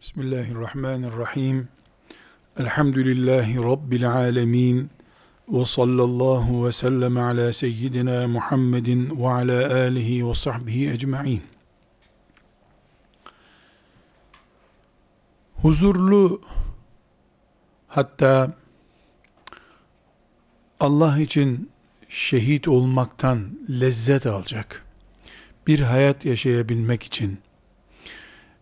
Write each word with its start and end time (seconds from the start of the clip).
Bismillahirrahmanirrahim. 0.00 1.68
Elhamdülillahi 2.58 3.56
Rabbil 3.56 4.10
alemin. 4.10 4.90
Ve 5.48 5.64
sallallahu 5.64 6.66
ve 6.66 6.72
sellem 6.72 7.16
ala 7.16 7.52
seyyidina 7.52 8.28
Muhammedin 8.28 9.22
ve 9.22 9.28
ala 9.28 9.74
alihi 9.74 10.28
ve 10.28 10.34
sahbihi 10.34 10.90
ecma'in. 10.90 11.42
Huzurlu 15.54 16.40
hatta 17.88 18.56
Allah 20.80 21.20
için 21.20 21.70
şehit 22.08 22.68
olmaktan 22.68 23.58
lezzet 23.80 24.26
alacak 24.26 24.86
bir 25.66 25.80
hayat 25.80 26.24
yaşayabilmek 26.24 27.02
için 27.02 27.38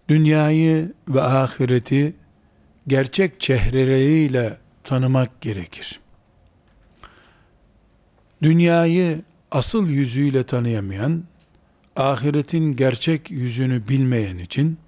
dünyayı 0.09 0.93
ve 1.09 1.23
ahireti 1.23 2.15
gerçek 2.87 3.41
çehreleriyle 3.41 4.57
tanımak 4.85 5.41
gerekir. 5.41 6.01
Dünyayı 8.43 9.23
asıl 9.51 9.89
yüzüyle 9.89 10.45
tanıyamayan, 10.45 11.25
ahiretin 11.97 12.77
gerçek 12.77 13.31
yüzünü 13.31 13.89
bilmeyen 13.89 14.39
için 14.39 14.79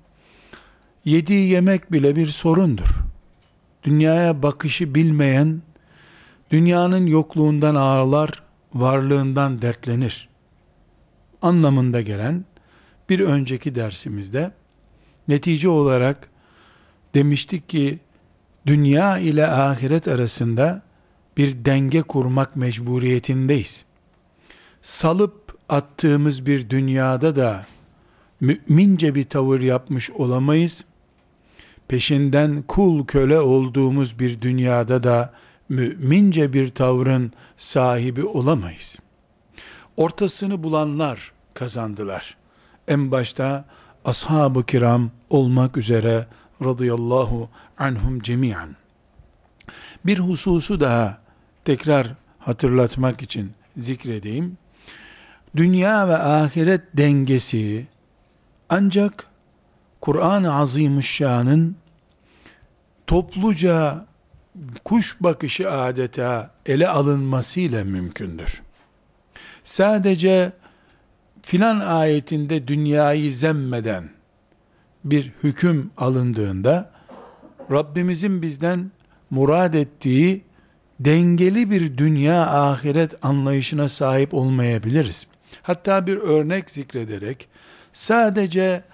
yediği 1.05 1.49
yemek 1.49 1.93
bile 1.93 2.17
bir 2.17 2.27
sorundur. 2.27 2.89
Dünyaya 3.85 4.43
bakışı 4.43 4.95
bilmeyen, 4.95 5.63
dünyanın 6.51 7.07
yokluğundan 7.07 7.75
ağlar, 7.75 8.43
varlığından 8.75 9.63
dertlenir. 9.63 10.29
Anlamında 11.43 12.01
gelen 12.01 12.45
bir 13.09 13.21
önceki 13.21 13.75
dersimizde 13.75 14.51
Netice 15.29 15.69
olarak 15.69 16.29
demiştik 17.15 17.69
ki 17.69 17.99
dünya 18.67 19.19
ile 19.19 19.47
ahiret 19.47 20.09
arasında 20.09 20.83
bir 21.37 21.65
denge 21.65 22.03
kurmak 22.03 22.57
mecburiyetindeyiz. 22.57 23.85
Salıp 24.83 25.59
attığımız 25.69 26.47
bir 26.47 26.71
dünyada 26.71 27.37
da 27.37 27.67
mümince 28.41 29.15
bir 29.15 29.25
tavır 29.25 29.61
yapmış 29.61 30.11
olamayız. 30.11 30.85
Peşinden 31.89 32.63
kul 32.63 33.07
köle 33.07 33.41
olduğumuz 33.41 34.19
bir 34.19 34.41
dünyada 34.41 35.05
da 35.05 35.33
mümince 35.69 36.53
bir 36.53 36.71
tavrın 36.71 37.33
sahibi 37.57 38.25
olamayız. 38.25 38.99
Ortasını 39.97 40.63
bulanlar 40.63 41.33
kazandılar. 41.55 42.37
En 42.89 43.11
başta 43.11 43.65
ashab-ı 44.05 44.67
kiram 44.67 45.11
olmak 45.31 45.77
üzere 45.77 46.27
radıyallahu 46.65 47.49
anhum 47.79 48.21
cemiyan. 48.21 48.77
Bir 50.07 50.19
hususu 50.19 50.81
daha 50.81 51.19
tekrar 51.65 52.15
hatırlatmak 52.39 53.23
için 53.23 53.53
zikredeyim. 53.77 54.59
Dünya 55.57 56.09
ve 56.09 56.17
ahiret 56.17 56.83
dengesi 56.95 57.87
ancak 58.69 59.27
Kur'an-ı 60.01 60.55
Azimüşşan'ın 60.55 61.77
topluca 63.07 64.07
kuş 64.85 65.17
bakışı 65.21 65.71
adeta 65.71 66.51
ele 66.67 66.89
alınmasıyla 66.89 67.85
mümkündür. 67.85 68.63
Sadece 69.65 70.53
filan 71.43 71.81
ayetinde 71.81 72.69
dünyayı 72.69 73.33
zemmeden 73.33 74.11
bir 75.05 75.33
hüküm 75.43 75.91
alındığında 75.97 76.91
Rabbimizin 77.71 78.43
bizden 78.43 78.91
murad 79.31 79.75
ettiği 79.75 80.45
dengeli 81.01 81.71
bir 81.71 81.99
dünya 81.99 82.47
ahiret 82.47 83.25
anlayışına 83.25 83.89
sahip 83.89 84.35
olmayabiliriz. 84.35 85.27
Hatta 85.63 86.07
bir 86.07 86.17
örnek 86.17 86.71
zikrederek 86.71 87.49
sadece 87.93 88.85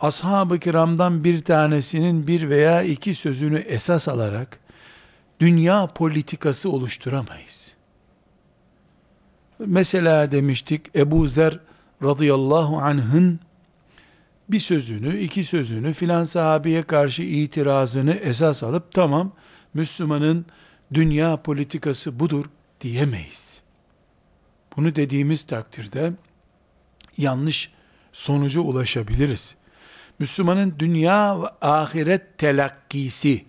ashab-ı 0.00 0.58
kiramdan 0.58 1.24
bir 1.24 1.44
tanesinin 1.44 2.26
bir 2.26 2.50
veya 2.50 2.82
iki 2.82 3.14
sözünü 3.14 3.58
esas 3.58 4.08
alarak 4.08 4.58
dünya 5.40 5.86
politikası 5.86 6.70
oluşturamayız. 6.70 7.74
Mesela 9.58 10.32
demiştik 10.32 10.96
Ebu 10.96 11.28
Zer 11.28 11.58
radıyallahu 12.04 12.78
anh'ın 12.78 13.40
bir 14.48 14.60
sözünü, 14.60 15.18
iki 15.18 15.44
sözünü 15.44 15.92
filan 15.92 16.24
sahabeye 16.24 16.82
karşı 16.82 17.22
itirazını 17.22 18.12
esas 18.12 18.62
alıp 18.62 18.92
tamam 18.92 19.32
Müslümanın 19.74 20.46
dünya 20.94 21.42
politikası 21.42 22.20
budur 22.20 22.44
diyemeyiz. 22.80 23.60
Bunu 24.76 24.96
dediğimiz 24.96 25.42
takdirde 25.42 26.12
yanlış 27.16 27.72
sonuca 28.12 28.60
ulaşabiliriz. 28.60 29.54
Müslümanın 30.18 30.74
dünya 30.78 31.42
ve 31.42 31.46
ahiret 31.60 32.38
telakkisi 32.38 33.44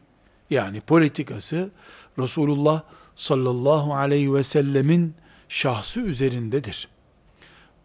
yani 0.49 0.81
politikası 0.81 1.72
Resulullah 2.19 2.83
sallallahu 3.16 3.95
aleyhi 3.95 4.33
ve 4.33 4.43
sellemin 4.43 5.16
şahsı 5.49 5.99
üzerindedir. 5.99 6.87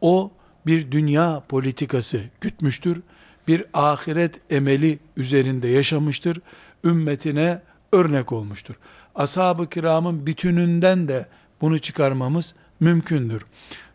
O 0.00 0.30
bir 0.66 0.90
dünya 0.90 1.42
politikası 1.48 2.20
gütmüştür. 2.40 3.02
Bir 3.48 3.64
ahiret 3.74 4.52
emeli 4.52 4.98
üzerinde 5.16 5.68
yaşamıştır. 5.68 6.40
Ümmetine 6.84 7.62
örnek 7.92 8.32
olmuştur. 8.32 8.74
Ashab-ı 9.14 9.68
kiramın 9.68 10.26
bütününden 10.26 11.08
de 11.08 11.26
bunu 11.60 11.78
çıkarmamız 11.78 12.54
mümkündür. 12.80 13.46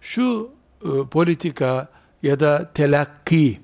Şu 0.01 0.49
e, 0.83 0.87
politika 1.11 1.87
ya 2.23 2.39
da 2.39 2.71
telakki 2.73 3.59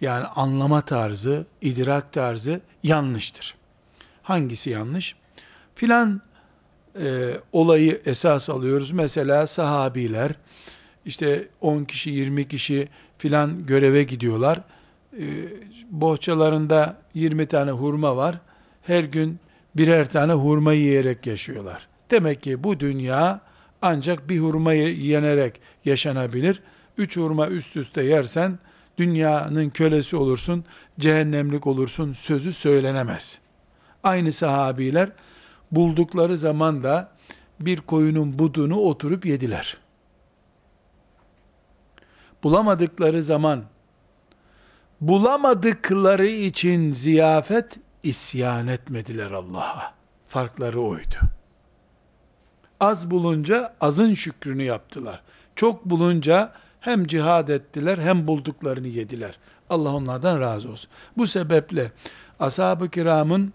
yani 0.00 0.26
anlama 0.26 0.80
tarzı, 0.80 1.46
idrak 1.60 2.12
tarzı 2.12 2.60
yanlıştır. 2.82 3.54
Hangisi 4.22 4.70
yanlış? 4.70 5.16
Filan 5.74 6.20
e, 7.00 7.40
olayı 7.52 8.02
esas 8.06 8.50
alıyoruz. 8.50 8.90
Mesela 8.90 9.46
sahabiler 9.46 10.34
işte 11.06 11.48
10 11.60 11.84
kişi 11.84 12.10
20 12.10 12.48
kişi 12.48 12.88
filan 13.18 13.66
göreve 13.66 14.02
gidiyorlar. 14.02 14.60
Ee, 15.18 15.22
bohçalarında 15.90 16.96
20 17.14 17.46
tane 17.46 17.70
hurma 17.70 18.16
var. 18.16 18.40
Her 18.82 19.04
gün 19.04 19.38
birer 19.76 20.10
tane 20.10 20.32
hurma 20.32 20.72
yiyerek 20.72 21.26
yaşıyorlar. 21.26 21.88
Demek 22.10 22.42
ki 22.42 22.64
bu 22.64 22.80
dünya 22.80 23.40
ancak 23.82 24.28
bir 24.28 24.38
hurmayı 24.38 24.96
yenerek 24.96 25.60
yaşanabilir. 25.84 26.62
Üç 26.98 27.16
hurma 27.16 27.48
üst 27.48 27.76
üste 27.76 28.02
yersen 28.02 28.58
dünyanın 28.98 29.70
kölesi 29.70 30.16
olursun, 30.16 30.64
cehennemlik 31.00 31.66
olursun 31.66 32.12
sözü 32.12 32.52
söylenemez. 32.52 33.38
Aynı 34.02 34.32
sahabiler 34.32 35.10
buldukları 35.72 36.38
zaman 36.38 36.82
da 36.82 37.12
bir 37.60 37.76
koyunun 37.76 38.38
budunu 38.38 38.76
oturup 38.76 39.26
yediler 39.26 39.83
bulamadıkları 42.44 43.22
zaman 43.22 43.64
bulamadıkları 45.00 46.26
için 46.26 46.92
ziyafet 46.92 47.78
isyan 48.02 48.66
etmediler 48.66 49.30
Allah'a. 49.30 49.94
Farkları 50.28 50.80
oydu. 50.80 51.14
Az 52.80 53.10
bulunca 53.10 53.74
azın 53.80 54.14
şükrünü 54.14 54.62
yaptılar. 54.62 55.22
Çok 55.56 55.84
bulunca 55.84 56.52
hem 56.80 57.06
cihad 57.06 57.48
ettiler 57.48 57.98
hem 57.98 58.26
bulduklarını 58.26 58.88
yediler. 58.88 59.38
Allah 59.70 59.94
onlardan 59.94 60.40
razı 60.40 60.70
olsun. 60.70 60.90
Bu 61.16 61.26
sebeple 61.26 61.92
ashab-ı 62.40 62.90
kiramın 62.90 63.52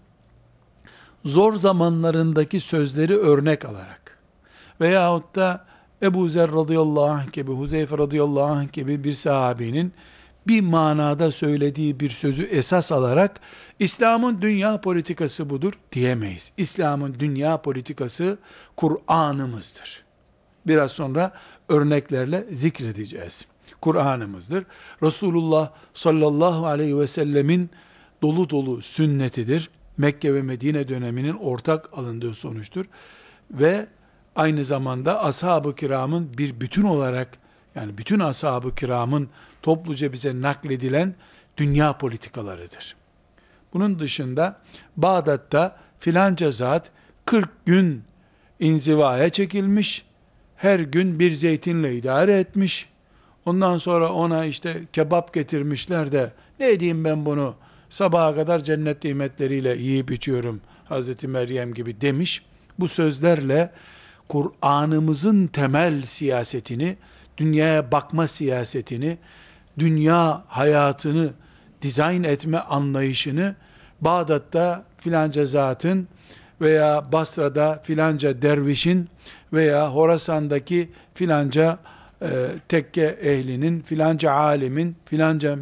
zor 1.24 1.54
zamanlarındaki 1.54 2.60
sözleri 2.60 3.16
örnek 3.16 3.64
alarak 3.64 4.18
veyahut 4.80 5.36
da 5.36 5.69
Ebu 6.02 6.28
Zer 6.28 6.52
radıyallahu 6.52 7.10
anh 7.10 7.32
gibi, 7.32 7.52
Huzeyfe 7.52 7.98
radıyallahu 7.98 8.52
anh 8.52 8.72
gibi 8.72 9.04
bir 9.04 9.12
sahabinin 9.12 9.92
bir 10.46 10.60
manada 10.60 11.30
söylediği 11.30 12.00
bir 12.00 12.10
sözü 12.10 12.42
esas 12.42 12.92
alarak 12.92 13.40
İslam'ın 13.78 14.42
dünya 14.42 14.80
politikası 14.80 15.50
budur 15.50 15.72
diyemeyiz. 15.92 16.52
İslam'ın 16.56 17.16
dünya 17.18 17.62
politikası 17.62 18.38
Kur'an'ımızdır. 18.76 20.04
Biraz 20.66 20.90
sonra 20.90 21.32
örneklerle 21.68 22.46
zikredeceğiz. 22.52 23.46
Kur'an'ımızdır. 23.80 24.64
Resulullah 25.02 25.70
sallallahu 25.94 26.66
aleyhi 26.66 26.98
ve 26.98 27.06
sellemin 27.06 27.70
dolu 28.22 28.50
dolu 28.50 28.82
sünnetidir. 28.82 29.70
Mekke 29.98 30.34
ve 30.34 30.42
Medine 30.42 30.88
döneminin 30.88 31.36
ortak 31.36 31.98
alındığı 31.98 32.34
sonuçtur. 32.34 32.86
Ve 33.50 33.86
aynı 34.36 34.64
zamanda 34.64 35.24
ashab-ı 35.24 35.74
kiramın 35.74 36.38
bir 36.38 36.60
bütün 36.60 36.82
olarak 36.82 37.28
yani 37.74 37.98
bütün 37.98 38.20
ashab-ı 38.20 38.74
kiramın 38.74 39.28
topluca 39.62 40.12
bize 40.12 40.40
nakledilen 40.40 41.14
dünya 41.56 41.98
politikalarıdır. 41.98 42.96
Bunun 43.72 43.98
dışında 43.98 44.58
Bağdat'ta 44.96 45.76
filanca 45.98 46.50
zat 46.50 46.90
40 47.24 47.66
gün 47.66 48.02
inzivaya 48.60 49.28
çekilmiş, 49.28 50.04
her 50.56 50.80
gün 50.80 51.18
bir 51.18 51.30
zeytinle 51.30 51.96
idare 51.96 52.38
etmiş. 52.38 52.88
Ondan 53.46 53.78
sonra 53.78 54.12
ona 54.12 54.44
işte 54.44 54.76
kebap 54.92 55.34
getirmişler 55.34 56.12
de 56.12 56.32
ne 56.60 56.80
diyeyim 56.80 57.04
ben 57.04 57.24
bunu 57.26 57.54
sabaha 57.90 58.34
kadar 58.34 58.64
cennet 58.64 59.04
nimetleriyle 59.04 59.76
yiyip 59.76 60.10
içiyorum 60.10 60.60
Hazreti 60.84 61.28
Meryem 61.28 61.74
gibi 61.74 62.00
demiş. 62.00 62.42
Bu 62.78 62.88
sözlerle 62.88 63.72
Kur'an'ımızın 64.30 65.46
temel 65.46 66.02
siyasetini, 66.02 66.96
dünyaya 67.36 67.92
bakma 67.92 68.28
siyasetini, 68.28 69.18
dünya 69.78 70.44
hayatını 70.46 71.30
dizayn 71.82 72.22
etme 72.22 72.58
anlayışını 72.58 73.54
Bağdat'ta 74.00 74.84
filanca 74.96 75.46
zatın 75.46 76.08
veya 76.60 77.12
Basra'da 77.12 77.82
filanca 77.84 78.42
dervişin 78.42 79.08
veya 79.52 79.94
Horasan'daki 79.94 80.90
filanca 81.14 81.78
e, 82.22 82.28
tekke 82.68 83.18
ehlinin, 83.22 83.80
filanca 83.80 84.32
alimin, 84.32 84.96
filanca 85.04 85.52
e, 85.52 85.58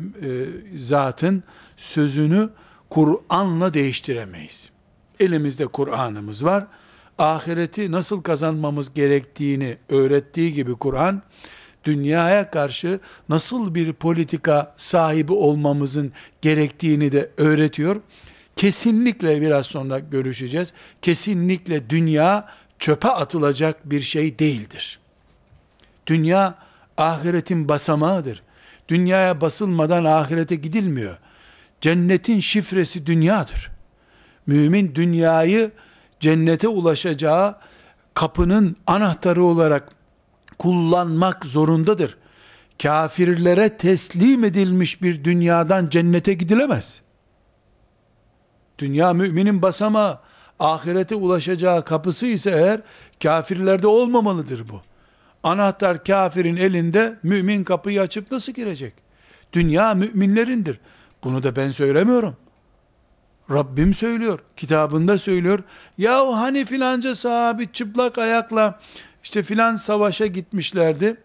zatın 0.78 1.42
sözünü 1.76 2.48
Kur'an'la 2.90 3.74
değiştiremeyiz. 3.74 4.70
Elimizde 5.20 5.66
Kur'an'ımız 5.66 6.44
var. 6.44 6.66
Ahireti 7.18 7.92
nasıl 7.92 8.22
kazanmamız 8.22 8.94
gerektiğini 8.94 9.76
öğrettiği 9.88 10.52
gibi 10.52 10.72
Kur'an, 10.74 11.22
dünyaya 11.84 12.50
karşı 12.50 13.00
nasıl 13.28 13.74
bir 13.74 13.92
politika 13.92 14.74
sahibi 14.76 15.32
olmamızın 15.32 16.12
gerektiğini 16.42 17.12
de 17.12 17.30
öğretiyor. 17.36 18.00
Kesinlikle 18.56 19.40
biraz 19.40 19.66
sonra 19.66 19.98
görüşeceğiz. 19.98 20.72
Kesinlikle 21.02 21.90
dünya 21.90 22.48
çöpe 22.78 23.08
atılacak 23.08 23.90
bir 23.90 24.00
şey 24.00 24.38
değildir. 24.38 24.98
Dünya 26.06 26.58
ahiretin 26.96 27.68
basamağıdır. 27.68 28.42
Dünyaya 28.88 29.40
basılmadan 29.40 30.04
ahirete 30.04 30.54
gidilmiyor. 30.54 31.18
Cennetin 31.80 32.40
şifresi 32.40 33.06
dünyadır. 33.06 33.70
Mümin 34.46 34.94
dünyayı 34.94 35.70
cennete 36.20 36.68
ulaşacağı 36.68 37.56
kapının 38.14 38.76
anahtarı 38.86 39.44
olarak 39.44 39.88
kullanmak 40.58 41.44
zorundadır. 41.44 42.16
Kafirlere 42.82 43.76
teslim 43.76 44.44
edilmiş 44.44 45.02
bir 45.02 45.24
dünyadan 45.24 45.88
cennete 45.88 46.34
gidilemez. 46.34 47.00
Dünya 48.78 49.12
müminin 49.12 49.62
basamağı, 49.62 50.18
ahirete 50.58 51.14
ulaşacağı 51.14 51.84
kapısı 51.84 52.26
ise 52.26 52.50
eğer 52.50 52.80
kafirlerde 53.22 53.86
olmamalıdır 53.86 54.68
bu. 54.68 54.82
Anahtar 55.42 56.04
kafirin 56.04 56.56
elinde 56.56 57.18
mümin 57.22 57.64
kapıyı 57.64 58.00
açıp 58.00 58.32
nasıl 58.32 58.52
girecek? 58.52 58.94
Dünya 59.52 59.94
müminlerindir. 59.94 60.80
Bunu 61.24 61.42
da 61.42 61.56
ben 61.56 61.70
söylemiyorum. 61.70 62.36
Rabbim 63.50 63.94
söylüyor. 63.94 64.38
Kitabında 64.56 65.18
söylüyor. 65.18 65.60
Yahu 65.98 66.36
hani 66.36 66.64
filanca 66.64 67.14
sahabi 67.14 67.72
çıplak 67.72 68.18
ayakla 68.18 68.80
işte 69.22 69.42
filan 69.42 69.76
savaşa 69.76 70.26
gitmişlerdi. 70.26 71.16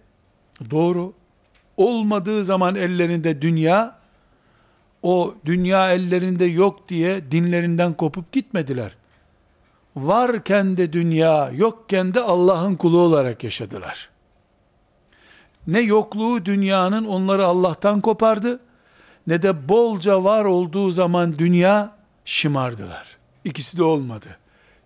Doğru. 0.71 1.13
Olmadığı 1.77 2.45
zaman 2.45 2.75
ellerinde 2.75 3.41
dünya, 3.41 3.95
o 5.03 5.35
dünya 5.45 5.91
ellerinde 5.91 6.45
yok 6.45 6.89
diye 6.89 7.31
dinlerinden 7.31 7.93
kopup 7.93 8.31
gitmediler. 8.31 8.95
Varken 9.95 10.77
de 10.77 10.93
dünya, 10.93 11.51
yokken 11.55 12.13
de 12.13 12.19
Allah'ın 12.19 12.75
kulu 12.75 12.99
olarak 12.99 13.43
yaşadılar. 13.43 14.09
Ne 15.67 15.79
yokluğu 15.79 16.45
dünyanın 16.45 17.05
onları 17.05 17.45
Allah'tan 17.45 18.01
kopardı, 18.01 18.59
ne 19.27 19.41
de 19.41 19.69
bolca 19.69 20.23
var 20.23 20.45
olduğu 20.45 20.91
zaman 20.91 21.37
dünya 21.37 22.02
şımardılar. 22.25 23.17
İkisi 23.43 23.77
de 23.77 23.83
olmadı. 23.83 24.37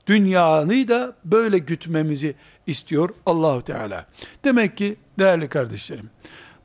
Dünyanı 0.07 0.87
da 0.87 1.15
böyle 1.25 1.57
gütmemizi 1.57 2.35
istiyor 2.67 3.09
Allahu 3.25 3.61
Teala. 3.61 4.05
Demek 4.43 4.77
ki 4.77 4.95
değerli 5.19 5.47
kardeşlerim, 5.49 6.09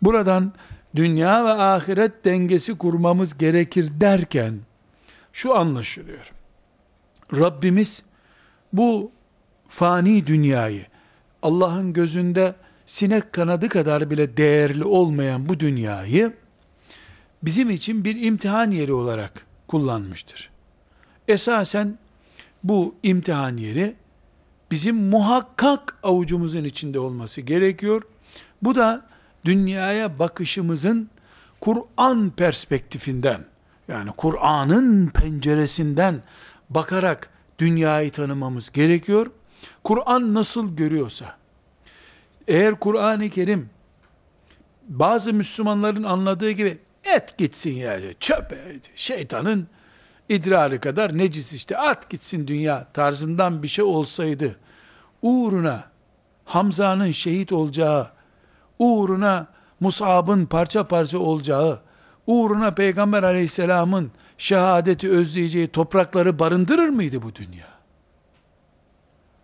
buradan 0.03 0.53
dünya 0.97 1.45
ve 1.45 1.51
ahiret 1.51 2.25
dengesi 2.25 2.79
kurmamız 2.79 3.39
gerekir 3.39 3.91
derken 4.01 4.55
şu 5.33 5.57
anlaşılıyor. 5.57 6.33
Rabbimiz 7.33 8.03
bu 8.73 9.13
fani 9.69 10.27
dünyayı 10.27 10.87
Allah'ın 11.43 11.93
gözünde 11.93 12.55
sinek 12.87 13.33
kanadı 13.33 13.69
kadar 13.69 14.11
bile 14.11 14.37
değerli 14.37 14.85
olmayan 14.85 15.49
bu 15.49 15.61
dünyayı 15.61 16.33
bizim 17.43 17.71
için 17.71 18.05
bir 18.05 18.23
imtihan 18.23 18.71
yeri 18.71 18.93
olarak 18.93 19.47
kullanmıştır. 19.69 20.52
Esasen 21.29 21.99
bu 22.65 22.95
imtihan 23.03 23.57
yeri 23.57 23.95
bizim 24.71 24.97
muhakkak 24.97 25.97
avucumuzun 26.03 26.65
içinde 26.65 26.99
olması 26.99 27.41
gerekiyor. 27.41 28.03
Bu 28.63 28.75
da 28.75 29.07
dünyaya 29.45 30.19
bakışımızın 30.19 31.11
Kur'an 31.61 32.31
perspektifinden 32.31 33.45
yani 33.89 34.11
Kur'an'ın 34.17 35.07
penceresinden 35.09 36.23
bakarak 36.71 37.31
dünyayı 37.59 38.13
tanımamız 38.13 38.71
gerekiyor. 38.71 39.31
Kur'an 39.85 40.35
nasıl 40.35 40.77
görüyorsa 40.77 41.37
eğer 42.49 42.81
Kur'an-ı 42.81 43.31
Kerim 43.31 43.71
bazı 44.89 45.33
Müslümanların 45.33 46.03
anladığı 46.03 46.51
gibi 46.51 46.79
et 47.05 47.39
gitsin 47.39 47.75
yani 47.75 48.15
çöp 48.21 48.59
şeytanın 48.97 49.69
idrarı 50.35 50.81
kadar 50.81 51.19
necis 51.19 51.53
işte 51.53 51.77
at 51.77 52.11
gitsin 52.11 52.47
dünya 52.47 52.87
tarzından 52.93 53.63
bir 53.63 53.69
şey 53.69 53.85
olsaydı 53.85 54.57
uğruna 55.23 55.85
Hamza'nın 56.45 57.11
şehit 57.11 57.53
olacağı, 57.53 58.11
uğruna 58.79 59.47
Musab'ın 59.81 60.47
parça 60.47 60.89
parça 60.89 61.19
olacağı, 61.19 61.81
uğruna 62.27 62.71
Peygamber 62.71 63.23
aleyhisselamın 63.23 64.11
şehadeti 64.39 65.11
özleyeceği 65.11 65.69
toprakları 65.69 66.39
barındırır 66.39 66.89
mıydı 66.89 67.23
bu 67.23 67.35
dünya? 67.35 67.67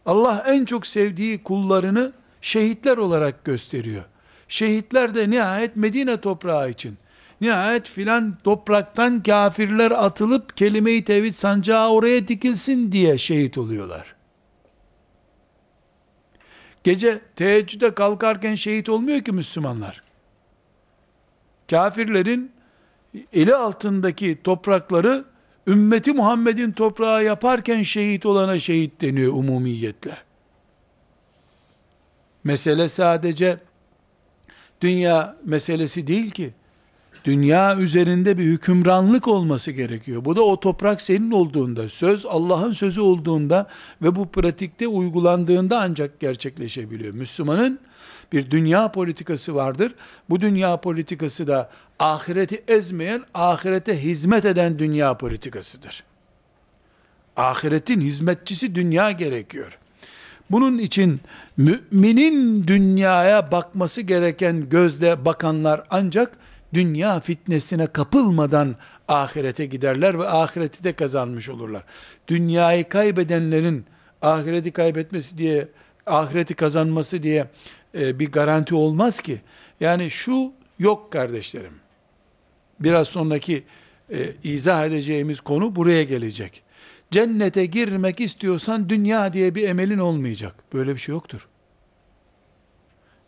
Allah 0.07 0.45
en 0.47 0.65
çok 0.65 0.87
sevdiği 0.87 1.43
kullarını 1.43 2.12
şehitler 2.41 2.97
olarak 2.97 3.45
gösteriyor. 3.45 4.05
Şehitler 4.49 5.15
de 5.15 5.31
nihayet 5.31 5.77
Medine 5.77 6.21
toprağı 6.21 6.71
için 6.71 6.99
Nihayet 7.40 7.88
filan 7.88 8.38
topraktan 8.45 9.23
kafirler 9.23 9.90
atılıp 9.90 10.57
kelime-i 10.57 11.04
tevhid 11.04 11.33
sancağı 11.33 11.90
oraya 11.90 12.28
dikilsin 12.28 12.92
diye 12.92 13.18
şehit 13.18 13.59
oluyorlar. 13.59 14.14
Gece 16.85 17.21
teheccüde 17.37 17.95
kalkarken 17.95 18.54
şehit 18.54 18.88
olmuyor 18.88 19.21
ki 19.21 19.33
Müslümanlar. 19.33 20.02
Kafirlerin 21.71 22.52
eli 23.33 23.54
altındaki 23.54 24.42
toprakları 24.42 25.25
ümmeti 25.66 26.12
Muhammed'in 26.12 26.73
toprağı 26.73 27.25
yaparken 27.25 27.83
şehit 27.83 28.26
olana 28.26 28.59
şehit 28.59 29.00
deniyor 29.00 29.33
umumiyetle. 29.33 30.16
Mesele 32.45 32.88
sadece 32.88 33.59
dünya 34.80 35.37
meselesi 35.45 36.07
değil 36.07 36.30
ki 36.30 36.52
dünya 37.25 37.77
üzerinde 37.77 38.39
bir 38.39 38.45
hükümranlık 38.45 39.29
olması 39.29 39.71
gerekiyor. 39.71 40.25
Bu 40.25 40.37
da 40.37 40.43
o 40.43 40.61
toprak 40.61 41.01
senin 41.01 41.31
olduğunda, 41.31 41.89
söz 41.89 42.27
Allah'ın 42.27 42.73
sözü 42.73 43.01
olduğunda 43.01 43.67
ve 44.03 44.17
bu 44.17 44.29
pratikte 44.29 44.89
uygulandığında 44.89 45.81
ancak 45.81 46.21
gerçekleşebiliyor. 46.21 47.15
Müslümanın 47.15 47.79
bir 48.33 48.51
dünya 48.51 48.93
politikası 48.93 49.55
vardır. 49.55 49.95
Bu 50.31 50.41
dünya 50.41 50.81
politikası 50.81 51.47
da 51.47 51.71
ahireti 51.99 52.65
ezmeyen, 52.69 53.23
ahirete 53.35 54.03
hizmet 54.03 54.45
eden 54.45 54.79
dünya 54.79 55.19
politikasıdır. 55.19 56.05
Ahiretin 57.37 58.01
hizmetçisi 58.01 58.75
dünya 58.75 59.11
gerekiyor. 59.11 59.79
Bunun 60.51 60.79
için 60.79 61.21
müminin 61.57 62.67
dünyaya 62.67 63.53
bakması 63.53 64.01
gereken 64.01 64.69
gözle 64.69 65.25
bakanlar 65.25 65.83
ancak 65.91 66.33
dünya 66.75 67.21
fitnesine 67.21 67.87
kapılmadan 67.87 68.77
ahirete 69.09 69.67
giderler 69.67 70.19
ve 70.19 70.29
ahireti 70.29 70.85
de 70.85 70.93
kazanmış 70.93 71.49
olurlar. 71.49 71.85
Dünyayı 72.29 72.89
kaybedenlerin 72.89 73.85
ahireti 74.23 74.73
kaybetmesi 74.73 75.39
diye, 75.39 75.69
ahireti 76.07 76.55
kazanması 76.55 77.23
diye 77.23 77.47
e, 77.95 78.19
bir 78.19 78.33
garanti 78.33 78.75
olmaz 78.75 79.21
ki. 79.21 79.41
Yani 79.81 80.11
şu 80.11 80.53
yok 80.79 81.13
kardeşlerim. 81.13 81.75
Biraz 82.81 83.09
sonraki 83.09 83.65
e, 84.13 84.33
izah 84.43 84.87
edeceğimiz 84.87 85.41
konu 85.41 85.77
buraya 85.77 86.05
gelecek. 86.05 86.63
Cennete 87.11 87.67
girmek 87.67 88.21
istiyorsan 88.21 88.89
dünya 88.89 89.33
diye 89.33 89.55
bir 89.55 89.69
emelin 89.69 89.99
olmayacak. 89.99 90.55
Böyle 90.73 90.95
bir 90.95 91.01
şey 91.01 91.13
yoktur. 91.13 91.49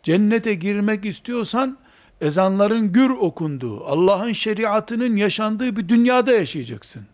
Cennete 0.03 0.53
girmek 0.53 1.05
istiyorsan 1.05 1.77
ezanların 2.21 2.93
gür 2.93 3.09
okunduğu, 3.09 3.85
Allah'ın 3.85 4.33
şeriatının 4.33 5.15
yaşandığı 5.15 5.75
bir 5.75 5.89
dünyada 5.89 6.31
yaşayacaksın. 6.31 7.05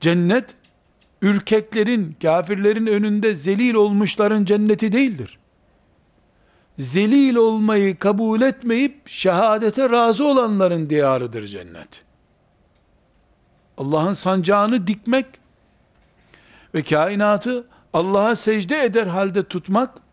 Cennet, 0.00 0.54
ürkeklerin, 1.22 2.16
kafirlerin 2.22 2.86
önünde 2.86 3.34
zelil 3.34 3.74
olmuşların 3.74 4.44
cenneti 4.44 4.92
değildir. 4.92 5.38
Zelil 6.78 7.34
olmayı 7.34 7.98
kabul 7.98 8.40
etmeyip 8.40 9.08
şehadete 9.08 9.90
razı 9.90 10.24
olanların 10.24 10.90
diyarıdır 10.90 11.46
cennet. 11.46 12.04
Allah'ın 13.78 14.12
sancağını 14.12 14.86
dikmek 14.86 15.26
ve 16.74 16.82
kainatı 16.82 17.66
Allah'a 17.92 18.34
secde 18.34 18.84
eder 18.84 19.06
halde 19.06 19.44
tutmak, 19.44 20.05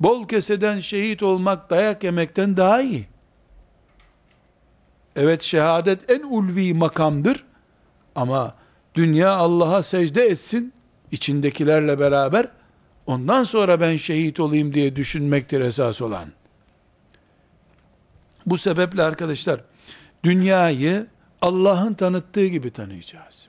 bol 0.00 0.28
keseden 0.28 0.80
şehit 0.80 1.22
olmak, 1.22 1.70
dayak 1.70 2.04
yemekten 2.04 2.56
daha 2.56 2.82
iyi. 2.82 3.06
Evet 5.16 5.42
şehadet 5.42 6.10
en 6.10 6.22
ulvi 6.22 6.74
makamdır 6.74 7.44
ama 8.14 8.54
dünya 8.94 9.30
Allah'a 9.30 9.82
secde 9.82 10.24
etsin, 10.26 10.72
içindekilerle 11.10 11.98
beraber, 11.98 12.48
ondan 13.06 13.44
sonra 13.44 13.80
ben 13.80 13.96
şehit 13.96 14.40
olayım 14.40 14.74
diye 14.74 14.96
düşünmektir 14.96 15.60
esas 15.60 16.02
olan. 16.02 16.28
Bu 18.46 18.58
sebeple 18.58 19.02
arkadaşlar, 19.02 19.60
dünyayı 20.24 21.06
Allah'ın 21.42 21.94
tanıttığı 21.94 22.46
gibi 22.46 22.70
tanıyacağız. 22.70 23.48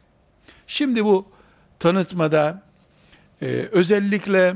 Şimdi 0.67 1.05
bu 1.05 1.25
tanıtmada 1.79 2.63
e, 3.41 3.45
özellikle 3.71 4.55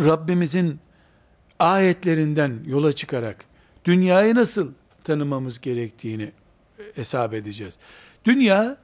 Rabbimizin 0.00 0.80
ayetlerinden 1.58 2.60
yola 2.66 2.92
çıkarak 2.92 3.44
dünyayı 3.84 4.34
nasıl 4.34 4.72
tanımamız 5.04 5.60
gerektiğini 5.60 6.32
hesap 6.94 7.34
edeceğiz. 7.34 7.74
Dünya 8.24 8.76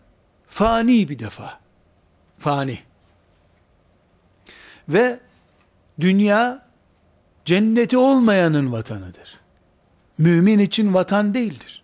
fani 0.47 1.09
bir 1.09 1.19
defa. 1.19 1.61
Fani. 2.39 2.79
Ve 4.89 5.21
dünya 6.01 6.67
cenneti 7.45 7.97
olmayanın 7.97 8.73
vatanıdır. 8.73 9.41
Mümin 10.19 10.59
için 10.59 10.95
vatan 10.95 11.35
değildir. 11.35 11.83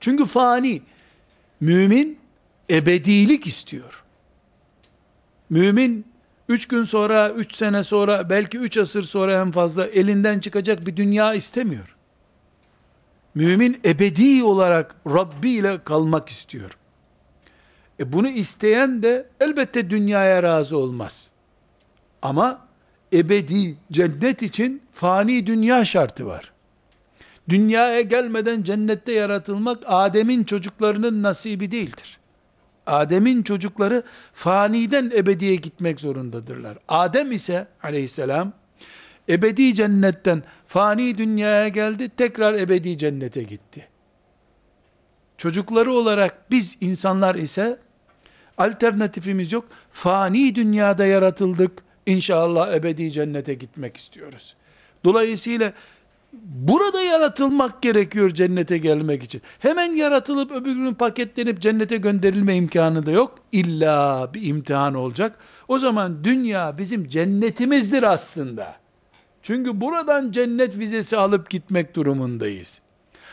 Çünkü 0.00 0.26
fani. 0.26 0.82
Mümin 1.60 2.18
ebedilik 2.70 3.46
istiyor. 3.46 4.04
Mümin 5.50 6.13
üç 6.48 6.68
gün 6.68 6.84
sonra, 6.84 7.30
üç 7.30 7.56
sene 7.56 7.82
sonra, 7.82 8.30
belki 8.30 8.58
üç 8.58 8.78
asır 8.78 9.02
sonra 9.02 9.40
en 9.40 9.50
fazla 9.50 9.86
elinden 9.86 10.38
çıkacak 10.40 10.86
bir 10.86 10.96
dünya 10.96 11.34
istemiyor. 11.34 11.96
Mümin 13.34 13.80
ebedi 13.84 14.44
olarak 14.44 14.96
Rabbi 15.06 15.50
ile 15.50 15.84
kalmak 15.84 16.28
istiyor. 16.28 16.70
E 18.00 18.12
bunu 18.12 18.28
isteyen 18.28 19.02
de 19.02 19.26
elbette 19.40 19.90
dünyaya 19.90 20.42
razı 20.42 20.76
olmaz. 20.78 21.30
Ama 22.22 22.66
ebedi 23.12 23.76
cennet 23.92 24.42
için 24.42 24.82
fani 24.92 25.46
dünya 25.46 25.84
şartı 25.84 26.26
var. 26.26 26.52
Dünyaya 27.48 28.00
gelmeden 28.00 28.62
cennette 28.62 29.12
yaratılmak 29.12 29.82
Adem'in 29.86 30.44
çocuklarının 30.44 31.22
nasibi 31.22 31.70
değildir. 31.70 32.18
Adem'in 32.86 33.42
çocukları 33.42 34.02
faniden 34.32 35.12
ebediye 35.14 35.56
gitmek 35.56 36.00
zorundadırlar. 36.00 36.78
Adem 36.88 37.32
ise 37.32 37.66
aleyhisselam 37.82 38.52
ebedi 39.28 39.74
cennetten 39.74 40.42
fani 40.66 41.18
dünyaya 41.18 41.68
geldi, 41.68 42.08
tekrar 42.08 42.54
ebedi 42.54 42.98
cennete 42.98 43.42
gitti. 43.42 43.88
Çocukları 45.38 45.92
olarak 45.92 46.50
biz 46.50 46.76
insanlar 46.80 47.34
ise 47.34 47.78
alternatifimiz 48.58 49.52
yok. 49.52 49.64
Fani 49.92 50.54
dünyada 50.54 51.06
yaratıldık. 51.06 51.84
İnşallah 52.06 52.74
ebedi 52.74 53.12
cennete 53.12 53.54
gitmek 53.54 53.96
istiyoruz. 53.96 54.54
Dolayısıyla 55.04 55.72
burada 56.44 57.00
yaratılmak 57.00 57.82
gerekiyor 57.82 58.30
cennete 58.30 58.78
gelmek 58.78 59.22
için. 59.22 59.42
Hemen 59.58 59.96
yaratılıp 59.96 60.52
öbür 60.52 60.72
gün 60.72 60.94
paketlenip 60.94 61.60
cennete 61.60 61.96
gönderilme 61.96 62.56
imkanı 62.56 63.06
da 63.06 63.10
yok. 63.10 63.38
İlla 63.52 64.30
bir 64.34 64.42
imtihan 64.42 64.94
olacak. 64.94 65.38
O 65.68 65.78
zaman 65.78 66.24
dünya 66.24 66.78
bizim 66.78 67.08
cennetimizdir 67.08 68.02
aslında. 68.02 68.74
Çünkü 69.42 69.80
buradan 69.80 70.32
cennet 70.32 70.78
vizesi 70.78 71.16
alıp 71.16 71.50
gitmek 71.50 71.96
durumundayız. 71.96 72.80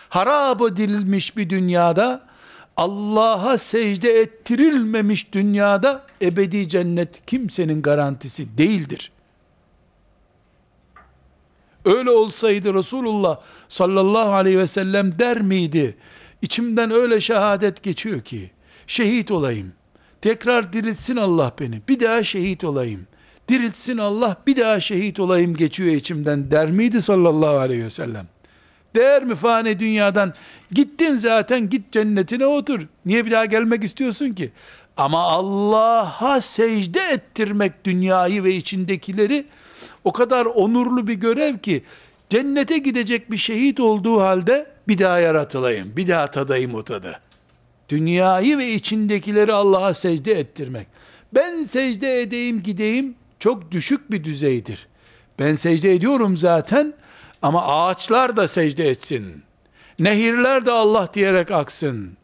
Harap 0.10 0.62
edilmiş 0.62 1.38
bir 1.38 1.50
dünyada 1.50 2.22
Allah'a 2.78 3.58
secde 3.58 4.10
ettirilmemiş 4.10 5.34
dünyada 5.34 6.04
ebedi 6.22 6.70
cennet 6.70 7.26
kimsenin 7.26 7.82
garantisi 7.82 8.58
değildir. 8.58 9.12
Öyle 11.86 12.12
olsaydı 12.12 12.74
Resulullah 12.74 13.40
sallallahu 13.68 14.32
aleyhi 14.32 14.58
ve 14.58 14.68
sellem 14.68 15.20
der 15.20 15.42
miydi? 15.42 15.98
İçimden 16.42 16.92
öyle 16.92 17.22
şehadet 17.22 17.84
geçiyor 17.84 18.22
ki, 18.22 18.52
şehit 18.88 19.32
olayım. 19.32 19.74
Tekrar 20.22 20.74
diriltsin 20.74 21.16
Allah 21.16 21.54
beni. 21.60 21.82
Bir 21.90 22.00
daha 22.00 22.24
şehit 22.24 22.64
olayım. 22.64 23.08
Diriltsin 23.48 23.98
Allah 23.98 24.38
bir 24.48 24.56
daha 24.56 24.80
şehit 24.80 25.20
olayım 25.20 25.54
geçiyor 25.54 25.94
içimden 25.94 26.52
der 26.52 26.72
miydi 26.72 27.02
sallallahu 27.02 27.58
aleyhi 27.58 27.84
ve 27.84 27.90
sellem? 27.90 28.28
Değer 28.96 29.24
mi 29.24 29.36
fani 29.36 29.80
dünyadan? 29.80 30.34
Gittin 30.72 31.18
zaten 31.18 31.70
git 31.70 31.92
cennetine 31.92 32.46
otur. 32.46 32.82
Niye 33.06 33.26
bir 33.26 33.32
daha 33.32 33.46
gelmek 33.46 33.84
istiyorsun 33.84 34.30
ki? 34.30 34.52
Ama 34.98 35.20
Allah'a 35.22 36.42
secde 36.42 37.00
ettirmek 37.00 37.86
dünyayı 37.86 38.44
ve 38.44 38.56
içindekileri 38.56 39.46
o 40.04 40.12
kadar 40.12 40.46
onurlu 40.46 41.08
bir 41.08 41.14
görev 41.14 41.58
ki 41.58 41.84
cennete 42.30 42.78
gidecek 42.78 43.32
bir 43.32 43.38
şehit 43.38 43.80
olduğu 43.80 44.22
halde 44.22 44.72
bir 44.88 44.98
daha 44.98 45.20
yaratılayım, 45.20 45.96
bir 45.98 46.08
daha 46.08 46.32
tadayım 46.32 46.76
o 46.76 46.84
tadı. 46.84 47.20
Dünyayı 47.90 48.58
ve 48.58 48.72
içindekileri 48.74 49.54
Allah'a 49.54 49.94
secde 49.94 50.32
ettirmek. 50.32 50.88
Ben 51.34 51.64
secde 51.64 52.22
edeyim 52.22 52.64
gideyim 52.64 53.16
çok 53.40 53.72
düşük 53.72 54.12
bir 54.12 54.24
düzeydir. 54.24 54.88
Ben 55.40 55.54
secde 55.54 55.94
ediyorum 55.94 56.38
zaten 56.38 56.94
ama 57.42 57.68
ağaçlar 57.68 58.38
da 58.38 58.48
secde 58.48 58.90
etsin. 58.90 59.44
Nehirler 60.00 60.66
de 60.66 60.72
Allah 60.72 61.10
diyerek 61.14 61.52
aksın. 61.52 62.18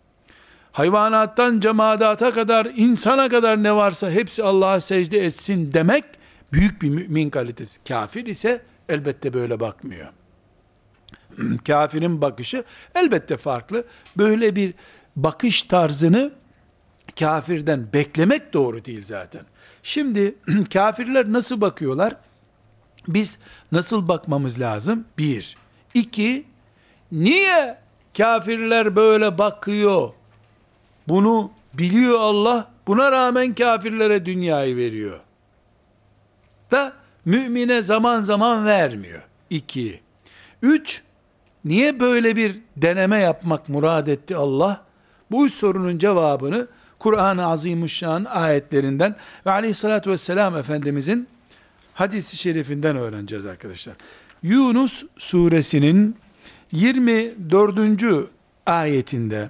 Hayvanattan 0.72 1.60
cemadata 1.60 2.32
kadar, 2.32 2.68
insana 2.76 3.30
kadar 3.30 3.64
ne 3.64 3.76
varsa 3.76 4.12
hepsi 4.12 4.44
Allah'a 4.44 4.80
secde 4.80 5.26
etsin 5.26 5.74
demek 5.74 6.04
büyük 6.54 6.82
bir 6.82 6.90
mümin 6.90 7.30
kalitesi. 7.30 7.84
Kafir 7.88 8.26
ise 8.26 8.62
elbette 8.90 9.34
böyle 9.34 9.60
bakmıyor. 9.60 10.08
Kafirin 11.68 12.22
bakışı 12.22 12.64
elbette 12.96 13.38
farklı. 13.38 13.84
Böyle 14.18 14.56
bir 14.56 14.74
bakış 15.16 15.62
tarzını 15.62 16.32
kafirden 17.20 17.94
beklemek 17.94 18.54
doğru 18.54 18.86
değil 18.86 19.04
zaten. 19.04 19.42
Şimdi 19.84 20.36
kafirler 20.74 21.34
nasıl 21.34 21.62
bakıyorlar? 21.62 22.16
Biz 23.08 23.38
nasıl 23.72 24.08
bakmamız 24.08 24.60
lazım? 24.60 25.06
Bir. 25.18 25.58
İki, 25.94 26.46
niye 27.12 27.78
kafirler 28.18 28.96
böyle 28.96 29.38
bakıyor? 29.38 30.10
Bunu 31.08 31.52
biliyor 31.74 32.20
Allah, 32.20 32.72
buna 32.88 33.12
rağmen 33.12 33.54
kafirlere 33.54 34.26
dünyayı 34.26 34.76
veriyor. 34.76 35.20
Da 36.72 36.94
mümine 37.26 37.82
zaman 37.82 38.22
zaman 38.22 38.66
vermiyor. 38.66 39.28
İki. 39.50 40.02
Üç, 40.62 41.02
niye 41.66 42.00
böyle 42.00 42.36
bir 42.36 42.60
deneme 42.78 43.18
yapmak 43.18 43.70
murad 43.70 44.08
etti 44.08 44.36
Allah? 44.36 44.82
Bu 45.32 45.46
üç 45.46 45.54
sorunun 45.54 45.98
cevabını 45.98 46.68
Kur'an-ı 47.00 47.48
Azimuşşan 47.48 48.26
ayetlerinden 48.26 49.16
ve 49.46 49.52
aleyhissalatü 49.52 50.12
vesselam 50.12 50.58
Efendimizin 50.58 51.28
hadisi 51.94 52.38
şerifinden 52.38 52.98
öğreneceğiz 52.98 53.46
arkadaşlar. 53.46 53.96
Yunus 54.44 55.04
suresinin 55.18 56.16
24. 56.72 58.30
ayetinde 58.66 59.50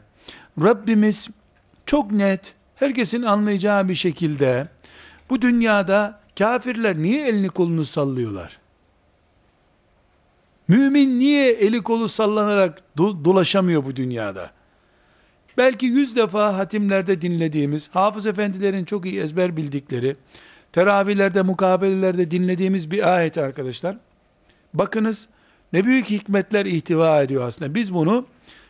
Rabbimiz 0.61 1.29
çok 1.85 2.11
net, 2.11 2.53
herkesin 2.75 3.23
anlayacağı 3.23 3.89
bir 3.89 3.95
şekilde 3.95 4.67
bu 5.29 5.41
dünyada 5.41 6.19
kafirler 6.37 6.97
niye 6.97 7.27
elini 7.27 7.49
kolunu 7.49 7.85
sallıyorlar? 7.85 8.57
Mümin 10.67 11.19
niye 11.19 11.51
eli 11.51 11.83
kolu 11.83 12.09
sallanarak 12.09 12.81
do- 12.97 13.25
dolaşamıyor 13.25 13.85
bu 13.85 13.95
dünyada? 13.95 14.51
Belki 15.57 15.85
yüz 15.85 16.15
defa 16.15 16.57
hatimlerde 16.57 17.21
dinlediğimiz, 17.21 17.89
hafız 17.93 18.25
efendilerin 18.25 18.83
çok 18.83 19.05
iyi 19.05 19.19
ezber 19.21 19.57
bildikleri, 19.57 20.15
teravihlerde, 20.71 21.41
mukabelelerde 21.41 22.31
dinlediğimiz 22.31 22.91
bir 22.91 23.15
ayet 23.15 23.37
arkadaşlar. 23.37 23.97
Bakınız 24.73 25.27
ne 25.73 25.83
büyük 25.83 26.09
hikmetler 26.09 26.65
ihtiva 26.65 27.21
ediyor 27.21 27.47
aslında. 27.47 27.75
Biz 27.75 27.93
bunu 27.93 28.25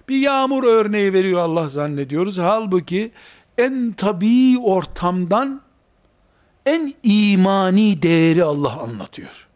bir 0.09 0.17
yağmur 0.17 0.63
örneği 0.63 1.13
veriyor 1.13 1.41
Allah 1.41 1.69
zannediyoruz. 1.69 2.37
Halbuki 2.37 3.11
en 3.57 3.93
tabii 3.97 4.57
ortamdan 4.59 5.61
en 6.67 6.93
imani 7.03 8.01
değeri 8.01 8.43
Allah 8.43 8.79
anlatıyor. 8.81 9.47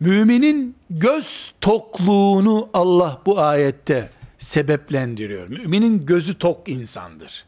Müminin 0.00 0.76
göz 0.90 1.52
tokluğunu 1.60 2.68
Allah 2.74 3.20
bu 3.26 3.40
ayette 3.40 4.10
sebeplendiriyor. 4.38 5.48
Müminin 5.48 6.06
gözü 6.06 6.38
tok 6.38 6.68
insandır. 6.68 7.44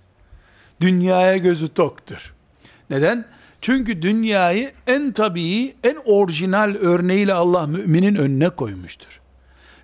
Dünyaya 0.81 1.37
gözü 1.37 1.69
toktur. 1.69 2.35
Neden? 2.90 3.25
Çünkü 3.61 4.02
dünyayı 4.02 4.73
en 4.87 5.12
tabii, 5.12 5.76
en 5.85 5.97
orijinal 6.05 6.75
örneğiyle 6.81 7.35
Allah 7.35 7.66
müminin 7.66 8.14
önüne 8.14 8.49
koymuştur. 8.49 9.21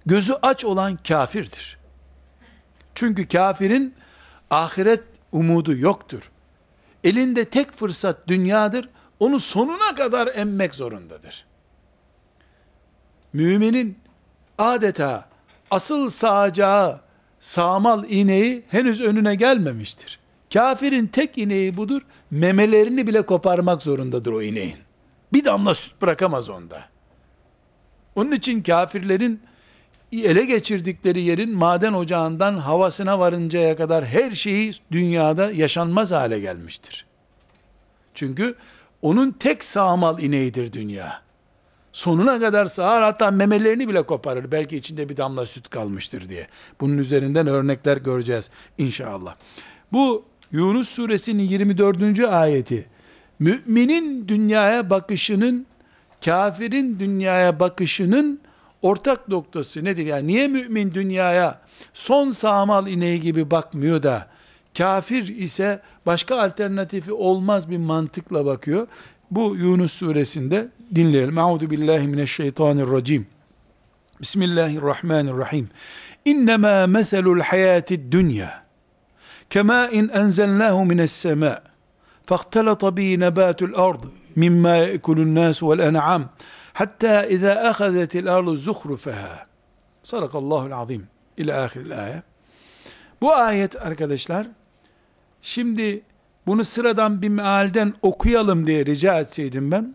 Gözü 0.06 0.32
aç 0.42 0.64
olan 0.64 0.98
kafirdir. 1.08 1.78
Çünkü 2.94 3.28
kafirin 3.28 3.94
ahiret 4.50 5.02
umudu 5.32 5.76
yoktur. 5.76 6.31
Elinde 7.04 7.44
tek 7.44 7.72
fırsat 7.72 8.28
dünyadır. 8.28 8.88
Onu 9.20 9.40
sonuna 9.40 9.94
kadar 9.94 10.30
emmek 10.34 10.74
zorundadır. 10.74 11.44
Müminin 13.32 13.98
adeta 14.58 15.28
asıl 15.70 16.10
sağacağı 16.10 17.00
sağmal 17.40 18.04
ineği 18.10 18.62
henüz 18.68 19.00
önüne 19.00 19.34
gelmemiştir. 19.34 20.18
Kafirin 20.52 21.06
tek 21.06 21.38
ineği 21.38 21.76
budur. 21.76 22.02
Memelerini 22.30 23.06
bile 23.06 23.26
koparmak 23.26 23.82
zorundadır 23.82 24.32
o 24.32 24.42
ineğin. 24.42 24.78
Bir 25.32 25.44
damla 25.44 25.74
süt 25.74 26.02
bırakamaz 26.02 26.48
onda. 26.48 26.84
Onun 28.14 28.32
için 28.32 28.62
kafirlerin 28.62 29.40
ele 30.12 30.44
geçirdikleri 30.44 31.22
yerin 31.22 31.54
maden 31.56 31.92
ocağından 31.92 32.54
havasına 32.54 33.18
varıncaya 33.18 33.76
kadar 33.76 34.04
her 34.04 34.30
şeyi 34.30 34.72
dünyada 34.92 35.50
yaşanmaz 35.52 36.12
hale 36.12 36.40
gelmiştir. 36.40 37.06
Çünkü 38.14 38.54
onun 39.02 39.30
tek 39.30 39.64
sağmal 39.64 40.18
ineğidir 40.18 40.72
dünya. 40.72 41.22
Sonuna 41.92 42.40
kadar 42.40 42.66
sağar 42.66 43.02
hatta 43.02 43.30
memelerini 43.30 43.88
bile 43.88 44.02
koparır. 44.02 44.50
Belki 44.50 44.76
içinde 44.76 45.08
bir 45.08 45.16
damla 45.16 45.46
süt 45.46 45.68
kalmıştır 45.68 46.28
diye. 46.28 46.46
Bunun 46.80 46.98
üzerinden 46.98 47.46
örnekler 47.46 47.96
göreceğiz 47.96 48.50
inşallah. 48.78 49.34
Bu 49.92 50.24
Yunus 50.52 50.88
suresinin 50.88 51.42
24. 51.42 52.20
ayeti 52.20 52.86
müminin 53.38 54.28
dünyaya 54.28 54.90
bakışının 54.90 55.66
kafirin 56.24 56.98
dünyaya 56.98 57.60
bakışının 57.60 58.40
ortak 58.82 59.28
noktası 59.28 59.84
nedir? 59.84 60.06
Yani 60.06 60.26
niye 60.26 60.48
mümin 60.48 60.92
dünyaya 60.92 61.60
son 61.94 62.30
sağmal 62.30 62.86
ineği 62.86 63.20
gibi 63.20 63.50
bakmıyor 63.50 64.02
da 64.02 64.26
kafir 64.78 65.28
ise 65.28 65.80
başka 66.06 66.40
alternatifi 66.40 67.12
olmaz 67.12 67.70
bir 67.70 67.76
mantıkla 67.78 68.46
bakıyor. 68.46 68.86
Bu 69.30 69.56
Yunus 69.56 69.92
suresinde 69.92 70.68
dinleyelim. 70.94 71.38
Euzu 71.38 71.70
billahi 71.70 72.08
mineşşeytanirracim. 72.08 73.26
Bismillahirrahmanirrahim. 74.20 75.70
İnnemâ 76.24 76.86
meselul 76.86 77.40
hayâtid 77.40 78.12
dünya. 78.12 78.62
Kemâ 79.50 79.88
in 79.88 80.08
enzelnâhu 80.08 80.84
mines 80.84 81.12
semâ. 81.12 81.62
Fahtelata 82.26 82.96
bi 82.96 83.20
nebatul 83.20 83.74
ard 83.74 84.00
mimma 84.36 84.76
yekulun 84.76 85.34
nas 85.34 85.62
vel 85.62 85.78
en'am. 85.78 86.30
Hatta 86.72 87.26
izâ 87.26 87.52
ehazetil 87.52 88.34
arlu 88.34 88.56
zuhrufeha. 88.56 89.46
Sadakallahu'l 90.02 90.72
azim. 90.72 91.06
İlâ 91.36 91.62
ahiril 91.62 92.04
ayet. 92.04 92.22
Bu 93.20 93.34
ayet 93.34 93.76
arkadaşlar, 93.76 94.46
şimdi 95.42 96.02
bunu 96.46 96.64
sıradan 96.64 97.22
bir 97.22 97.28
mealden 97.28 97.94
okuyalım 98.02 98.66
diye 98.66 98.86
rica 98.86 99.20
etseydim 99.20 99.70
ben, 99.70 99.94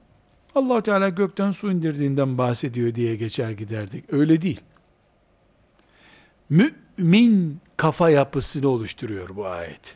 allah 0.55 0.81
Teala 0.81 1.09
gökten 1.09 1.51
su 1.51 1.71
indirdiğinden 1.71 2.37
bahsediyor 2.37 2.95
diye 2.95 3.15
geçer 3.15 3.51
giderdik. 3.51 4.13
Öyle 4.13 4.41
değil. 4.41 4.61
Mümin 6.49 7.59
kafa 7.77 8.09
yapısını 8.09 8.67
oluşturuyor 8.67 9.35
bu 9.35 9.47
ayet. 9.47 9.95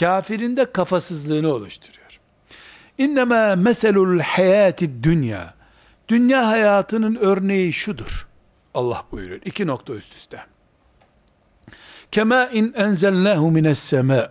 Kafirin 0.00 0.56
de 0.56 0.72
kafasızlığını 0.72 1.54
oluşturuyor. 1.54 2.20
İnnemâ 2.98 3.56
meselul 3.56 4.20
hayâti 4.20 5.04
dünya. 5.04 5.54
Dünya 6.12 6.46
hayatının 6.48 7.14
örneği 7.16 7.72
şudur. 7.72 8.26
Allah 8.74 9.04
buyuruyor. 9.12 9.40
İki 9.44 9.66
nokta 9.66 9.94
üst 9.94 10.14
üste. 10.14 10.44
Kema 12.10 12.46
in 12.46 12.72
enzelnahu 12.76 13.50
mines 13.50 13.78
sema. 13.78 14.30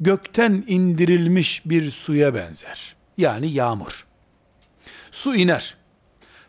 Gökten 0.00 0.64
indirilmiş 0.66 1.62
bir 1.64 1.90
suya 1.90 2.34
benzer. 2.34 2.96
Yani 3.18 3.52
yağmur. 3.52 4.06
Su 5.10 5.34
iner. 5.34 5.76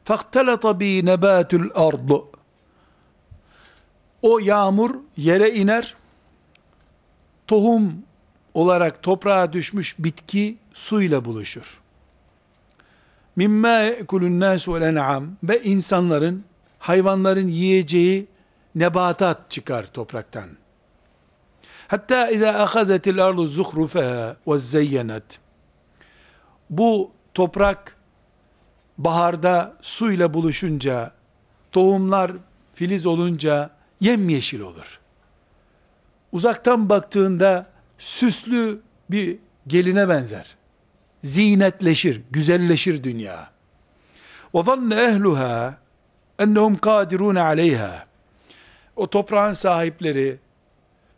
Faktelata 0.03 0.79
bi 0.79 1.05
nebatul 1.05 1.69
ardu. 1.75 2.29
O 4.21 4.39
yağmur 4.39 4.95
yere 5.17 5.51
iner. 5.51 5.93
Tohum 7.47 8.03
olarak 8.53 9.03
toprağa 9.03 9.53
düşmüş 9.53 9.95
bitki 9.99 10.57
suyla 10.73 11.25
buluşur. 11.25 11.84
Mimma 13.35 13.69
yekulun 13.79 14.39
nas 14.39 14.69
vel 14.69 14.81
en'am 14.81 15.37
ve 15.43 15.63
insanların 15.63 16.43
hayvanların 16.79 17.47
yiyeceği 17.47 18.27
nebatat 18.75 19.51
çıkar 19.51 19.87
topraktan. 19.93 20.49
Hatta 21.87 22.29
iza 22.29 22.49
ahadetil 22.49 23.25
ardu 23.25 23.47
zuhrufaha 23.47 24.35
ve 24.47 24.57
zeyyenet. 24.57 25.39
Bu 26.69 27.11
toprak 27.33 27.95
baharda 28.97 29.73
suyla 29.81 30.33
buluşunca, 30.33 31.11
tohumlar 31.71 32.31
filiz 32.73 33.05
olunca 33.05 33.69
yemyeşil 33.99 34.59
olur. 34.59 34.99
Uzaktan 36.31 36.89
baktığında 36.89 37.65
süslü 37.97 38.81
bir 39.11 39.37
geline 39.67 40.09
benzer 40.09 40.55
Zinetleşir, 41.24 42.20
güzelleşir 42.30 43.04
dünya. 43.04 43.50
وَظَنَّ 44.54 44.94
اَهْلُهَا 44.94 45.74
اَنَّهُمْ 46.38 46.76
قَادِرُونَ 46.76 47.38
عَلَيْهَا 47.38 47.92
O 48.96 49.10
toprağın 49.10 49.54
sahipleri, 49.54 50.38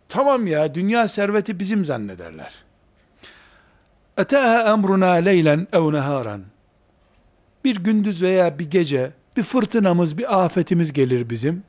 tamam 0.08 0.46
ya 0.46 0.74
dünya 0.74 1.08
serveti 1.08 1.60
bizim 1.60 1.84
zannederler. 1.84 2.52
اَتَاهَا 4.18 4.64
اَمْرُنَا 4.74 5.12
لَيْلًا 5.28 5.66
اَوْ 5.66 5.96
نَهَارًا 5.96 6.40
Bir 7.64 7.76
gündüz 7.76 8.22
veya 8.22 8.58
bir 8.58 8.70
gece 8.70 9.10
bir 9.36 9.42
fırtınamız, 9.42 10.18
bir 10.18 10.44
afetimiz 10.44 10.92
gelir 10.92 11.30
bizim. 11.30 11.62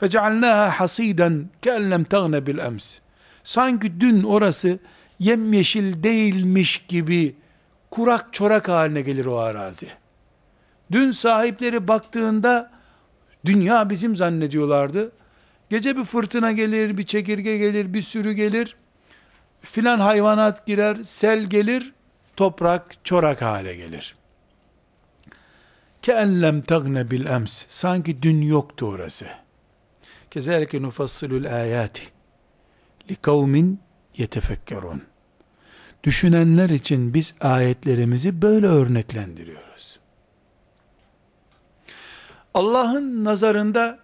فَجَعَلْنَاهَا 0.00 0.70
حَصِيدًا 0.70 1.44
كَاَلَّمْ 1.62 2.04
تَغْنَ 2.04 2.44
بِالْاَمْسِ 2.44 2.98
Sanki 3.44 4.00
dün 4.00 4.22
orası 4.22 4.78
yemyeşil 5.18 6.02
değilmiş 6.02 6.86
gibi 6.86 7.34
kurak 7.91 8.33
çorak 8.33 8.69
haline 8.69 9.01
gelir 9.01 9.25
o 9.25 9.37
arazi. 9.37 9.87
Dün 10.91 11.11
sahipleri 11.11 11.87
baktığında 11.87 12.71
dünya 13.45 13.89
bizim 13.89 14.15
zannediyorlardı. 14.15 15.11
Gece 15.69 15.97
bir 15.97 16.05
fırtına 16.05 16.51
gelir, 16.51 16.97
bir 16.97 17.05
çekirge 17.05 17.57
gelir, 17.57 17.93
bir 17.93 18.01
sürü 18.01 18.33
gelir. 18.33 18.75
Filan 19.61 19.99
hayvanat 19.99 20.65
girer, 20.65 21.03
sel 21.03 21.43
gelir, 21.43 21.93
toprak 22.35 23.05
çorak 23.05 23.41
hale 23.41 23.75
gelir. 23.75 24.15
Keellem 26.01 26.61
tagne 26.61 27.11
bil 27.11 27.25
ems. 27.25 27.65
Sanki 27.69 28.21
dün 28.21 28.41
yoktu 28.41 28.85
orası. 28.85 29.27
Kezalike 30.31 30.81
nufassilul 30.81 31.45
ayati 31.45 32.03
li 33.09 33.15
kavmin 33.15 33.79
yetefekkerun. 34.17 35.10
Düşünenler 36.03 36.69
için 36.69 37.13
biz 37.13 37.33
ayetlerimizi 37.41 38.41
böyle 38.41 38.67
örneklendiriyoruz. 38.67 39.99
Allah'ın 42.53 43.25
nazarında 43.25 43.99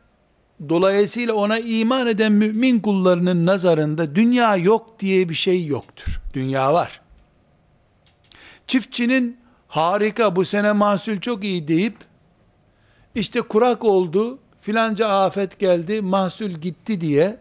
dolayısıyla 0.70 1.34
ona 1.34 1.60
iman 1.60 2.08
eden 2.08 2.32
mümin 2.32 2.80
kullarının 2.80 3.46
nazarında 3.46 4.16
dünya 4.16 4.56
yok 4.56 5.00
diye 5.00 5.30
bir 5.30 5.34
şey 5.34 5.66
yoktur. 5.66 6.22
Dünya 6.34 6.74
var. 6.74 7.02
Çiftçinin 8.68 9.38
harika 9.68 10.36
bu 10.36 10.46
sene 10.46 10.72
mahsul 10.72 11.20
çok 11.20 11.44
iyi 11.44 11.68
deyip 11.68 11.98
işte 13.16 13.42
kurak 13.42 13.84
oldu, 13.84 14.40
filanca 14.62 15.08
afet 15.08 15.60
geldi, 15.60 16.02
mahsul 16.02 16.50
gitti 16.50 17.02
diye 17.02 17.38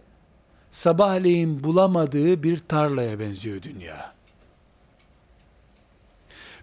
sabahleyin 0.70 1.64
bulamadığı 1.64 2.42
bir 2.42 2.58
tarlaya 2.58 3.20
benziyor 3.20 3.62
dünya. 3.62 4.15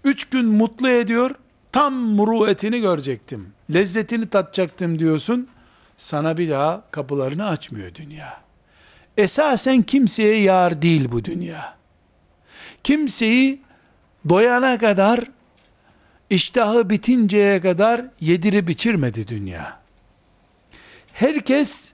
Üç 0.04 0.30
gün 0.30 0.46
mutlu 0.46 0.90
ediyor, 0.90 1.32
tam 1.72 1.94
muruetini 1.94 2.82
görecektim. 2.82 3.54
Lezzetini 3.74 4.30
tatacaktım 4.30 5.00
diyorsun. 5.00 5.48
Sana 5.98 6.38
bir 6.38 6.50
daha 6.50 6.84
kapılarını 6.92 7.48
açmıyor 7.48 7.96
dünya. 7.96 8.42
Esasen 9.18 9.82
kimseye 9.82 10.42
yar 10.42 10.82
değil 10.82 11.12
bu 11.12 11.26
dünya. 11.26 11.78
Kimseyi 12.84 13.62
doyana 14.30 14.78
kadar, 14.78 15.24
iştahı 16.30 16.90
bitinceye 16.90 17.62
kadar 17.62 18.06
yedirip 18.20 18.70
içirmedi 18.70 19.28
dünya. 19.28 19.80
Herkes 21.14 21.94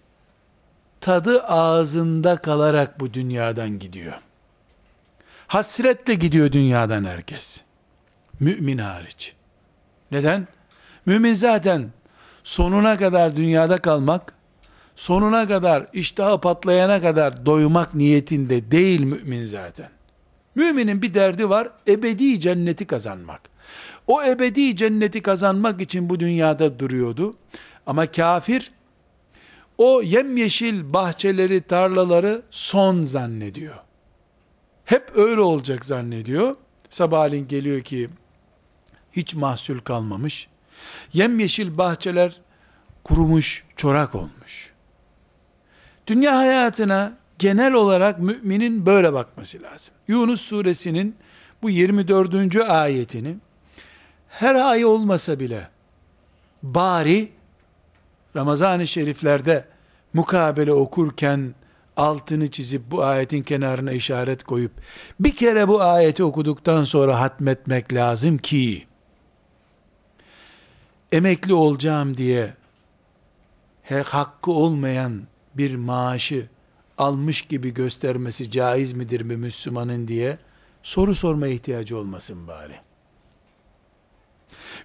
tadı 1.02 1.43
ağzında 1.43 2.38
kalarak 2.38 3.00
bu 3.00 3.13
dünyadan 3.13 3.80
gidiyor. 3.80 4.13
Hasretle 5.48 6.13
gidiyor 6.15 6.52
dünyadan 6.52 7.06
herkes. 7.06 7.62
Mümin 8.39 8.78
hariç. 8.78 9.34
Neden? 10.12 10.47
Mümin 11.06 11.34
zaten 11.34 11.91
sonuna 12.43 12.97
kadar 12.97 13.36
dünyada 13.36 13.78
kalmak, 13.78 14.34
sonuna 14.95 15.47
kadar 15.47 15.88
iştahı 15.93 16.41
patlayana 16.41 17.02
kadar 17.02 17.45
doymak 17.45 17.95
niyetinde 17.95 18.71
değil 18.71 19.02
mümin 19.02 19.45
zaten. 19.45 19.89
Müminin 20.56 21.02
bir 21.02 21.13
derdi 21.13 21.49
var, 21.49 21.69
ebedi 21.88 22.39
cenneti 22.39 22.86
kazanmak. 22.86 23.41
O 24.08 24.23
ebedi 24.23 24.75
cenneti 24.75 25.21
kazanmak 25.21 25.82
için 25.82 26.10
bu 26.10 26.19
dünyada 26.19 26.80
duruyordu. 26.80 27.36
Ama 27.86 28.06
kafir, 28.06 28.71
o 29.78 30.02
yemyeşil 30.02 30.93
bahçeleri, 30.93 31.62
tarlaları 31.62 32.41
son 32.52 33.06
zannediyor. 33.06 33.75
Hep 34.86 35.12
öyle 35.15 35.41
olacak 35.41 35.86
zannediyor. 35.86 36.56
Sabahleyin 36.89 37.47
geliyor 37.47 37.82
ki 37.82 38.10
hiç 39.19 39.34
mahsul 39.34 39.79
kalmamış. 39.79 40.47
Yemyeşil 41.13 41.77
bahçeler 41.77 42.41
kurumuş, 43.03 43.63
çorak 43.75 44.15
olmuş. 44.15 44.71
Dünya 46.08 46.38
hayatına 46.38 47.13
genel 47.39 47.73
olarak 47.73 48.19
müminin 48.19 48.86
böyle 48.86 49.13
bakması 49.13 49.62
lazım. 49.62 49.93
Yunus 50.08 50.41
suresinin 50.41 51.15
bu 51.62 51.69
24. 51.69 52.55
ayetini 52.55 53.38
her 54.29 54.55
ay 54.55 54.86
olmasa 54.86 55.39
bile 55.39 55.67
bari 56.63 57.32
Ramazan-ı 58.36 58.88
Şeriflerde 58.88 59.65
mukabele 60.13 60.73
okurken 60.73 61.55
altını 61.97 62.51
çizip 62.51 62.82
bu 62.91 63.03
ayetin 63.03 63.43
kenarına 63.43 63.91
işaret 63.91 64.43
koyup 64.43 64.71
bir 65.19 65.36
kere 65.36 65.67
bu 65.67 65.82
ayeti 65.82 66.23
okuduktan 66.23 66.84
sonra 66.84 67.19
hatmetmek 67.19 67.93
lazım 67.93 68.38
ki 68.38 68.88
emekli 71.12 71.54
olacağım 71.54 72.17
diye 72.17 72.54
hakkı 74.06 74.52
olmayan 74.52 75.22
bir 75.56 75.76
maaşı 75.76 76.50
almış 76.98 77.41
gibi 77.41 77.74
göstermesi 77.74 78.52
caiz 78.52 78.93
midir 78.93 79.30
bir 79.30 79.36
Müslümanın 79.36 80.08
diye 80.08 80.38
soru 80.84 81.15
sorma 81.15 81.48
ihtiyacı 81.48 81.98
olmasın 81.98 82.48
bari. 82.48 82.76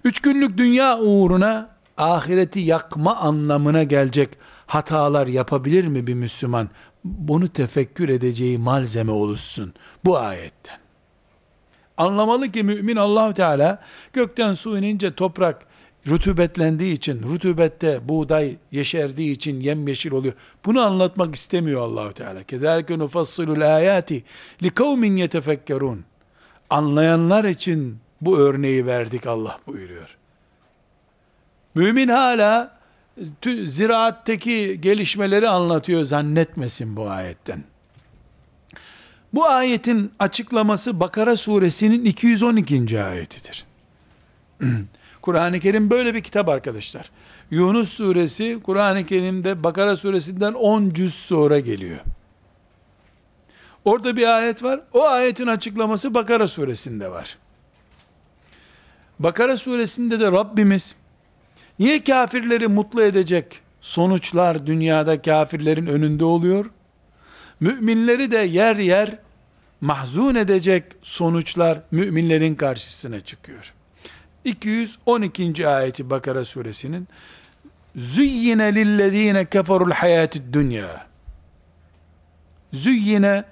Üç 0.03 0.21
günlük 0.21 0.57
dünya 0.57 0.99
uğruna 0.99 1.69
ahireti 1.97 2.59
yakma 2.59 3.15
anlamına 3.15 3.83
gelecek 3.83 4.29
hatalar 4.67 5.27
yapabilir 5.27 5.87
mi 5.87 6.07
bir 6.07 6.13
Müslüman? 6.13 6.69
Bunu 7.03 7.47
tefekkür 7.47 8.09
edeceği 8.09 8.57
malzeme 8.57 9.11
oluşsun 9.11 9.73
bu 10.05 10.17
ayetten. 10.17 10.77
Anlamalı 11.97 12.51
ki 12.51 12.63
mümin 12.63 12.95
Allahu 12.95 13.33
Teala 13.33 13.83
gökten 14.13 14.53
su 14.53 14.77
inince 14.77 15.15
toprak 15.15 15.65
rutubetlendiği 16.07 16.93
için, 16.93 17.23
rutubette 17.23 18.09
buğday 18.09 18.55
yeşerdiği 18.71 19.31
için 19.31 19.59
yemyeşil 19.59 20.11
oluyor. 20.11 20.33
Bunu 20.65 20.81
anlatmak 20.81 21.35
istemiyor 21.35 21.81
Allahu 21.81 22.13
Teala. 22.13 22.43
Kezalike 22.43 22.99
nufassilul 22.99 23.75
ayati 23.75 24.23
li 24.63 24.69
kavmin 24.69 25.15
yetefekkerun. 25.15 26.05
Anlayanlar 26.69 27.43
için 27.43 27.97
bu 28.21 28.37
örneği 28.37 28.85
verdik 28.85 29.27
Allah 29.27 29.59
buyuruyor. 29.67 30.17
Mümin 31.75 32.07
hala 32.07 32.77
ziraatteki 33.65 34.81
gelişmeleri 34.81 35.49
anlatıyor 35.49 36.03
zannetmesin 36.03 36.95
bu 36.95 37.09
ayetten. 37.09 37.63
Bu 39.33 39.45
ayetin 39.45 40.11
açıklaması 40.19 40.99
Bakara 40.99 41.37
suresinin 41.37 42.05
212. 42.05 43.03
ayetidir. 43.03 43.65
Kur'an-ı 45.25 45.59
Kerim 45.59 45.89
böyle 45.89 46.13
bir 46.13 46.21
kitap 46.21 46.49
arkadaşlar. 46.49 47.11
Yunus 47.51 47.89
suresi 47.89 48.59
Kur'an-ı 48.63 49.05
Kerim'de 49.05 49.63
Bakara 49.63 49.95
suresinden 49.95 50.53
10 50.53 50.89
cüz 50.89 51.13
sonra 51.13 51.59
geliyor. 51.59 51.99
Orada 53.85 54.17
bir 54.17 54.37
ayet 54.37 54.63
var. 54.63 54.79
O 54.93 55.03
ayetin 55.03 55.47
açıklaması 55.47 56.13
Bakara 56.13 56.47
suresinde 56.47 57.11
var. 57.11 57.37
Bakara 59.19 59.57
suresinde 59.57 60.19
de 60.19 60.31
Rabbimiz 60.31 60.95
niye 61.79 62.03
kafirleri 62.03 62.67
mutlu 62.67 63.03
edecek 63.03 63.59
sonuçlar 63.81 64.67
dünyada 64.67 65.21
kafirlerin 65.21 65.85
önünde 65.85 66.25
oluyor? 66.25 66.65
Müminleri 67.59 68.31
de 68.31 68.37
yer 68.37 68.75
yer 68.75 69.19
mahzun 69.81 70.35
edecek 70.35 70.83
sonuçlar 71.01 71.81
müminlerin 71.91 72.55
karşısına 72.55 73.19
çıkıyor. 73.19 73.74
212. 74.45 75.67
ayeti 75.67 76.09
Bakara 76.09 76.45
suresinin 76.45 77.07
Züyyine 77.95 78.75
lillezine 78.75 79.45
keferul 79.45 79.91
hayatid 79.91 80.53
dünya 80.53 81.07
Züyyine 82.73 83.43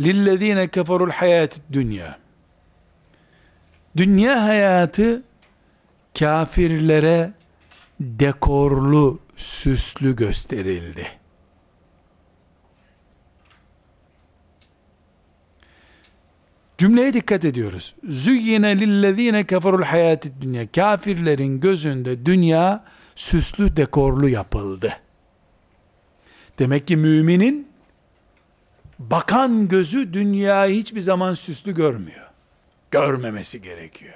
lillezine 0.00 0.68
keferul 0.68 1.10
hayatid 1.10 1.62
dünya 1.72 2.18
Dünya 3.96 4.42
hayatı 4.42 5.22
kafirlere 6.18 7.32
dekorlu, 8.00 9.20
süslü 9.36 10.16
gösterildi. 10.16 11.17
Cümleye 16.78 17.12
dikkat 17.12 17.44
ediyoruz. 17.44 17.94
Züyyine 18.08 18.80
lillezine 18.80 19.46
keferul 19.46 19.82
hayatid 19.82 20.32
dünya. 20.42 20.72
Kafirlerin 20.72 21.60
gözünde 21.60 22.26
dünya 22.26 22.84
süslü 23.14 23.76
dekorlu 23.76 24.28
yapıldı. 24.28 24.92
Demek 26.58 26.86
ki 26.86 26.96
müminin 26.96 27.68
bakan 28.98 29.68
gözü 29.68 30.12
dünyayı 30.12 30.80
hiçbir 30.80 31.00
zaman 31.00 31.34
süslü 31.34 31.74
görmüyor. 31.74 32.26
Görmemesi 32.90 33.62
gerekiyor. 33.62 34.14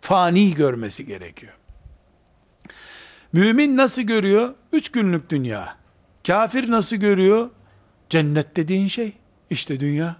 Fani 0.00 0.54
görmesi 0.54 1.06
gerekiyor. 1.06 1.52
Mümin 3.32 3.76
nasıl 3.76 4.02
görüyor? 4.02 4.54
Üç 4.72 4.92
günlük 4.92 5.30
dünya. 5.30 5.76
Kafir 6.26 6.70
nasıl 6.70 6.96
görüyor? 6.96 7.50
Cennet 8.10 8.56
dediğin 8.56 8.88
şey. 8.88 9.12
İşte 9.50 9.80
dünya. 9.80 10.16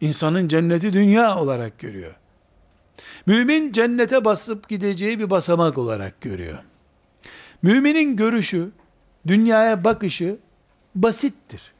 İnsanın 0.00 0.48
cenneti 0.48 0.92
dünya 0.92 1.38
olarak 1.38 1.78
görüyor. 1.78 2.14
Mümin 3.26 3.72
cennete 3.72 4.24
basıp 4.24 4.68
gideceği 4.68 5.18
bir 5.18 5.30
basamak 5.30 5.78
olarak 5.78 6.20
görüyor. 6.20 6.58
Müminin 7.62 8.16
görüşü, 8.16 8.70
dünyaya 9.26 9.84
bakışı 9.84 10.36
basittir. 10.94 11.72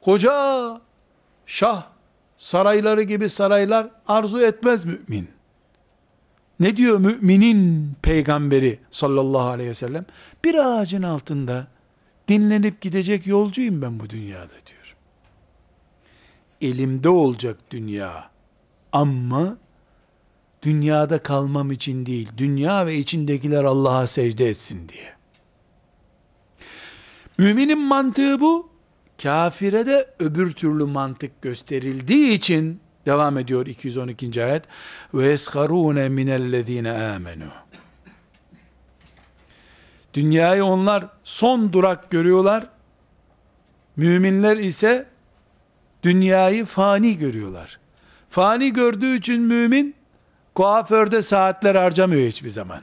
Koca 0.00 0.80
şah 1.46 1.86
sarayları 2.38 3.02
gibi 3.02 3.28
saraylar 3.28 3.88
arzu 4.08 4.40
etmez 4.40 4.84
mümin. 4.84 5.28
Ne 6.60 6.76
diyor 6.76 6.98
müminin 6.98 7.92
peygamberi 8.02 8.78
sallallahu 8.90 9.48
aleyhi 9.48 9.70
ve 9.70 9.74
sellem? 9.74 10.06
Bir 10.44 10.54
ağacın 10.54 11.02
altında 11.02 11.66
dinlenip 12.28 12.80
gidecek 12.80 13.26
yolcuyum 13.26 13.82
ben 13.82 14.00
bu 14.00 14.10
dünyada 14.10 14.54
diyor 14.66 14.85
elimde 16.60 17.08
olacak 17.08 17.56
dünya. 17.70 18.30
Ama 18.92 19.56
dünyada 20.62 21.18
kalmam 21.18 21.72
için 21.72 22.06
değil, 22.06 22.30
dünya 22.36 22.86
ve 22.86 22.96
içindekiler 22.96 23.64
Allah'a 23.64 24.06
secde 24.06 24.48
etsin 24.48 24.88
diye. 24.88 25.16
Müminin 27.38 27.78
mantığı 27.78 28.40
bu, 28.40 28.68
kafire 29.22 29.86
de 29.86 30.10
öbür 30.18 30.52
türlü 30.52 30.84
mantık 30.84 31.42
gösterildiği 31.42 32.32
için, 32.32 32.80
devam 33.06 33.38
ediyor 33.38 33.66
212. 33.66 34.44
ayet, 34.44 34.64
ve 35.14 35.32
esharune 35.32 36.08
minellezine 36.08 36.92
amenu. 36.92 37.50
Dünyayı 40.14 40.64
onlar 40.64 41.08
son 41.24 41.72
durak 41.72 42.10
görüyorlar. 42.10 42.66
Müminler 43.96 44.56
ise 44.56 45.06
dünyayı 46.06 46.64
fani 46.64 47.18
görüyorlar. 47.18 47.78
Fani 48.30 48.72
gördüğü 48.72 49.18
için 49.18 49.42
mümin 49.42 49.94
kuaförde 50.54 51.22
saatler 51.22 51.74
harcamıyor 51.74 52.28
hiçbir 52.28 52.50
zaman. 52.50 52.82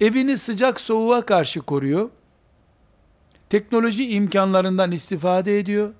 Evini 0.00 0.38
sıcak 0.38 0.80
soğuğa 0.80 1.26
karşı 1.26 1.60
koruyor. 1.60 2.10
Teknoloji 3.50 4.10
imkanlarından 4.10 4.92
istifade 4.92 5.58
ediyor. 5.58 5.94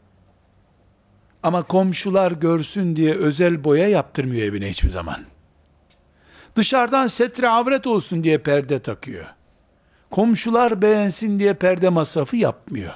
Ama 1.42 1.62
komşular 1.62 2.32
görsün 2.32 2.96
diye 2.96 3.14
özel 3.14 3.64
boya 3.64 3.88
yaptırmıyor 3.88 4.42
evine 4.42 4.70
hiçbir 4.70 4.90
zaman. 4.90 5.20
Dışarıdan 6.56 7.06
setre 7.06 7.48
avret 7.48 7.86
olsun 7.86 8.24
diye 8.24 8.38
perde 8.38 8.78
takıyor. 8.78 9.26
Komşular 10.10 10.82
beğensin 10.82 11.38
diye 11.38 11.54
perde 11.54 11.88
masrafı 11.88 12.36
yapmıyor. 12.36 12.94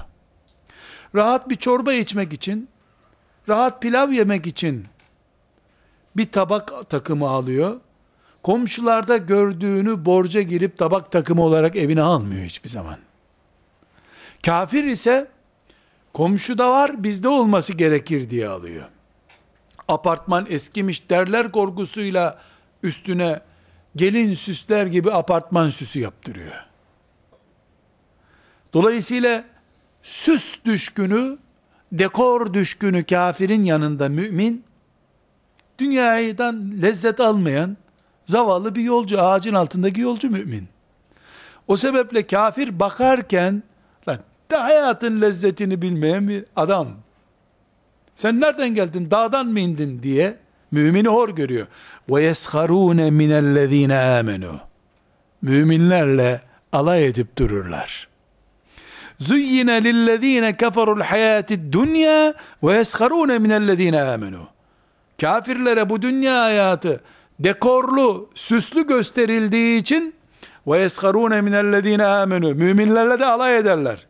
Rahat 1.14 1.50
bir 1.50 1.56
çorba 1.56 1.92
içmek 1.92 2.32
için, 2.32 2.68
rahat 3.48 3.82
pilav 3.82 4.10
yemek 4.10 4.46
için 4.46 4.86
bir 6.16 6.30
tabak 6.30 6.90
takımı 6.90 7.28
alıyor. 7.28 7.80
Komşularda 8.42 9.16
gördüğünü 9.16 10.04
borca 10.04 10.42
girip 10.42 10.78
tabak 10.78 11.12
takımı 11.12 11.42
olarak 11.42 11.76
evine 11.76 12.02
almıyor 12.02 12.44
hiçbir 12.44 12.68
zaman. 12.68 12.96
Kafir 14.46 14.84
ise 14.84 15.28
komşuda 16.12 16.70
var 16.70 17.02
bizde 17.04 17.28
olması 17.28 17.72
gerekir 17.72 18.30
diye 18.30 18.48
alıyor. 18.48 18.88
Apartman 19.88 20.46
eskimiş 20.48 21.10
derler 21.10 21.52
korkusuyla 21.52 22.38
üstüne 22.82 23.40
gelin 23.96 24.34
süsler 24.34 24.86
gibi 24.86 25.12
apartman 25.12 25.70
süsü 25.70 26.00
yaptırıyor. 26.00 26.66
Dolayısıyla 28.72 29.44
süs 30.04 30.64
düşkünü, 30.64 31.38
dekor 31.92 32.54
düşkünü 32.54 33.04
kafirin 33.04 33.64
yanında 33.64 34.08
mümin, 34.08 34.64
dünyadan 35.78 36.82
lezzet 36.82 37.20
almayan, 37.20 37.76
zavallı 38.26 38.74
bir 38.74 38.82
yolcu, 38.82 39.22
ağacın 39.22 39.54
altındaki 39.54 40.00
yolcu 40.00 40.30
mümin. 40.30 40.68
O 41.68 41.76
sebeple 41.76 42.26
kafir 42.26 42.80
bakarken, 42.80 43.62
lan 44.08 44.18
da 44.50 44.64
hayatın 44.64 45.20
lezzetini 45.20 45.82
bilmeyen 45.82 46.28
bir 46.28 46.44
adam. 46.56 46.88
Sen 48.16 48.40
nereden 48.40 48.74
geldin, 48.74 49.10
dağdan 49.10 49.46
mı 49.46 49.60
indin 49.60 50.02
diye, 50.02 50.36
mümini 50.70 51.08
hor 51.08 51.28
görüyor. 51.28 51.66
Ve 52.08 52.22
yesharune 52.22 53.10
minellezine 53.10 53.98
amenu. 53.98 54.60
Müminlerle 55.42 56.40
alay 56.72 57.06
edip 57.06 57.38
dururlar. 57.38 58.13
Zuyyine 59.24 59.84
lillezine 59.84 60.56
keferul 60.56 61.00
hayati 61.00 61.72
dunya 61.72 62.34
ve 62.62 62.72
yesharune 62.74 63.38
minellezine 63.38 64.02
amenu. 64.02 64.48
Kafirlere 65.20 65.88
bu 65.88 66.02
dünya 66.02 66.42
hayatı 66.42 67.00
dekorlu, 67.38 68.30
süslü 68.34 68.86
gösterildiği 68.86 69.80
için 69.80 70.14
ve 70.66 70.78
yesharune 70.78 71.40
minellezine 71.40 72.04
amenu. 72.04 72.54
Müminlerle 72.54 73.18
de 73.18 73.26
alay 73.26 73.56
ederler. 73.56 74.06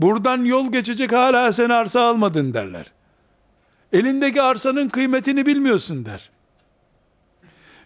Buradan 0.00 0.44
yol 0.44 0.72
geçecek 0.72 1.12
hala 1.12 1.52
sen 1.52 1.68
arsa 1.68 2.00
almadın 2.00 2.54
derler. 2.54 2.86
Elindeki 3.92 4.42
arsanın 4.42 4.88
kıymetini 4.88 5.46
bilmiyorsun 5.46 6.04
der. 6.04 6.30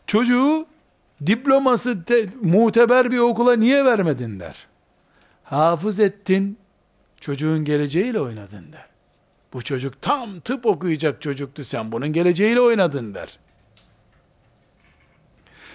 Çocuğu 0.07 0.67
diploması 1.27 2.05
te, 2.05 2.27
muteber 2.43 3.11
bir 3.11 3.19
okula 3.19 3.57
niye 3.57 3.85
vermedin 3.85 4.41
der. 4.41 4.67
Hafız 5.45 6.01
ettin, 6.01 6.59
çocuğun 7.21 7.65
geleceğiyle 7.65 8.21
oynadın 8.21 8.73
der. 8.73 8.87
Bu 9.53 9.63
çocuk 9.63 10.03
tam 10.03 10.41
tıp 10.41 10.67
okuyacak 10.67 11.23
çocuktu 11.23 11.65
sen 11.65 11.93
bunun 11.93 12.13
geleceğiyle 12.13 12.61
oynadın 12.61 13.15
der. 13.15 13.39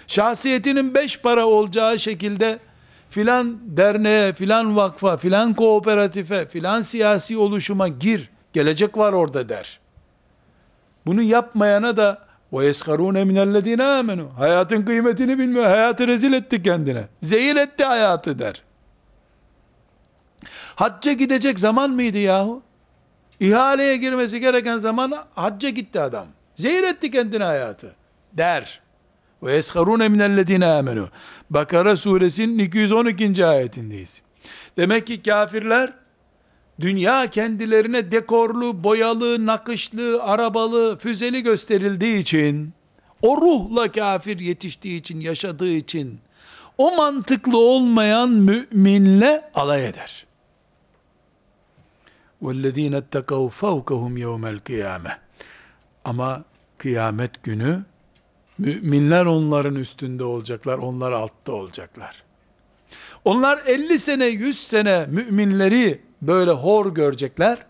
Şahsiyetinin 0.06 0.94
beş 0.94 1.20
para 1.20 1.46
olacağı 1.46 1.98
şekilde 1.98 2.58
filan 3.10 3.58
derneğe, 3.64 4.32
filan 4.32 4.76
vakfa, 4.76 5.16
filan 5.16 5.54
kooperatife, 5.54 6.48
filan 6.48 6.82
siyasi 6.82 7.38
oluşuma 7.38 7.88
gir. 7.88 8.30
Gelecek 8.52 8.98
var 8.98 9.12
orada 9.12 9.48
der. 9.48 9.80
Bunu 11.06 11.22
yapmayana 11.22 11.96
da 11.96 12.18
ve 12.52 12.64
yeskarune 12.64 13.24
minellezine 13.24 13.84
amenu. 13.84 14.28
Hayatın 14.38 14.84
kıymetini 14.84 15.38
bilmiyor. 15.38 15.66
Hayatı 15.66 16.08
rezil 16.08 16.32
etti 16.32 16.62
kendine. 16.62 17.04
Zehir 17.22 17.56
etti 17.56 17.84
hayatı 17.84 18.38
der. 18.38 18.62
Hacca 20.80 21.12
gidecek 21.12 21.58
zaman 21.58 21.90
mıydı 21.90 22.18
yahu? 22.18 22.62
İhaleye 23.40 23.96
girmesi 23.96 24.40
gereken 24.40 24.78
zaman 24.78 25.12
hacca 25.34 25.70
gitti 25.70 26.00
adam. 26.00 26.26
Zehir 26.56 26.82
etti 26.82 27.10
kendine 27.10 27.44
hayatı. 27.44 27.94
Der. 28.32 28.80
Ve 29.42 29.54
yeskarune 29.54 30.08
minellezine 30.08 30.66
amenu. 30.66 31.08
Bakara 31.50 31.96
suresinin 31.96 32.58
212. 32.58 33.46
ayetindeyiz. 33.46 34.22
Demek 34.76 35.06
ki 35.06 35.22
kafirler 35.22 35.92
dünya 36.80 37.30
kendilerine 37.30 38.12
dekorlu, 38.12 38.84
boyalı, 38.84 39.46
nakışlı, 39.46 40.22
arabalı, 40.22 40.98
füzeli 40.98 41.42
gösterildiği 41.42 42.18
için, 42.18 42.72
o 43.22 43.36
ruhla 43.36 43.92
kafir 43.92 44.38
yetiştiği 44.38 45.00
için, 45.00 45.20
yaşadığı 45.20 45.72
için, 45.72 46.20
o 46.78 46.96
mantıklı 46.96 47.58
olmayan 47.58 48.30
müminle 48.30 49.50
alay 49.54 49.86
eder. 49.86 50.29
وَالَّذ۪ينَ 52.41 52.95
اتَّقَوْا 53.01 53.49
فَوْكَهُمْ 53.49 54.17
يَوْمَ 54.17 54.59
الْقِيَامَةِ 54.59 55.11
Ama 56.05 56.43
kıyamet 56.77 57.43
günü, 57.43 57.83
müminler 58.57 59.25
onların 59.25 59.75
üstünde 59.75 60.23
olacaklar, 60.23 60.77
onlar 60.77 61.11
altta 61.11 61.51
olacaklar. 61.51 62.23
Onlar 63.25 63.63
50 63.65 63.99
sene, 63.99 64.25
100 64.25 64.67
sene 64.67 65.05
müminleri 65.05 66.01
böyle 66.21 66.51
hor 66.51 66.93
görecekler. 66.93 67.65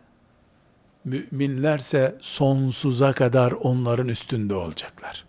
Müminlerse 1.06 2.18
sonsuza 2.22 3.14
kadar 3.14 3.52
onların 3.52 4.08
üstünde 4.08 4.56
olacaklar. 4.56 5.26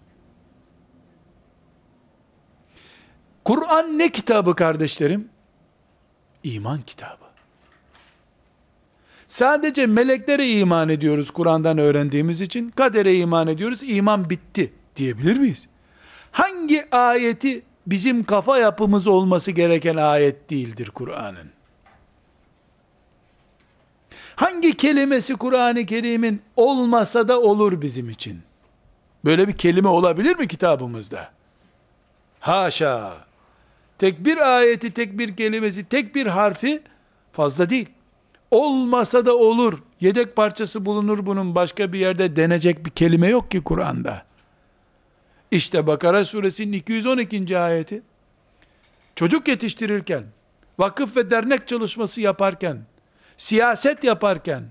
Kur'an 3.45 3.99
ne 3.99 4.13
kitabı 4.13 4.55
kardeşlerim? 4.55 5.29
İman 6.45 6.83
kitabı. 6.83 7.20
Sadece 9.32 9.86
meleklere 9.86 10.50
iman 10.50 10.90
ediyoruz 10.90 11.32
Kur'an'dan 11.32 11.78
öğrendiğimiz 11.78 12.42
için. 12.42 12.70
Kadere 12.70 13.16
iman 13.16 13.48
ediyoruz. 13.48 13.80
iman 13.84 14.30
bitti 14.30 14.74
diyebilir 14.96 15.38
miyiz? 15.38 15.68
Hangi 16.32 16.96
ayeti 16.96 17.62
bizim 17.88 18.24
kafa 18.24 18.58
yapımız 18.58 19.08
olması 19.08 19.52
gereken 19.52 19.96
ayet 19.96 20.50
değildir 20.50 20.90
Kur'an'ın? 20.90 21.50
Hangi 24.36 24.78
kelimesi 24.78 25.36
Kur'an-ı 25.36 25.86
Kerim'in 25.86 26.42
olmasa 26.56 27.28
da 27.28 27.42
olur 27.42 27.82
bizim 27.82 28.10
için? 28.10 28.42
Böyle 29.26 29.48
bir 29.48 29.58
kelime 29.58 29.88
olabilir 29.88 30.40
mi 30.40 30.48
kitabımızda? 30.48 31.32
Haşa. 32.40 33.14
Tek 33.98 34.26
bir 34.26 34.58
ayeti, 34.58 34.94
tek 34.94 35.18
bir 35.18 35.38
kelimesi, 35.38 35.84
tek 35.84 36.16
bir 36.16 36.28
harfi 36.28 36.82
fazla 37.32 37.70
değil. 37.70 37.90
Olmasa 38.52 39.26
da 39.26 39.38
olur. 39.38 39.80
Yedek 40.02 40.36
parçası 40.36 40.86
bulunur 40.86 41.26
bunun 41.26 41.56
başka 41.56 41.94
bir 41.94 42.00
yerde 42.00 42.36
denecek 42.36 42.86
bir 42.86 42.90
kelime 42.90 43.28
yok 43.28 43.52
ki 43.52 43.64
Kur'an'da. 43.64 44.26
İşte 45.52 45.88
Bakara 45.88 46.26
suresinin 46.26 46.74
212. 46.74 47.58
ayeti. 47.58 48.02
Çocuk 49.16 49.48
yetiştirirken, 49.48 50.24
vakıf 50.80 51.18
ve 51.18 51.32
dernek 51.32 51.68
çalışması 51.68 52.22
yaparken, 52.22 52.78
siyaset 53.38 54.04
yaparken, 54.04 54.64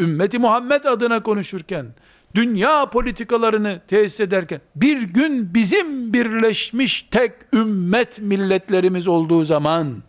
ümmeti 0.00 0.38
Muhammed 0.38 0.84
adına 0.84 1.22
konuşurken, 1.22 1.86
dünya 2.34 2.90
politikalarını 2.90 3.80
tesis 3.88 4.20
ederken, 4.20 4.60
bir 4.76 5.02
gün 5.02 5.54
bizim 5.54 6.14
birleşmiş 6.14 7.02
tek 7.02 7.32
ümmet 7.54 8.20
milletlerimiz 8.20 9.08
olduğu 9.08 9.44
zaman, 9.44 10.02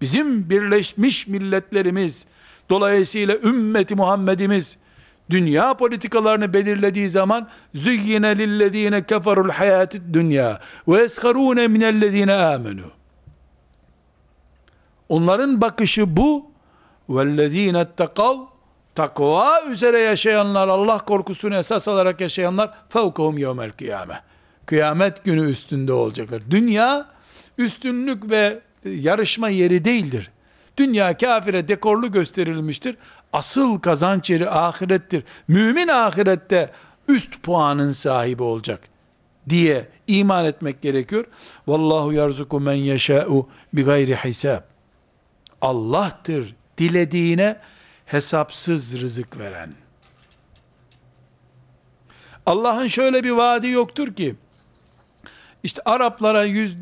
bizim 0.00 0.50
birleşmiş 0.50 1.26
milletlerimiz, 1.26 2.26
dolayısıyla 2.70 3.36
ümmeti 3.36 3.94
Muhammedimiz, 3.94 4.76
dünya 5.30 5.74
politikalarını 5.74 6.52
belirlediği 6.52 7.08
zaman 7.08 7.48
züyyine 7.74 8.38
lillezine 8.38 9.06
keferul 9.06 9.50
hayatid 9.50 10.02
dünya 10.12 10.60
ve 10.88 11.02
eskarune 11.02 11.68
minellezine 11.68 12.34
amenu 12.34 12.90
onların 15.08 15.60
bakışı 15.60 16.16
bu. 16.16 16.54
Vellezine 17.08 17.78
ettekav 17.78 18.36
takva 18.94 19.62
üzere 19.62 19.98
yaşayanlar 19.98 20.68
Allah 20.68 20.98
korkusunu 20.98 21.54
esas 21.56 21.88
alarak 21.88 22.20
yaşayanlar 22.20 22.70
fevkahum 22.88 23.38
yevmel 23.38 23.72
kıyame 23.72 24.20
kıyamet 24.66 25.24
günü 25.24 25.50
üstünde 25.50 25.92
olacaklar. 25.92 26.42
Dünya 26.50 27.06
üstünlük 27.58 28.30
ve 28.30 28.60
yarışma 28.84 29.48
yeri 29.48 29.84
değildir. 29.84 30.30
Dünya 30.76 31.16
kafire 31.16 31.68
dekorlu 31.68 32.12
gösterilmiştir. 32.12 32.96
Asıl 33.32 33.78
kazanç 33.78 34.30
yeri 34.30 34.50
ahirettir. 34.50 35.24
Mümin 35.48 35.88
ahirette 35.88 36.70
üst 37.08 37.42
puanın 37.42 37.92
sahibi 37.92 38.42
olacak 38.42 38.80
diye 39.48 39.88
iman 40.06 40.44
etmek 40.44 40.82
gerekiyor. 40.82 41.24
Vallahu 41.66 42.12
yarzuku 42.12 42.60
men 42.60 42.72
yeşâ'u 42.72 43.48
bi 43.72 43.82
gayri 43.82 44.16
hisab. 44.16 44.60
Allah'tır 45.60 46.54
dilediğine 46.78 47.56
hesapsız 48.06 49.00
rızık 49.00 49.38
veren. 49.38 49.70
Allah'ın 52.46 52.86
şöyle 52.86 53.24
bir 53.24 53.30
vaadi 53.30 53.68
yoktur 53.68 54.14
ki, 54.14 54.36
işte 55.62 55.82
Araplara 55.84 56.44
yüz, 56.44 56.76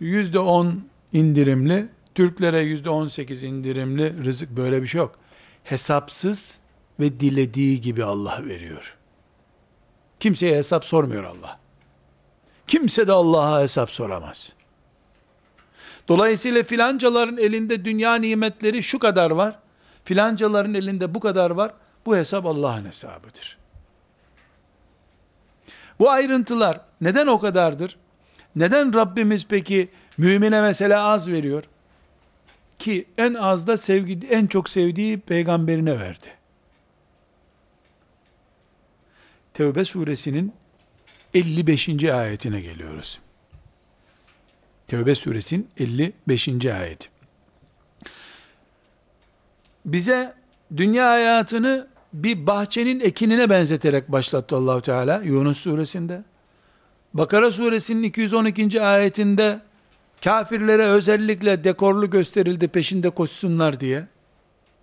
yüzde 0.00 0.38
on 0.38 0.84
indirimli, 1.12 1.88
Türklere 2.14 2.60
yüzde 2.60 2.90
on 2.90 3.08
sekiz 3.08 3.42
indirimli 3.42 4.24
rızık 4.24 4.50
böyle 4.50 4.82
bir 4.82 4.86
şey 4.86 4.98
yok. 4.98 5.18
Hesapsız 5.64 6.58
ve 7.00 7.20
dilediği 7.20 7.80
gibi 7.80 8.04
Allah 8.04 8.40
veriyor. 8.44 8.96
Kimseye 10.20 10.56
hesap 10.56 10.84
sormuyor 10.84 11.24
Allah. 11.24 11.58
Kimse 12.66 13.06
de 13.06 13.12
Allah'a 13.12 13.62
hesap 13.62 13.90
soramaz. 13.90 14.52
Dolayısıyla 16.08 16.62
filancaların 16.62 17.36
elinde 17.36 17.84
dünya 17.84 18.14
nimetleri 18.14 18.82
şu 18.82 18.98
kadar 18.98 19.30
var. 19.30 19.58
Filancaların 20.04 20.74
elinde 20.74 21.14
bu 21.14 21.20
kadar 21.20 21.50
var. 21.50 21.74
Bu 22.06 22.16
hesap 22.16 22.46
Allah'ın 22.46 22.84
hesabıdır. 22.84 23.58
Bu 25.98 26.10
ayrıntılar 26.10 26.80
neden 27.00 27.26
o 27.26 27.38
kadardır? 27.38 27.96
Neden 28.56 28.94
Rabbimiz 28.94 29.46
peki 29.48 29.88
mümine 30.18 30.60
mesela 30.60 31.08
az 31.08 31.28
veriyor? 31.28 31.64
Ki 32.78 33.06
en 33.18 33.34
az 33.34 33.66
da 33.66 33.76
sevgi, 33.76 34.26
en 34.30 34.46
çok 34.46 34.68
sevdiği 34.68 35.20
peygamberine 35.20 36.00
verdi. 36.00 36.28
Tevbe 39.54 39.84
suresinin 39.84 40.52
55. 41.34 42.04
ayetine 42.04 42.60
geliyoruz. 42.60 43.20
Tevbe 44.88 45.14
suresinin 45.14 45.68
55. 45.78 46.66
ayeti. 46.66 47.08
Bize 49.84 50.34
dünya 50.76 51.10
hayatını 51.10 51.86
bir 52.12 52.46
bahçenin 52.46 53.00
ekinine 53.00 53.50
benzeterek 53.50 54.12
başlattı 54.12 54.56
Allahu 54.56 54.80
Teala 54.80 55.22
Yunus 55.22 55.58
suresinde. 55.58 56.24
Bakara 57.14 57.50
suresinin 57.50 58.02
212. 58.02 58.82
ayetinde 58.82 59.60
kafirlere 60.23 60.85
özellikle 60.85 61.63
dekorlu 61.63 62.09
gösterildi 62.09 62.67
peşinde 62.67 63.09
koşsunlar 63.09 63.79
diye. 63.79 64.07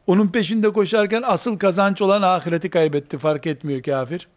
Onun 0.06 0.28
peşinde 0.28 0.72
koşarken 0.72 1.22
asıl 1.26 1.58
kazanç 1.58 2.02
olan 2.02 2.22
ahireti 2.22 2.70
kaybetti 2.70 3.18
fark 3.18 3.46
etmiyor 3.46 3.82
kafir. 3.82 4.28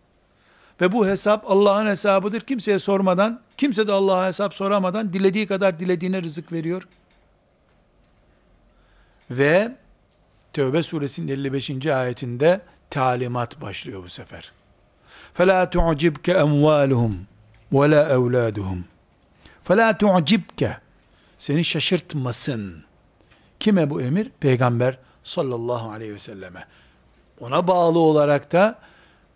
Ve 0.81 0.91
bu 0.91 1.07
hesap 1.07 1.51
Allah'ın 1.51 1.87
hesabıdır. 1.87 2.41
Kimseye 2.41 2.79
sormadan, 2.79 3.41
kimse 3.57 3.87
de 3.87 3.91
Allah'a 3.91 4.27
hesap 4.27 4.53
soramadan 4.53 5.13
dilediği 5.13 5.47
kadar 5.47 5.79
dilediğine 5.79 6.23
rızık 6.23 6.51
veriyor. 6.51 6.87
Ve 9.31 9.75
Tevbe 10.53 10.83
suresinin 10.83 11.27
55. 11.27 11.85
ayetinde 11.85 12.61
talimat 12.89 13.61
başlıyor 13.61 14.03
bu 14.03 14.09
sefer. 14.09 14.51
فَلَا 15.37 15.71
تُعْجِبْكَ 15.75 16.27
اَمْوَالُهُمْ 16.45 17.13
وَلَا 17.73 18.01
اَوْلَادُهُمْ 18.17 18.79
فَلَا 19.67 19.97
تُعْجِبْكَ 19.97 20.77
Seni 21.41 21.63
şaşırtmasın. 21.63 22.83
Kime 23.59 23.89
bu 23.89 24.01
emir? 24.01 24.31
Peygamber 24.39 24.97
sallallahu 25.23 25.91
aleyhi 25.91 26.13
ve 26.13 26.19
selleme. 26.19 26.65
Ona 27.39 27.67
bağlı 27.67 27.99
olarak 27.99 28.51
da 28.51 28.79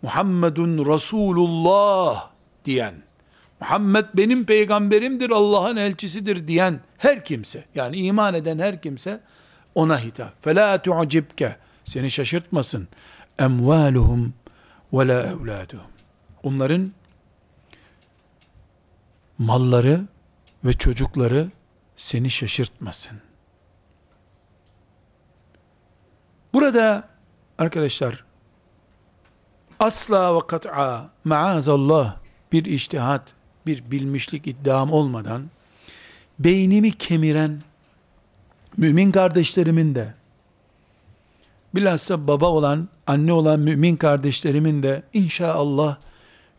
Muhammedun 0.02 0.94
Resulullah 0.94 2.30
diyen, 2.64 2.94
Muhammed 3.60 4.04
benim 4.14 4.44
peygamberimdir, 4.44 5.30
Allah'ın 5.30 5.76
elçisidir 5.76 6.46
diyen 6.48 6.80
her 6.98 7.24
kimse, 7.24 7.64
yani 7.74 7.96
iman 7.96 8.34
eden 8.34 8.58
her 8.58 8.82
kimse 8.82 9.20
ona 9.74 10.00
hitap. 10.00 10.46
فَلَا 10.46 10.78
تُعْجِبْكَ 10.78 11.54
Seni 11.84 12.10
şaşırtmasın. 12.10 12.88
اَمْوَالُهُمْ 13.38 14.30
وَلَا 14.92 15.32
اَوْلَادُهُمْ 15.32 15.90
Onların 16.42 16.92
malları 19.38 20.00
ve 20.64 20.72
çocukları 20.72 21.48
seni 21.97 22.29
şaşırtmasın. 22.29 23.21
Burada 26.53 27.09
arkadaşlar 27.57 28.25
asla 29.79 30.35
ve 30.35 30.47
kat'a 30.47 31.09
maazallah 31.23 32.17
bir 32.51 32.65
iştihat, 32.65 33.33
bir 33.65 33.91
bilmişlik 33.91 34.47
iddiam 34.47 34.91
olmadan 34.91 35.49
beynimi 36.39 36.91
kemiren 36.91 37.61
mümin 38.77 39.11
kardeşlerimin 39.11 39.95
de 39.95 40.13
bilhassa 41.75 42.27
baba 42.27 42.45
olan, 42.45 42.89
anne 43.07 43.33
olan 43.33 43.59
mümin 43.59 43.95
kardeşlerimin 43.95 44.83
de 44.83 45.03
inşallah 45.13 45.97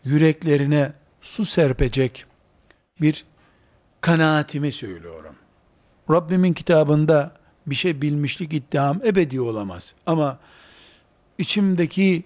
yüreklerine 0.05 0.93
su 1.21 1.45
serpecek 1.45 2.25
bir 3.01 3.25
kanaatimi 4.01 4.73
söylüyorum. 4.73 5.28
Rabbimin 6.12 6.54
kitabında 6.54 7.32
bir 7.68 7.76
şey 7.76 8.02
bilmişlik 8.02 8.54
iddiam 8.54 9.00
ebedi 9.06 9.42
olamaz. 9.42 9.94
Ama 10.06 10.40
içimdeki 11.38 12.24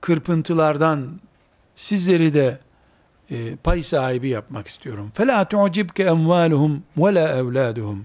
kırpıntılardan 0.00 1.20
sizleri 1.76 2.34
de 2.34 2.60
e, 3.30 3.56
pay 3.56 3.82
sahibi 3.82 4.28
yapmak 4.28 4.66
istiyorum. 4.66 5.12
فَلَا 5.16 5.44
تُعْجِبْكَ 5.44 6.08
اَمْوَالُهُمْ 6.08 6.78
وَلَا 6.98 7.40
اَوْلَادُهُمْ 7.40 7.98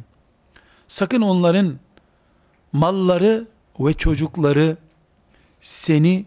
Sakın 0.88 1.22
onların 1.22 1.80
malları 2.74 3.48
ve 3.80 3.94
çocukları 3.94 4.78
seni 5.62 6.26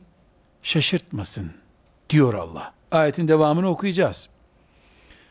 şaşırtmasın 0.62 1.50
diyor 2.10 2.34
Allah. 2.34 2.74
Ayetin 2.92 3.28
devamını 3.28 3.68
okuyacağız. 3.68 4.28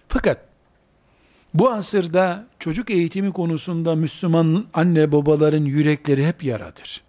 Fakat 0.07 0.37
bu 1.54 1.70
asırda 1.70 2.46
çocuk 2.58 2.90
eğitimi 2.90 3.32
konusunda 3.32 3.94
Müslüman 3.94 4.66
anne 4.74 5.12
babaların 5.12 5.64
yürekleri 5.64 6.26
hep 6.26 6.44
yaradır. 6.44 7.02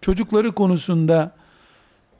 Çocukları 0.00 0.52
konusunda 0.52 1.32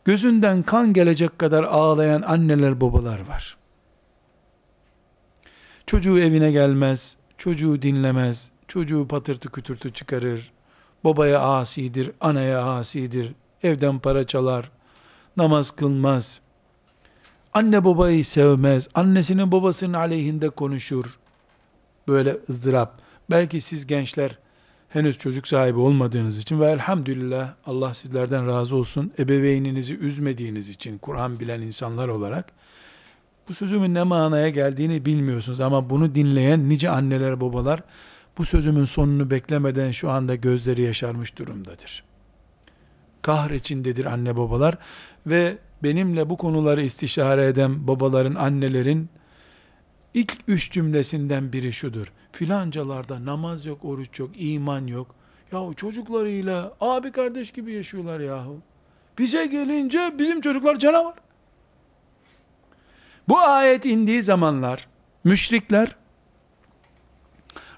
gözünden 0.05 0.63
kan 0.63 0.93
gelecek 0.93 1.39
kadar 1.39 1.65
ağlayan 1.65 2.23
anneler 2.23 2.81
babalar 2.81 3.21
var. 3.21 3.57
Çocuğu 5.87 6.19
evine 6.19 6.53
gelmez, 6.53 7.17
çocuğu 7.39 7.83
dinlemez, 7.83 8.51
çocuğu 8.69 9.09
patırtı 9.09 9.49
kütürtü 9.49 9.93
çıkarır, 9.93 10.53
babaya 11.05 11.41
asidir, 11.41 12.11
anaya 12.21 12.65
asidir, 12.65 13.33
evden 13.63 13.99
para 13.99 14.27
çalar, 14.27 14.71
namaz 15.37 15.71
kılmaz, 15.71 16.41
anne 17.59 17.85
babayı 17.85 18.25
sevmez, 18.25 18.89
annesinin 18.95 19.53
babasının 19.53 19.93
aleyhinde 19.93 20.49
konuşur, 20.51 21.19
böyle 22.09 22.37
ızdırap. 22.51 23.01
Belki 23.31 23.61
siz 23.61 23.87
gençler 23.87 24.39
henüz 24.89 25.19
çocuk 25.19 25.49
sahibi 25.49 25.79
olmadığınız 25.79 26.39
için 26.39 26.61
ve 26.61 26.71
elhamdülillah 26.71 27.55
Allah 27.67 27.95
sizlerden 27.95 28.47
razı 28.47 28.77
olsun 28.77 29.13
ebeveyninizi 29.19 29.97
üzmediğiniz 29.97 30.69
için 30.69 30.99
Kur'an 30.99 31.41
bilen 31.41 31.63
insanlar 31.63 32.09
olarak 32.09 32.53
bu 33.49 33.55
sözümün 33.55 33.95
ne 33.95 34.03
manaya 34.03 34.49
geldiğini 34.49 35.05
bilmiyorsunuz 35.05 35.61
ama 35.61 35.91
bunu 35.91 36.15
dinleyen 36.15 36.69
nice 36.69 36.91
anneler 36.91 37.41
babalar 37.41 37.83
bu 38.39 38.45
sözümün 38.45 38.85
sonunu 38.85 39.31
beklemeden 39.31 39.93
şu 39.93 40.11
anda 40.11 40.35
gözleri 40.35 40.83
yaşarmış 40.83 41.39
durumdadır. 41.39 42.05
Kahr 43.23 43.51
içindedir 43.51 44.05
anne 44.05 44.37
babalar 44.37 44.79
ve 45.27 45.59
benimle 45.83 46.31
bu 46.31 46.37
konuları 46.37 46.83
istişare 46.83 47.47
eden 47.47 47.87
babaların, 47.89 48.35
annelerin 48.35 49.09
ilk 50.15 50.39
üç 50.49 50.73
cümlesinden 50.73 51.53
biri 51.53 51.73
şudur. 51.73 52.13
Filancalarda 52.33 53.25
namaz 53.25 53.67
yok, 53.67 53.85
oruç 53.85 54.19
yok, 54.19 54.31
iman 54.35 54.87
yok. 54.87 55.15
Yahu 55.53 55.75
çocuklarıyla 55.75 56.73
abi 56.81 57.13
kardeş 57.13 57.51
gibi 57.51 57.73
yaşıyorlar 57.73 58.21
yahu. 58.21 58.59
Bize 59.19 59.47
gelince 59.47 60.13
bizim 60.19 60.41
çocuklar 60.41 60.77
canavar. 60.79 61.15
Bu 63.29 63.39
ayet 63.39 63.87
indiği 63.87 64.23
zamanlar 64.23 64.89
müşrikler 65.25 65.97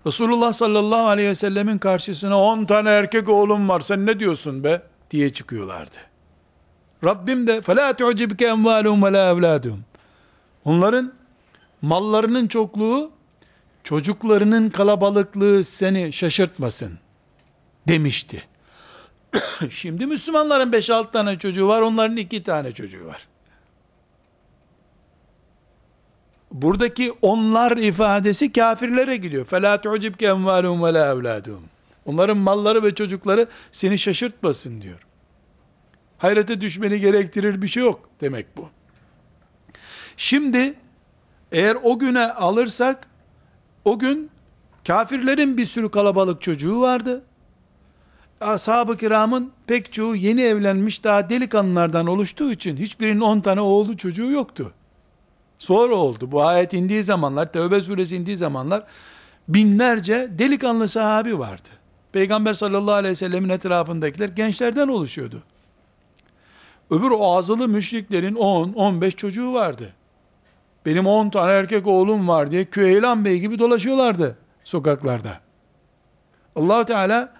Resulullah 0.06 0.52
sallallahu 0.52 1.06
aleyhi 1.06 1.28
ve 1.28 1.34
sellemin 1.34 1.78
karşısına 1.78 2.40
10 2.40 2.64
tane 2.64 2.90
erkek 2.90 3.28
oğlum 3.28 3.68
var 3.68 3.80
sen 3.80 4.06
ne 4.06 4.20
diyorsun 4.20 4.64
be 4.64 4.82
diye 5.10 5.30
çıkıyorlardı. 5.30 6.09
Rabbim 7.03 7.47
de 7.47 7.57
فَلَا 7.57 7.91
تُعْجِبْكَ 7.91 8.41
اَمْوَالُهُمْ 8.41 8.99
وَلَا 9.01 9.31
اَوْلَادُهُمْ 9.31 9.77
Onların 10.65 11.13
mallarının 11.81 12.47
çokluğu 12.47 13.11
çocuklarının 13.83 14.69
kalabalıklığı 14.69 15.63
seni 15.63 16.13
şaşırtmasın 16.13 16.99
demişti. 17.87 18.43
Şimdi 19.69 20.05
Müslümanların 20.05 20.71
5-6 20.71 21.11
tane 21.11 21.39
çocuğu 21.39 21.67
var, 21.67 21.81
onların 21.81 22.17
2 22.17 22.43
tane 22.43 22.71
çocuğu 22.71 23.05
var. 23.05 23.27
Buradaki 26.51 27.13
onlar 27.21 27.77
ifadesi 27.77 28.53
kafirlere 28.53 29.17
gidiyor. 29.17 29.45
فَلَا 29.45 29.81
تُعْجِبْكَ 29.83 30.25
اَمْوَالُهُمْ 30.25 30.79
وَلَا 30.79 31.13
اَوْلَادُهُمْ 31.13 31.61
Onların 32.05 32.37
malları 32.37 32.83
ve 32.83 32.95
çocukları 32.95 33.47
seni 33.71 33.97
şaşırtmasın 33.97 34.81
diyor. 34.81 34.99
Hayrete 36.20 36.60
düşmeni 36.60 37.00
gerektirir 37.00 37.62
bir 37.62 37.68
şey 37.68 37.82
yok 37.82 38.08
demek 38.20 38.56
bu. 38.56 38.68
Şimdi 40.16 40.74
eğer 41.52 41.76
o 41.82 41.98
güne 41.98 42.32
alırsak 42.32 43.06
o 43.84 43.98
gün 43.98 44.30
kafirlerin 44.86 45.56
bir 45.56 45.66
sürü 45.66 45.90
kalabalık 45.90 46.42
çocuğu 46.42 46.80
vardı. 46.80 47.22
Ashab-ı 48.40 48.96
kiramın 48.96 49.52
pek 49.66 49.92
çoğu 49.92 50.16
yeni 50.16 50.42
evlenmiş 50.42 51.04
daha 51.04 51.30
delikanlılardan 51.30 52.06
oluştuğu 52.06 52.52
için 52.52 52.76
hiçbirinin 52.76 53.20
10 53.20 53.40
tane 53.40 53.60
oğlu 53.60 53.96
çocuğu 53.96 54.30
yoktu. 54.30 54.72
Sonra 55.58 55.94
oldu. 55.94 56.32
Bu 56.32 56.42
ayet 56.42 56.74
indiği 56.74 57.02
zamanlar, 57.02 57.52
Tevbe 57.52 57.80
suresi 57.80 58.16
indiği 58.16 58.36
zamanlar 58.36 58.84
binlerce 59.48 60.28
delikanlı 60.30 60.88
sahabi 60.88 61.38
vardı. 61.38 61.68
Peygamber 62.12 62.54
sallallahu 62.54 62.94
aleyhi 62.94 63.12
ve 63.12 63.16
sellemin 63.16 63.48
etrafındakiler 63.48 64.28
gençlerden 64.28 64.88
oluşuyordu. 64.88 65.42
Öbür 66.90 67.10
o 67.10 67.36
azılı 67.36 67.68
müşriklerin 67.68 68.34
10, 68.34 68.72
15 68.72 69.16
çocuğu 69.16 69.52
vardı. 69.52 69.92
Benim 70.86 71.06
10 71.06 71.30
tane 71.30 71.52
erkek 71.52 71.86
oğlum 71.86 72.28
var 72.28 72.50
diye 72.50 72.64
Küheylan 72.64 73.24
Bey 73.24 73.38
gibi 73.38 73.58
dolaşıyorlardı 73.58 74.38
sokaklarda. 74.64 75.40
allah 76.56 76.84
Teala 76.84 77.32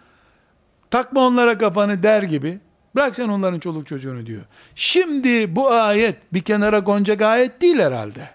takma 0.90 1.26
onlara 1.26 1.59
kafanı 1.59 2.03
der 2.03 2.22
gibi 2.22 2.59
bırak 2.94 3.16
sen 3.16 3.28
onların 3.28 3.59
çoluk 3.59 3.86
çocuğunu 3.86 4.26
diyor. 4.26 4.42
Şimdi 4.74 5.57
bu 5.57 5.70
ayet 5.70 6.16
bir 6.32 6.40
kenara 6.40 6.84
konacak 6.84 7.22
ayet 7.22 7.61
değil 7.61 7.78
herhalde. 7.78 8.30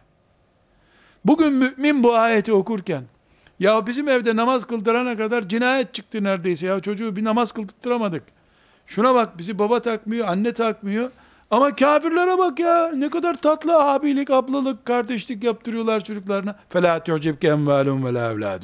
Bugün 1.26 1.54
mümin 1.54 2.04
bu 2.04 2.16
ayeti 2.16 2.54
okurken 2.54 3.04
ya 3.60 3.88
bizim 3.88 4.10
evde 4.10 4.36
namaz 4.36 4.66
kıldırana 4.66 5.18
kadar 5.18 5.50
cinayet 5.50 5.94
çıktı 5.94 6.24
neredeyse 6.24 6.68
ya 6.68 6.80
çocuğu 6.80 7.16
bir 7.16 7.24
namaz 7.24 7.52
kıldırtıramadık. 7.52 8.24
Şuna 8.88 9.16
bak 9.16 9.38
bizi 9.38 9.60
baba 9.60 9.80
takmıyor, 9.80 10.28
anne 10.28 10.54
takmıyor. 10.54 11.10
Ama 11.52 11.76
kafirlere 11.76 12.38
bak 12.38 12.60
ya. 12.60 12.92
Ne 12.96 13.10
kadar 13.10 13.36
tatlı 13.42 13.92
abilik, 13.92 14.32
ablalık, 14.32 14.86
kardeşlik 14.86 15.44
yaptırıyorlar 15.44 16.04
çocuklarına. 16.04 16.56
Fela 16.70 17.04
tu'cibke 17.04 17.48
envalum 17.48 18.06
ve 18.06 18.14
la. 18.14 18.60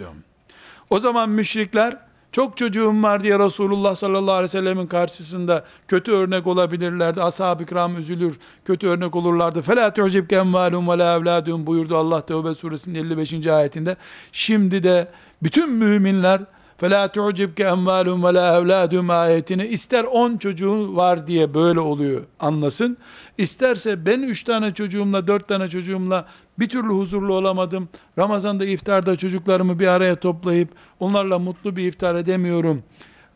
O 0.90 1.00
zaman 1.00 1.30
müşrikler 1.30 1.98
çok 2.32 2.58
çocuğum 2.58 3.04
var 3.04 3.24
diye 3.24 3.40
Resulullah 3.40 3.96
sallallahu 3.96 4.32
aleyhi 4.32 4.44
ve 4.44 4.48
sellemin 4.48 4.88
karşısında 4.88 5.66
kötü 5.88 6.12
örnek 6.12 6.48
olabilirlerdi. 6.48 7.22
Ashab-ı 7.24 7.66
kiram 7.66 7.98
üzülür, 7.98 8.40
kötü 8.66 8.88
örnek 8.88 9.16
olurlardı. 9.16 9.62
Fela 9.62 9.94
tu'cibke 9.94 10.36
envalum 10.36 10.90
ve 10.90 10.98
la 10.98 11.46
buyurdu 11.68 11.98
Allah 11.98 12.22
Tevbe 12.22 12.54
suresinin 12.54 13.00
55. 13.00 13.48
ayetinde. 13.48 13.96
Şimdi 14.32 14.84
de 14.84 15.08
bütün 15.44 15.72
müminler 15.72 16.42
فَلَا 16.81 17.09
تُعْجِبْكَ 17.09 17.61
اَمْوَالُهُمْ 17.75 18.21
وَلَا 18.27 18.45
اَوْلَادُهُمْ 18.59 19.13
ayetini 19.13 19.67
ister 19.67 20.05
10 20.05 20.37
çocuğun 20.37 20.97
var 20.97 21.27
diye 21.27 21.55
böyle 21.55 21.81
oluyor 21.81 22.23
anlasın. 22.41 22.97
İsterse 23.39 24.07
ben 24.07 24.23
3 24.23 24.43
tane 24.43 24.75
çocuğumla 24.75 25.27
4 25.27 25.49
tane 25.49 25.69
çocuğumla 25.69 26.27
bir 26.59 26.69
türlü 26.69 26.89
huzurlu 26.89 27.35
olamadım. 27.35 27.89
Ramazan'da 28.19 28.65
iftarda 28.65 29.17
çocuklarımı 29.17 29.79
bir 29.79 29.87
araya 29.87 30.17
toplayıp 30.17 30.69
onlarla 31.01 31.39
mutlu 31.39 31.77
bir 31.77 31.87
iftar 31.87 32.15
edemiyorum. 32.15 32.83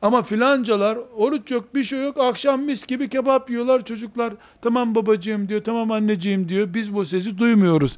Ama 0.03 0.23
filancalar 0.23 0.99
oruç 1.17 1.51
yok 1.51 1.75
bir 1.75 1.85
şey 1.85 2.03
yok 2.03 2.17
akşam 2.21 2.63
mis 2.63 2.87
gibi 2.87 3.09
kebap 3.09 3.51
yiyorlar 3.51 3.85
çocuklar. 3.85 4.35
Tamam 4.63 4.95
babacığım 4.95 5.49
diyor 5.49 5.65
tamam 5.65 5.91
anneciğim 5.91 6.49
diyor 6.49 6.75
biz 6.75 6.95
bu 6.95 7.05
sesi 7.05 7.39
duymuyoruz. 7.39 7.97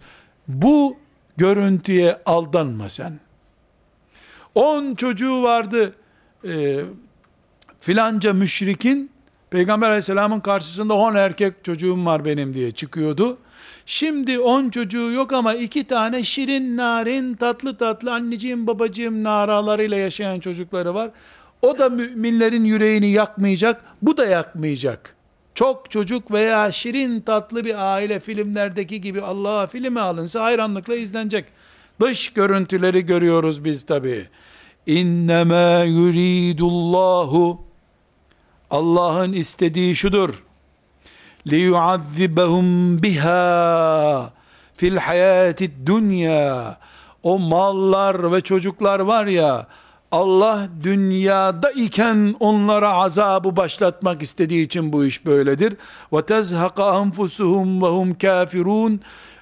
Bu 0.49 0.97
görüntüye 1.37 2.19
aldanma 2.27 2.89
sen. 2.89 3.21
10 4.58 4.96
çocuğu 4.96 5.44
vardı 5.44 5.94
e, 6.44 6.80
filanca 7.80 8.34
müşrikin 8.34 9.12
Peygamber 9.50 9.88
aleyhisselamın 9.88 10.40
karşısında 10.40 10.94
10 10.94 11.16
erkek 11.16 11.64
çocuğum 11.64 12.06
var 12.06 12.26
benim 12.26 12.54
diye 12.54 12.72
çıkıyordu. 12.72 13.38
Şimdi 13.86 14.40
10 14.40 14.70
çocuğu 14.70 15.12
yok 15.12 15.34
ama 15.34 15.54
iki 15.54 15.84
tane 15.84 16.24
şirin 16.24 16.78
narin 16.78 17.34
tatlı 17.34 17.78
tatlı 17.78 18.14
anneciğim 18.14 18.68
babacığım 18.68 19.24
naralarıyla 19.24 19.98
yaşayan 19.98 20.40
çocukları 20.40 20.94
var. 20.94 21.12
O 21.62 21.78
da 21.78 21.90
müminlerin 21.90 22.64
yüreğini 22.64 23.10
yakmayacak, 23.10 23.84
bu 24.02 24.18
da 24.18 24.26
yakmayacak. 24.26 25.16
Çok 25.56 25.92
çocuk 25.92 26.32
veya 26.32 26.72
şirin 26.72 27.22
tatlı 27.22 27.64
bir 27.64 27.94
aile 27.94 28.20
filmlerdeki 28.20 29.02
gibi 29.02 29.22
Allah'a 29.22 29.68
filme 29.68 30.00
alınsa 30.00 30.44
hayranlıkla 30.44 30.96
izlenecek. 30.96 31.46
Dış 32.01 32.33
görüntüleri 32.33 33.07
görüyoruz 33.07 33.65
biz 33.65 33.83
tabi. 33.87 34.27
İnnemâ 34.87 35.85
yuridullahu 35.85 37.65
Allah'ın 38.71 39.33
istediği 39.33 39.97
şudur. 39.97 40.43
لِيُعَذِّبَهُمْ 41.47 43.03
biha 43.03 44.33
fil 44.77 44.97
hayati 44.97 45.87
dünya. 45.87 46.79
O 47.23 47.39
mallar 47.39 48.33
ve 48.33 48.41
çocuklar 48.41 49.01
var 49.01 49.27
ya, 49.27 49.67
Allah 50.13 50.69
dünyada 50.83 51.71
iken 51.71 52.35
onlara 52.41 52.95
azabı 52.95 53.57
başlatmak 53.57 54.23
istediği 54.23 54.67
için 54.67 54.93
bu 54.93 55.05
iş 55.05 55.27
böyledir. 55.27 55.77
Ve 56.13 56.23
tezhaka 56.23 56.85
anfusuhum 56.85 57.83
ve 57.83 57.87
hum 57.87 58.15
kafirun. 58.19 59.01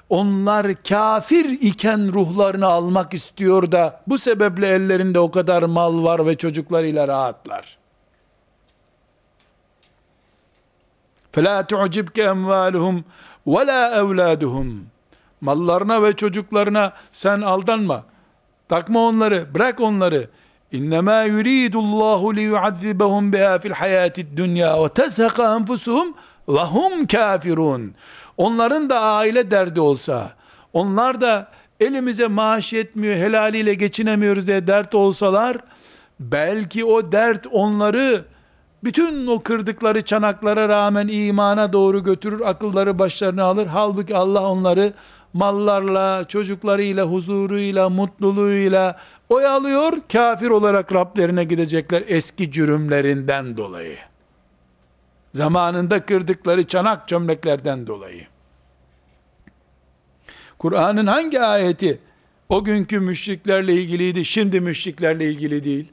Onlar 0.08 0.82
kafir 0.88 1.44
iken 1.44 2.12
ruhlarını 2.12 2.66
almak 2.66 3.14
istiyor 3.14 3.72
da 3.72 4.00
bu 4.06 4.18
sebeple 4.18 4.68
ellerinde 4.68 5.18
o 5.18 5.30
kadar 5.30 5.62
mal 5.62 6.04
var 6.04 6.26
ve 6.26 6.36
çocuklarıyla 6.36 7.08
rahatlar. 7.08 7.78
فَلَا 11.32 11.66
تُعْجِبْكَ 11.66 12.18
اَمْوَالُهُمْ 12.34 13.02
وَلَا 13.46 13.98
اَوْلَادُهُمْ 14.00 14.78
Mallarına 15.40 16.02
ve 16.02 16.12
çocuklarına 16.12 16.92
sen 17.12 17.40
aldanma. 17.40 18.04
Takma 18.68 19.00
onları, 19.00 19.54
bırak 19.54 19.80
onları. 19.80 20.28
İnnemâ 20.72 21.22
yuridullahu 21.22 22.36
liyuazzibahum 22.36 23.32
biha 23.32 23.58
fil 23.58 23.70
hayatid 23.70 24.36
dünya 24.36 24.84
ve 24.84 24.88
tezhaka 24.88 25.56
enfusuhum 25.56 26.14
ve 26.48 26.61
hum 26.61 27.06
kafirun. 27.06 27.94
Onların 28.38 28.89
da 28.89 28.99
aile 28.99 29.51
derdi 29.51 29.81
olsa, 29.81 30.33
onlar 30.73 31.21
da 31.21 31.47
elimize 31.79 32.27
maaş 32.27 32.73
yetmiyor, 32.73 33.15
helaliyle 33.15 33.73
geçinemiyoruz 33.73 34.47
diye 34.47 34.67
dert 34.67 34.95
olsalar, 34.95 35.57
belki 36.19 36.86
o 36.86 37.11
dert 37.11 37.47
onları 37.51 38.25
bütün 38.83 39.27
o 39.27 39.39
kırdıkları 39.39 40.01
çanaklara 40.01 40.69
rağmen 40.69 41.07
imana 41.07 41.73
doğru 41.73 42.03
götürür, 42.03 42.41
akılları 42.45 42.99
başlarına 42.99 43.43
alır. 43.43 43.67
Halbuki 43.67 44.15
Allah 44.15 44.49
onları 44.51 44.93
mallarla, 45.33 46.25
çocuklarıyla, 46.27 47.05
huzuruyla, 47.05 47.89
mutluluğuyla 47.89 48.99
oyalıyor. 49.29 49.93
Kafir 50.11 50.49
olarak 50.49 50.93
Rablerine 50.93 51.43
gidecekler 51.43 52.03
eski 52.07 52.51
cürümlerinden 52.51 53.57
dolayı 53.57 53.97
Zamanında 55.34 56.06
kırdıkları 56.06 56.66
çanak 56.66 57.08
çömleklerden 57.08 57.86
dolayı. 57.86 58.26
Kur'an'ın 60.58 61.06
hangi 61.06 61.40
ayeti 61.40 62.00
o 62.48 62.64
günkü 62.64 63.00
müşriklerle 63.00 63.74
ilgiliydi, 63.74 64.24
şimdi 64.24 64.61
müşriklerle 64.61 65.24
ilgili 65.30 65.64
değil? 65.64 65.92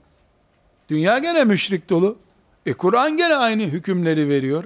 Dünya 0.89 1.18
gene 1.18 1.43
müşrik 1.43 1.89
dolu. 1.89 2.18
E 2.65 2.74
Kur'an 2.74 3.18
gene 3.18 3.36
aynı 3.36 3.63
hükümleri 3.63 4.30
veriyor. 4.30 4.63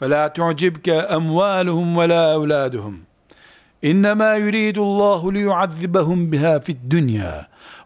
فَلَا 0.00 0.22
تُعْجِبْكَ 0.38 0.88
أَمْوَالُهُمْ 1.18 1.88
وَلَا 1.98 2.22
أَوْلَادُهُمْ 2.36 2.94
إِنَّمَا 3.90 4.30
يُرِيدُ 4.44 4.78
اللّٰهُ 4.88 5.22
لِيُعَذِّبَهُمْ 5.36 6.18
بِهَا 6.32 6.54
فِي 6.64 6.72
الدُّنْيَا 6.78 7.34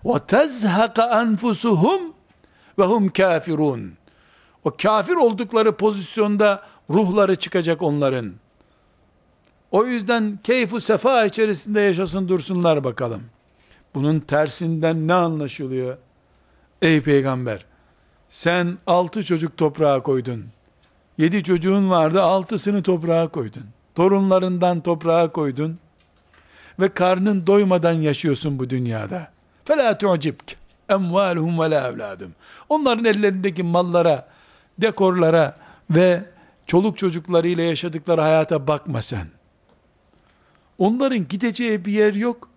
وَتَزْهَقَ 0.08 0.96
أَنْفُسُهُمْ 1.22 2.00
وَهُمْ 2.78 3.02
كَافِرُونَ 3.18 3.80
O 4.66 4.70
kafir 4.82 5.14
oldukları 5.14 5.76
pozisyonda 5.76 6.62
ruhları 6.90 7.36
çıkacak 7.36 7.82
onların. 7.82 8.32
O 9.70 9.86
yüzden 9.86 10.38
keyfu 10.44 10.80
sefa 10.80 11.26
içerisinde 11.26 11.80
yaşasın 11.80 12.28
dursunlar 12.28 12.84
bakalım. 12.84 13.22
Bunun 13.94 14.20
tersinden 14.20 15.08
ne 15.08 15.14
anlaşılıyor? 15.14 15.96
Ey 16.82 17.02
peygamber! 17.02 17.64
Sen 18.28 18.78
altı 18.86 19.24
çocuk 19.24 19.56
toprağa 19.56 20.02
koydun. 20.02 20.44
Yedi 21.18 21.42
çocuğun 21.42 21.90
vardı, 21.90 22.22
altısını 22.22 22.82
toprağa 22.82 23.28
koydun. 23.28 23.64
Torunlarından 23.94 24.80
toprağa 24.80 25.28
koydun. 25.28 25.78
ve 26.80 26.88
karnın 26.88 27.46
doymadan 27.46 27.92
yaşıyorsun 27.92 28.58
bu 28.58 28.70
dünyada. 28.70 29.28
فَلَا 29.66 29.98
تُعْجِبْكَ 29.98 30.54
اَمْوَالُهُمْ 30.88 31.56
وَلَا 31.56 31.92
اَوْلَادُهُمْ 31.92 32.30
Onların 32.68 33.04
ellerindeki 33.04 33.62
mallara, 33.62 34.28
dekorlara 34.82 35.57
ve 35.89 36.23
çoluk 36.67 36.97
çocuklarıyla 36.97 37.63
yaşadıkları 37.63 38.21
hayata 38.21 38.67
bakma 38.67 39.01
sen. 39.01 39.28
Onların 40.78 41.28
gideceği 41.28 41.86
bir 41.86 41.91
yer 41.91 42.13
yok. 42.13 42.49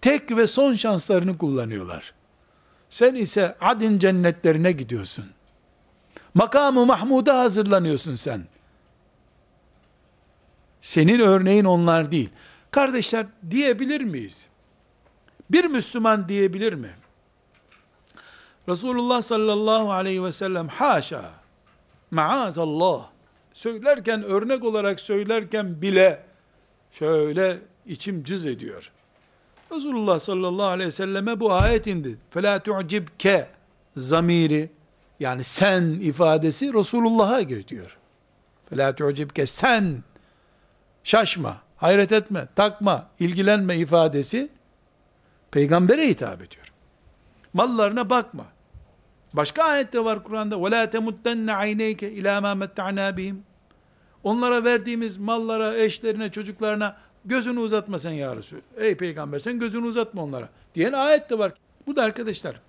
Tek 0.00 0.36
ve 0.36 0.46
son 0.46 0.74
şanslarını 0.74 1.38
kullanıyorlar. 1.38 2.14
Sen 2.90 3.14
ise 3.14 3.56
adin 3.60 3.98
cennetlerine 3.98 4.72
gidiyorsun. 4.72 5.24
Makamı 6.34 6.86
Mahmud'a 6.86 7.38
hazırlanıyorsun 7.38 8.16
sen. 8.16 8.46
Senin 10.80 11.20
örneğin 11.20 11.64
onlar 11.64 12.12
değil. 12.12 12.30
Kardeşler 12.70 13.26
diyebilir 13.50 14.00
miyiz? 14.00 14.48
Bir 15.50 15.64
Müslüman 15.64 16.28
diyebilir 16.28 16.72
mi? 16.72 16.90
Resulullah 18.68 19.22
sallallahu 19.22 19.92
aleyhi 19.92 20.24
ve 20.24 20.32
sellem 20.32 20.68
haşa 20.68 21.41
maazallah 22.11 23.09
söylerken 23.53 24.23
örnek 24.23 24.63
olarak 24.63 24.99
söylerken 24.99 25.81
bile 25.81 26.23
şöyle 26.91 27.57
içim 27.85 28.23
cız 28.23 28.45
ediyor. 28.45 28.91
Resulullah 29.71 30.19
sallallahu 30.19 30.65
aleyhi 30.65 30.87
ve 30.87 30.91
selleme 30.91 31.39
bu 31.39 31.53
ayet 31.53 31.87
indi. 31.87 32.17
فَلَا 32.33 32.59
تُعْجِبْكَ 32.59 33.45
zamiri 33.97 34.69
yani 35.19 35.43
sen 35.43 35.83
ifadesi 35.83 36.73
Resulullah'a 36.73 37.41
gidiyor. 37.41 37.97
فَلَا 38.71 38.95
تُعْجِبْكَ 38.95 39.45
sen 39.45 40.03
şaşma, 41.03 41.57
hayret 41.77 42.11
etme, 42.11 42.47
takma, 42.55 43.09
ilgilenme 43.19 43.77
ifadesi 43.77 44.49
peygambere 45.51 46.07
hitap 46.07 46.41
ediyor. 46.41 46.71
Mallarına 47.53 48.09
bakma. 48.09 48.45
Başka 49.33 49.63
ayette 49.63 50.05
var 50.05 50.23
Kur'an'da 50.23 50.55
وَلَا 50.55 50.85
تَمُدَّنَّ 50.85 51.51
عَيْنَيْكَ 51.51 52.01
اِلَى 52.01 52.39
مَا 52.41 52.65
مَتَّعْنَا 52.65 53.17
بِهِمْ 53.17 53.35
Onlara 54.23 54.63
verdiğimiz 54.63 55.17
mallara, 55.17 55.77
eşlerine, 55.77 56.31
çocuklarına 56.31 56.97
gözünü 57.25 57.59
uzatma 57.59 57.99
sen 57.99 58.11
ya 58.11 58.35
Resul. 58.35 58.57
Ey 58.77 58.97
peygamber 58.97 59.39
sen 59.39 59.59
gözünü 59.59 59.87
uzatma 59.87 60.23
onlara. 60.23 60.49
Diyen 60.75 60.93
ayet 60.93 61.29
de 61.29 61.39
var. 61.39 61.53
Bu 61.87 61.95
da 61.95 62.03
arkadaşlar. 62.03 62.61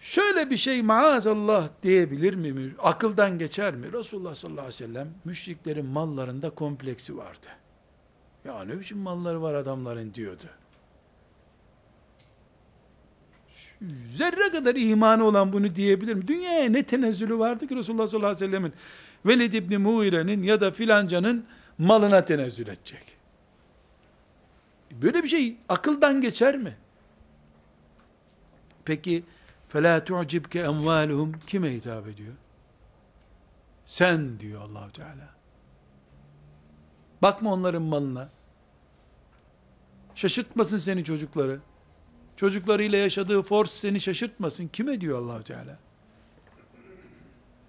Şöyle 0.00 0.50
bir 0.50 0.56
şey 0.56 0.82
maazallah 0.82 1.68
diyebilir 1.82 2.34
mi? 2.34 2.74
Akıldan 2.78 3.38
geçer 3.38 3.74
mi? 3.74 3.92
Resulullah 3.92 4.34
sallallahu 4.34 4.60
aleyhi 4.60 4.82
ve 4.82 4.86
sellem 4.86 5.08
müşriklerin 5.24 5.86
mallarında 5.86 6.50
kompleksi 6.50 7.16
vardı. 7.16 7.46
Ya 8.44 8.64
ne 8.64 8.80
biçim 8.80 8.98
malları 8.98 9.42
var 9.42 9.54
adamların 9.54 10.14
diyordu. 10.14 10.44
Zerre 14.06 14.50
kadar 14.52 14.74
imanı 14.74 15.24
olan 15.24 15.52
bunu 15.52 15.74
diyebilir 15.74 16.14
mi? 16.14 16.28
Dünyaya 16.28 16.70
ne 16.70 16.82
tenezzülü 16.82 17.38
vardı 17.38 17.66
ki 17.66 17.76
Resulullah 17.76 18.06
sallallahu 18.06 18.30
aleyhi 18.30 18.44
ve 18.44 18.56
sellemin 18.56 18.72
Velid 19.26 19.52
İbni 19.52 19.78
Muire'nin 19.78 20.42
ya 20.42 20.60
da 20.60 20.70
filancanın 20.70 21.46
malına 21.78 22.24
tenezzül 22.24 22.66
edecek. 22.66 23.04
Böyle 24.92 25.22
bir 25.22 25.28
şey 25.28 25.56
akıldan 25.68 26.20
geçer 26.20 26.56
mi? 26.56 26.76
Peki 28.84 29.24
فَلَا 29.72 30.04
تُعْجِبْكَ 30.04 30.64
اَمْوَالُهُمْ 30.64 31.32
kime 31.46 31.74
hitap 31.74 32.08
ediyor? 32.08 32.34
Sen 33.86 34.40
diyor 34.40 34.62
Allahu 34.62 34.92
Teala. 34.92 35.28
Bakma 37.22 37.52
onların 37.52 37.82
malına. 37.82 38.28
Şaşırtmasın 40.14 40.78
seni 40.78 41.04
çocukları. 41.04 41.60
Çocuklarıyla 42.37 42.97
yaşadığı 42.97 43.41
force 43.41 43.71
seni 43.71 43.99
şaşırtmasın. 43.99 44.67
Kime 44.67 45.01
diyor 45.01 45.19
Allahu 45.19 45.43
Teala? 45.43 45.77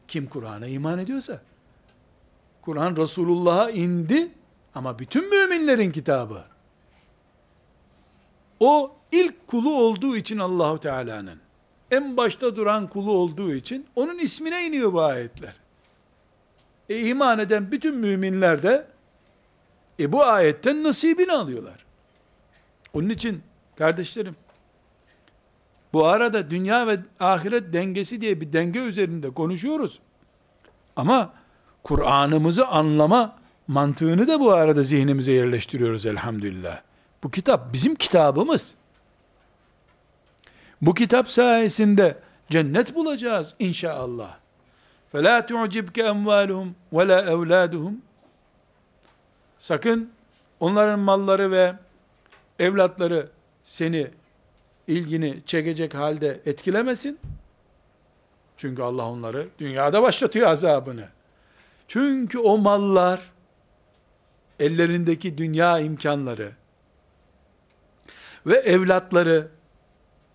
Kim 0.09 0.27
Kur'an'a 0.27 0.67
iman 0.67 0.99
ediyorsa. 0.99 1.43
Kur'an 2.63 2.97
Resulullah'a 2.97 3.71
indi 3.71 4.29
ama 4.75 4.99
bütün 4.99 5.31
müminlerin 5.31 5.91
kitabı. 5.93 6.45
O 8.61 8.97
ilk 9.13 9.47
kulu 9.47 9.77
olduğu 9.77 10.17
için 10.17 10.39
Allahu 10.39 10.81
Teala'nın 10.81 11.39
en 11.91 12.17
başta 12.17 12.57
duran 12.57 12.87
kulu 12.87 13.13
olduğu 13.13 13.55
için 13.55 13.87
onun 13.97 14.19
ismine 14.19 14.67
iniyor 14.67 14.93
bu 14.93 15.03
ayetler. 15.03 15.55
E 16.89 17.01
iman 17.01 17.39
eden 17.39 17.73
bütün 17.73 17.97
müminler 17.97 18.63
de 18.63 18.87
e 20.01 20.13
bu 20.13 20.25
ayetten 20.25 20.83
nasibini 20.83 21.33
alıyorlar. 21.33 21.85
Onun 22.93 23.09
için 23.09 23.43
kardeşlerim 23.77 24.37
bu 25.94 26.06
arada 26.06 26.50
dünya 26.50 26.88
ve 26.88 27.00
ahiret 27.20 27.74
dengesi 27.74 28.22
diye 28.22 28.42
bir 28.42 28.54
denge 28.54 28.80
üzerinde 28.80 29.30
konuşuyoruz. 29.30 30.00
Ama 30.96 31.34
Kur'an'ımızı 31.84 32.68
anlama 32.68 33.36
mantığını 33.68 34.28
da 34.28 34.40
bu 34.40 34.54
arada 34.54 34.84
zihnimize 34.84 35.32
yerleştiriyoruz 35.32 36.06
elhamdülillah. 36.06 36.82
Bu 37.24 37.32
kitap 37.32 37.74
bizim 37.74 37.96
kitabımız. 37.96 38.76
Bu 40.82 40.94
kitap 40.94 41.32
sayesinde 41.32 42.18
cennet 42.50 42.96
bulacağız 42.96 43.56
inşallah. 43.60 44.38
فَلَا 45.14 45.48
تُعْجِبْكَ 45.48 45.98
اَمْوَالُهُمْ 46.02 46.70
وَلَا 46.94 47.30
اَوْلَادُهُمْ 47.30 47.94
Sakın 49.60 50.10
onların 50.60 51.00
malları 51.00 51.52
ve 51.52 51.74
evlatları 52.60 53.30
seni 53.64 54.08
ilgini 54.89 55.43
çekecek 55.47 55.95
halde 55.95 56.41
etkilemesin. 56.47 57.19
Çünkü 58.57 58.83
Allah 58.83 59.07
onları 59.07 59.47
dünyada 59.59 60.03
başlatıyor 60.03 60.49
azabını. 60.49 61.09
Çünkü 61.89 62.39
o 62.39 62.59
mallar 62.59 63.21
ellerindeki 64.61 65.39
dünya 65.39 65.79
imkanları 65.79 66.53
ve 68.47 68.57
evlatları 68.57 69.49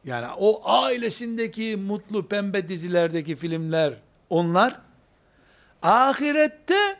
yani 0.05 0.27
o 0.39 0.61
ailesindeki 0.69 1.77
mutlu 1.77 2.27
pembe 2.27 2.67
dizilerdeki 2.67 3.35
filmler 3.35 3.93
onlar 4.29 4.79
ahirette 5.81 6.97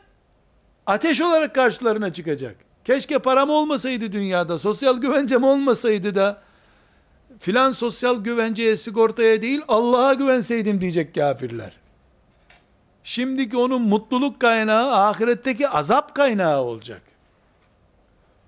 ateş 0.86 1.20
olarak 1.20 1.54
karşılarına 1.54 2.12
çıkacak. 2.12 2.56
Keşke 2.84 3.18
param 3.18 3.50
olmasaydı 3.50 4.12
dünyada, 4.12 4.58
sosyal 4.58 4.98
güvencem 4.98 5.44
olmasaydı 5.44 6.14
da 6.14 6.42
filan 7.44 7.72
sosyal 7.72 8.24
güvenceye, 8.24 8.76
sigortaya 8.76 9.42
değil 9.42 9.62
Allah'a 9.68 10.14
güvenseydim 10.14 10.80
diyecek 10.80 11.14
kafirler. 11.14 11.76
Şimdiki 13.02 13.56
onun 13.56 13.82
mutluluk 13.82 14.40
kaynağı 14.40 14.92
ahiretteki 14.92 15.68
azap 15.68 16.14
kaynağı 16.14 16.60
olacak. 16.60 17.02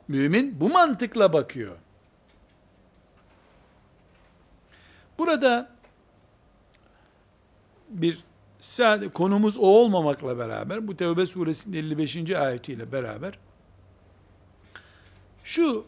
Mümin 0.09 0.61
bu 0.61 0.69
mantıkla 0.69 1.33
bakıyor. 1.33 1.77
Burada 5.19 5.69
bir 7.89 8.19
sadece 8.61 9.11
konumuz 9.11 9.57
o 9.59 9.67
olmamakla 9.67 10.39
beraber 10.39 10.89
bu 10.89 10.97
Tevbe 10.97 11.27
suresinin 11.27 11.77
55. 11.77 12.31
ayetiyle 12.31 12.93
beraber 12.93 13.39
şu 15.45 15.85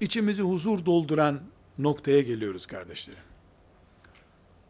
içimizi 0.00 0.42
huzur 0.42 0.86
dolduran 0.86 1.40
noktaya 1.78 2.20
geliyoruz 2.20 2.66
kardeşlerim. 2.66 3.22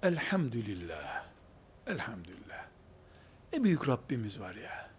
Elhamdülillah. 0.03 1.25
Elhamdülillah. 1.87 2.67
Ne 3.53 3.65
büyük 3.65 3.89
Rabbimiz 3.89 4.41
var 4.41 4.55
ya. 4.55 4.91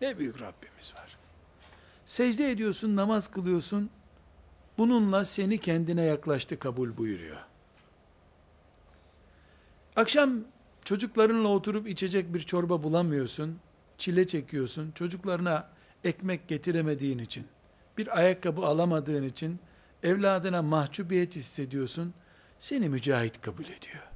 Ne 0.00 0.18
büyük 0.18 0.40
Rabbimiz 0.40 0.94
var. 0.94 1.18
Secde 2.06 2.50
ediyorsun, 2.50 2.96
namaz 2.96 3.28
kılıyorsun. 3.28 3.90
Bununla 4.78 5.24
seni 5.24 5.58
kendine 5.58 6.02
yaklaştı 6.02 6.58
kabul 6.58 6.96
buyuruyor. 6.96 7.40
Akşam 9.96 10.44
çocuklarınla 10.84 11.48
oturup 11.48 11.88
içecek 11.88 12.34
bir 12.34 12.40
çorba 12.40 12.82
bulamıyorsun. 12.82 13.58
Çile 13.98 14.26
çekiyorsun. 14.26 14.92
Çocuklarına 14.92 15.68
ekmek 16.04 16.48
getiremediğin 16.48 17.18
için, 17.18 17.46
bir 17.98 18.18
ayakkabı 18.18 18.66
alamadığın 18.66 19.22
için 19.22 19.58
evladına 20.04 20.62
mahcubiyet 20.62 21.36
hissediyorsun. 21.36 22.14
Seni 22.58 22.88
mücahit 22.88 23.40
kabul 23.40 23.64
ediyor. 23.64 24.08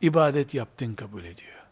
İbadet 0.00 0.54
yaptın 0.54 0.94
kabul 0.94 1.24
ediyor. 1.24 1.64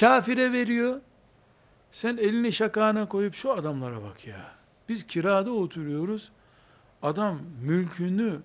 Kafire 0.00 0.52
veriyor. 0.52 1.00
Sen 1.90 2.16
elini 2.16 2.52
şakağına 2.52 3.08
koyup 3.08 3.34
şu 3.34 3.52
adamlara 3.52 4.02
bak 4.02 4.26
ya. 4.26 4.52
Biz 4.88 5.06
kirada 5.06 5.52
oturuyoruz. 5.52 6.32
Adam 7.02 7.40
mülkünü 7.62 8.40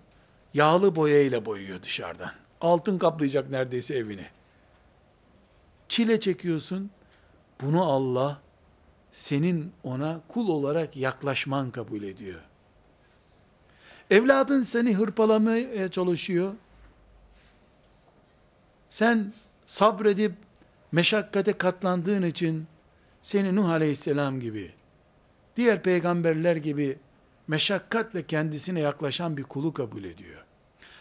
yağlı 0.53 0.95
boyayla 0.95 1.45
boyuyor 1.45 1.83
dışarıdan. 1.83 2.31
Altın 2.61 2.97
kaplayacak 2.97 3.49
neredeyse 3.49 3.95
evini. 3.95 4.25
Çile 5.89 6.19
çekiyorsun. 6.19 6.91
Bunu 7.61 7.83
Allah 7.83 8.41
senin 9.11 9.71
ona 9.83 10.21
kul 10.27 10.49
olarak 10.49 10.97
yaklaşman 10.97 11.71
kabul 11.71 12.03
ediyor. 12.03 12.41
Evladın 14.09 14.61
seni 14.61 14.93
hırpalamaya 14.93 15.91
çalışıyor. 15.91 16.53
Sen 18.89 19.33
sabredip 19.65 20.31
meşakkate 20.91 21.53
katlandığın 21.53 22.23
için 22.23 22.67
seni 23.21 23.55
Nuh 23.55 23.69
Aleyhisselam 23.69 24.39
gibi, 24.39 24.71
diğer 25.55 25.83
peygamberler 25.83 26.55
gibi 26.55 26.97
meşakkatle 27.47 28.27
kendisine 28.27 28.79
yaklaşan 28.79 29.37
bir 29.37 29.43
kulu 29.43 29.73
kabul 29.73 30.03
ediyor. 30.03 30.45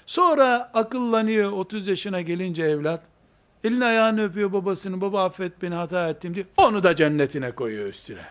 Sonra 0.07 0.71
akıllanıyor 0.75 1.53
30 1.53 1.87
yaşına 1.87 2.21
gelince 2.21 2.63
evlat, 2.63 3.03
elini 3.65 3.85
ayağını 3.85 4.25
öpüyor 4.25 4.53
babasını, 4.53 5.01
baba 5.01 5.25
affet 5.25 5.63
beni 5.63 5.75
hata 5.75 6.09
ettim 6.09 6.35
diye, 6.35 6.47
onu 6.57 6.83
da 6.83 6.97
cennetine 6.97 7.51
koyuyor 7.51 7.87
üstüne. 7.87 8.27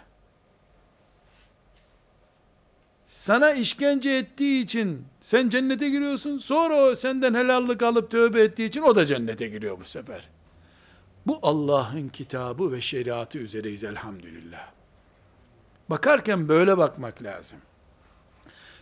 Sana 3.07 3.51
işkence 3.51 4.09
ettiği 4.09 4.63
için 4.63 5.05
sen 5.21 5.49
cennete 5.49 5.89
giriyorsun, 5.89 6.37
sonra 6.37 6.75
o 6.75 6.95
senden 6.95 7.33
helallik 7.33 7.83
alıp 7.83 8.11
tövbe 8.11 8.41
ettiği 8.41 8.65
için 8.65 8.81
o 8.81 8.95
da 8.95 9.05
cennete 9.05 9.47
giriyor 9.47 9.79
bu 9.79 9.83
sefer. 9.83 10.29
Bu 11.27 11.39
Allah'ın 11.41 12.07
kitabı 12.07 12.71
ve 12.71 12.81
şeriatı 12.81 13.37
üzereyiz 13.37 13.83
elhamdülillah. 13.83 14.71
Bakarken 15.89 16.49
böyle 16.49 16.77
bakmak 16.77 17.23
lazım. 17.23 17.59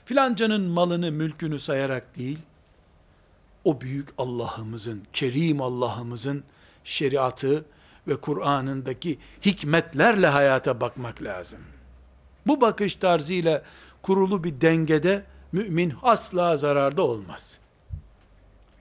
Filancanın 0.05 0.61
malını, 0.61 1.11
mülkünü 1.11 1.59
sayarak 1.59 2.17
değil, 2.17 2.39
o 3.65 3.81
büyük 3.81 4.09
Allah'ımızın, 4.17 5.03
kerim 5.13 5.61
Allah'ımızın 5.61 6.43
şeriatı 6.83 7.65
ve 8.07 8.15
Kur'an'ındaki 8.21 9.19
hikmetlerle 9.45 10.27
hayata 10.27 10.81
bakmak 10.81 11.23
lazım. 11.23 11.59
Bu 12.47 12.61
bakış 12.61 12.95
tarzıyla 12.95 13.63
kurulu 14.01 14.43
bir 14.43 14.61
dengede 14.61 15.25
mümin 15.51 15.93
asla 16.03 16.57
zararda 16.57 17.01
olmaz. 17.01 17.59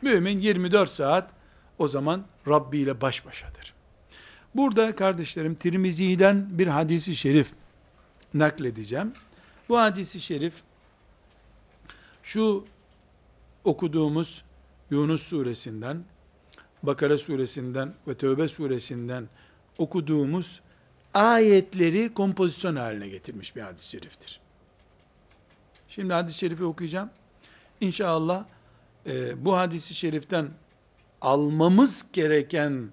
Mümin 0.03 0.39
24 0.39 0.91
saat 0.91 1.31
o 1.79 1.89
zaman 1.89 2.25
Rabbi 2.49 2.79
ile 2.79 3.01
baş 3.01 3.27
başadır. 3.27 3.75
Burada 4.55 4.95
kardeşlerim 4.95 5.55
Tirmizi'den 5.55 6.59
bir 6.59 6.67
hadisi 6.67 7.17
şerif 7.17 7.53
nakledeceğim. 8.35 9.13
Bu 9.69 9.79
hadisi 9.79 10.21
şerif 10.21 10.55
şu 12.23 12.65
okuduğumuz 13.65 14.45
Yunus 14.91 15.23
suresinden, 15.23 16.05
Bakara 16.83 17.19
suresinden 17.19 17.95
ve 18.09 18.15
Tövbe 18.15 18.49
suresinden 18.49 19.29
okuduğumuz 19.79 20.61
ayetleri 21.15 22.15
kompozisyon 22.15 22.77
haline 22.77 23.09
getirmiş 23.09 23.57
bir 23.57 23.61
hadis-i 23.61 23.89
şeriftir. 23.89 24.41
Şimdi 25.89 26.13
hadis-i 26.13 26.39
şerifi 26.39 26.65
okuyacağım. 26.65 27.11
İnşallah 27.81 28.45
e, 29.07 29.45
bu 29.45 29.57
hadisi 29.57 29.95
şeriften 29.95 30.49
almamız 31.21 32.07
gereken 32.13 32.89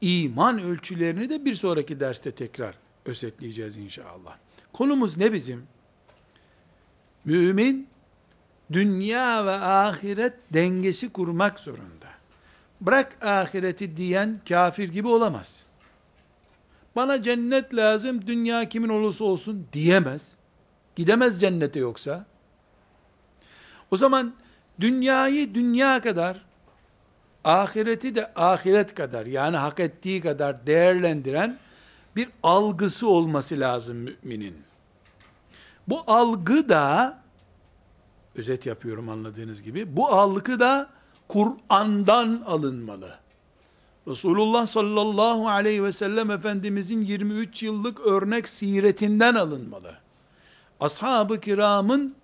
iman 0.00 0.58
ölçülerini 0.58 1.30
de 1.30 1.44
bir 1.44 1.54
sonraki 1.54 2.00
derste 2.00 2.30
tekrar 2.30 2.78
özetleyeceğiz 3.06 3.76
inşallah. 3.76 4.36
Konumuz 4.72 5.16
ne 5.16 5.32
bizim? 5.32 5.62
Mümin 7.24 7.88
dünya 8.72 9.46
ve 9.46 9.52
ahiret 9.52 10.34
dengesi 10.52 11.12
kurmak 11.12 11.60
zorunda. 11.60 12.06
Bırak 12.80 13.24
ahireti 13.24 13.96
diyen 13.96 14.40
kafir 14.48 14.88
gibi 14.88 15.08
olamaz. 15.08 15.66
Bana 16.96 17.22
cennet 17.22 17.74
lazım, 17.74 18.26
dünya 18.26 18.68
kimin 18.68 18.88
olursa 18.88 19.24
olsun 19.24 19.66
diyemez. 19.72 20.36
Gidemez 20.96 21.40
cennete 21.40 21.78
yoksa. 21.78 22.26
O 23.90 23.96
zaman 23.96 24.34
dünyayı 24.80 25.54
dünya 25.54 26.00
kadar, 26.00 26.44
ahireti 27.44 28.14
de 28.14 28.32
ahiret 28.36 28.94
kadar, 28.94 29.26
yani 29.26 29.56
hak 29.56 29.80
ettiği 29.80 30.20
kadar 30.20 30.66
değerlendiren 30.66 31.58
bir 32.16 32.28
algısı 32.42 33.08
olması 33.08 33.60
lazım 33.60 33.96
müminin. 33.96 34.62
Bu 35.88 36.02
algı 36.06 36.68
da 36.68 37.18
özet 38.36 38.66
yapıyorum 38.66 39.08
anladığınız 39.08 39.62
gibi. 39.62 39.96
Bu 39.96 40.08
algı 40.08 40.60
da 40.60 40.90
Kur'an'dan 41.28 42.42
alınmalı. 42.46 43.18
Resulullah 44.08 44.66
sallallahu 44.66 45.48
aleyhi 45.48 45.84
ve 45.84 45.92
sellem 45.92 46.30
Efendimizin 46.30 47.04
23 47.04 47.62
yıllık 47.62 48.06
örnek 48.06 48.48
siretinden 48.48 49.34
alınmalı. 49.34 49.94
Ashab-ı 50.80 51.40
kiramın 51.40 52.14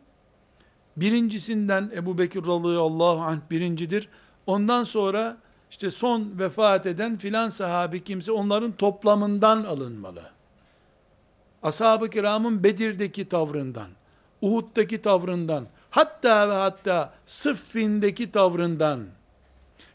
birincisinden 0.97 1.91
Ebu 1.95 2.19
Bekir 2.19 2.41
radıyallahu 2.41 3.21
anh 3.21 3.39
birincidir. 3.51 4.09
Ondan 4.47 4.85
sonra 4.85 5.37
işte 5.71 5.91
son 5.91 6.39
vefat 6.39 6.87
eden 6.87 7.19
filan 7.19 7.49
sahabi 7.49 8.05
kimse 8.05 8.33
onların 8.33 8.73
toplamından 8.73 9.63
alınmalı. 9.63 10.23
Ashab-ı 11.63 12.11
kiramın 12.11 12.65
Bedir'deki 12.65 13.29
tavrından, 13.29 13.89
Uhud'daki 14.43 15.03
tavrından, 15.03 15.67
hatta 15.91 16.49
ve 16.49 16.55
hatta 16.55 17.13
Sıffin'deki 17.27 18.33
tavrından, 18.33 19.07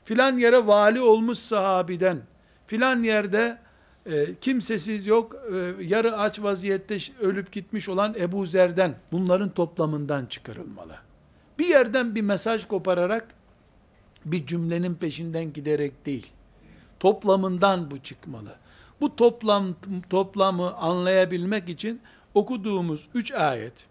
filan 0.05 0.37
yere 0.37 0.67
vali 0.67 1.01
olmuş 1.01 1.37
sahabiden, 1.37 2.21
filan 2.67 3.03
yerde 3.03 3.57
e, 4.05 4.35
kimsesiz 4.35 5.05
yok, 5.05 5.35
e, 5.53 5.83
yarı 5.83 6.17
aç 6.17 6.39
vaziyette 6.39 6.97
ölüp 7.21 7.51
gitmiş 7.51 7.89
olan 7.89 8.15
Ebu 8.19 8.45
Zer'den, 8.45 8.95
bunların 9.11 9.49
toplamından 9.49 10.25
çıkarılmalı. 10.25 10.95
Bir 11.59 11.67
yerden 11.67 12.15
bir 12.15 12.21
mesaj 12.21 12.65
kopararak, 12.67 13.27
bir 14.25 14.45
cümlenin 14.45 14.95
peşinden 14.95 15.53
giderek 15.53 16.05
değil, 16.05 16.27
toplamından 16.99 17.91
bu 17.91 17.97
çıkmalı. 17.97 18.55
Bu 19.01 19.15
toplam 19.15 19.67
toplamı 20.09 20.73
anlayabilmek 20.73 21.69
için 21.69 22.01
okuduğumuz 22.33 23.09
üç 23.13 23.31
ayet, 23.31 23.85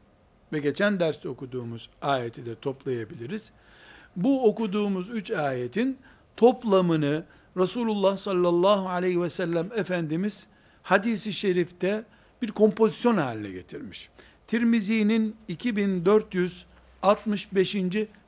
ve 0.55 0.61
geçen 0.61 1.01
derste 1.01 1.29
okuduğumuz 1.29 1.89
ayeti 2.03 2.47
de 2.47 2.55
toplayabiliriz. 2.55 3.53
Bu 4.17 4.49
okuduğumuz 4.49 5.11
üç 5.11 5.31
ayetin 5.31 5.99
toplamını 6.37 7.25
Resulullah 7.57 8.17
sallallahu 8.17 8.89
aleyhi 8.89 9.23
ve 9.23 9.31
sellem 9.31 9.71
Efendimiz 9.77 10.47
hadisi 10.83 11.33
şerifte 11.33 12.05
bir 12.43 12.49
kompozisyon 12.49 13.17
haline 13.17 13.51
getirmiş. 13.51 14.09
Tirmizi'nin 14.47 15.37
2465. 15.49 17.77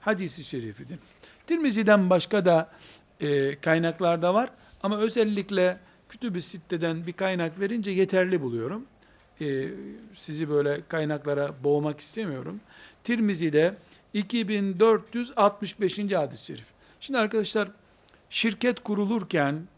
hadisi 0.01 0.45
şerifidir. 0.45 0.99
Tirmizi'den 1.47 2.11
başka 2.11 2.45
da 2.45 2.71
e, 3.21 3.61
kaynaklarda 3.61 4.35
var 4.35 4.51
ama 4.83 4.99
özellikle 4.99 5.79
Kütüb-i 6.09 6.43
Sitte'den 6.43 7.07
bir 7.07 7.13
kaynak 7.13 7.61
verince 7.61 7.91
yeterli 7.91 8.43
buluyorum 8.43 8.87
e, 9.41 9.69
sizi 10.15 10.51
böyle 10.51 10.81
kaynaklara 10.89 11.65
boğmak 11.65 12.01
istemiyorum. 12.01 12.61
Tirmizi'de 13.05 13.77
2465. 14.15 15.99
hadis-i 15.99 16.45
şerif. 16.45 16.67
Şimdi 17.01 17.19
arkadaşlar 17.19 17.69
şirket 18.31 18.81
kurulurken 18.81 19.69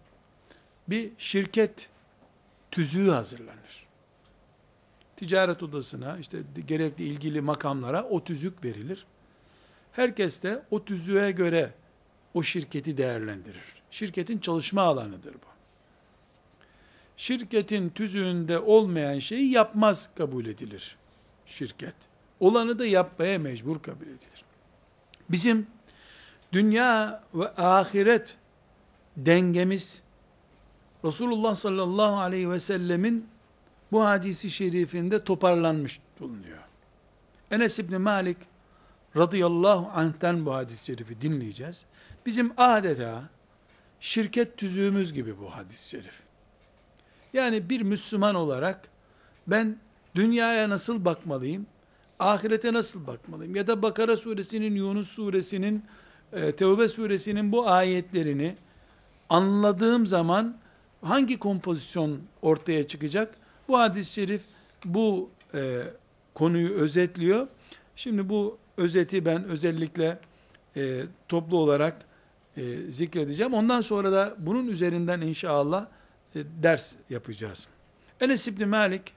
bir 0.89 1.11
şirket 1.19 1.89
tüzüğü 2.71 3.11
hazırlanır. 3.11 3.87
Ticaret 5.17 5.63
odasına 5.63 6.19
işte 6.19 6.39
gerekli 6.67 7.05
ilgili 7.05 7.41
makamlara 7.41 8.05
o 8.05 8.25
tüzük 8.25 8.65
verilir. 8.65 9.07
Herkes 9.93 10.43
de 10.43 10.63
o 10.71 10.85
tüzüğe 10.85 11.31
göre 11.31 11.73
o 12.35 12.43
şirketi 12.43 12.97
değerlendirir. 12.97 13.83
Şirketin 13.91 14.39
çalışma 14.39 14.83
alanıdır 14.83 15.35
bu 15.35 15.58
şirketin 17.19 17.91
tüzüğünde 17.91 18.59
olmayan 18.59 19.19
şeyi 19.19 19.51
yapmaz 19.51 20.11
kabul 20.14 20.47
edilir 20.47 20.97
şirket. 21.47 21.95
Olanı 22.41 22.79
da 22.79 22.87
yapmaya 22.87 23.39
mecbur 23.39 23.83
kabul 23.83 24.07
edilir. 24.07 24.45
Bizim 25.29 25.66
dünya 26.53 27.23
ve 27.35 27.49
ahiret 27.49 28.37
dengemiz 29.16 30.03
Resulullah 31.05 31.55
sallallahu 31.55 32.16
aleyhi 32.21 32.51
ve 32.51 32.61
sellemin 32.61 33.29
bu 33.93 34.05
hadisi 34.05 34.51
şerifinde 34.51 35.25
toparlanmış 35.25 36.01
bulunuyor. 36.21 36.64
Enes 37.51 37.79
İbni 37.79 37.99
Malik 37.99 38.39
radıyallahu 39.16 39.91
anh'ten 39.95 40.47
bu 40.47 40.55
hadis-i 40.55 40.85
şerifi 40.85 41.21
dinleyeceğiz. 41.21 41.85
Bizim 42.27 42.53
adeta 42.57 43.23
şirket 44.01 44.57
tüzüğümüz 44.57 45.12
gibi 45.12 45.39
bu 45.39 45.57
hadis-i 45.57 45.89
şerif. 45.89 46.28
Yani 47.39 47.70
bir 47.70 47.80
Müslüman 47.80 48.34
olarak 48.34 48.89
ben 49.47 49.76
dünyaya 50.14 50.68
nasıl 50.70 51.05
bakmalıyım? 51.05 51.66
Ahirete 52.18 52.72
nasıl 52.72 53.07
bakmalıyım? 53.07 53.57
Ya 53.57 53.66
da 53.66 53.82
Bakara 53.82 54.16
suresinin, 54.16 54.74
Yunus 54.74 55.09
suresinin, 55.09 55.84
e, 56.32 56.53
Tevbe 56.53 56.89
suresinin 56.89 57.53
bu 57.53 57.68
ayetlerini 57.68 58.57
anladığım 59.28 60.07
zaman 60.07 60.57
hangi 61.03 61.39
kompozisyon 61.39 62.18
ortaya 62.43 62.86
çıkacak? 62.86 63.34
Bu 63.68 63.78
hadis-i 63.78 64.12
şerif 64.12 64.43
bu 64.84 65.30
e, 65.55 65.82
konuyu 66.34 66.70
özetliyor. 66.70 67.47
Şimdi 67.97 68.28
bu 68.28 68.59
özeti 68.76 69.24
ben 69.24 69.45
özellikle 69.45 70.18
e, 70.76 71.03
toplu 71.28 71.59
olarak 71.59 71.97
e, 72.57 72.91
zikredeceğim. 72.91 73.55
Ondan 73.55 73.80
sonra 73.80 74.12
da 74.12 74.34
bunun 74.39 74.66
üzerinden 74.66 75.20
inşallah 75.20 75.86
e, 76.35 76.45
ders 76.62 76.95
yapacağız. 77.11 77.68
Enes 78.20 78.49
İbni 78.49 78.66
Malik 78.66 79.12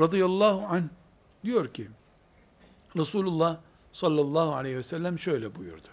radıyallahu 0.00 0.66
anh 0.66 0.84
diyor 1.44 1.74
ki 1.74 1.88
Resulullah 2.96 3.56
sallallahu 3.92 4.54
aleyhi 4.54 4.76
ve 4.76 4.82
sellem 4.82 5.18
şöyle 5.18 5.54
buyurdu. 5.54 5.88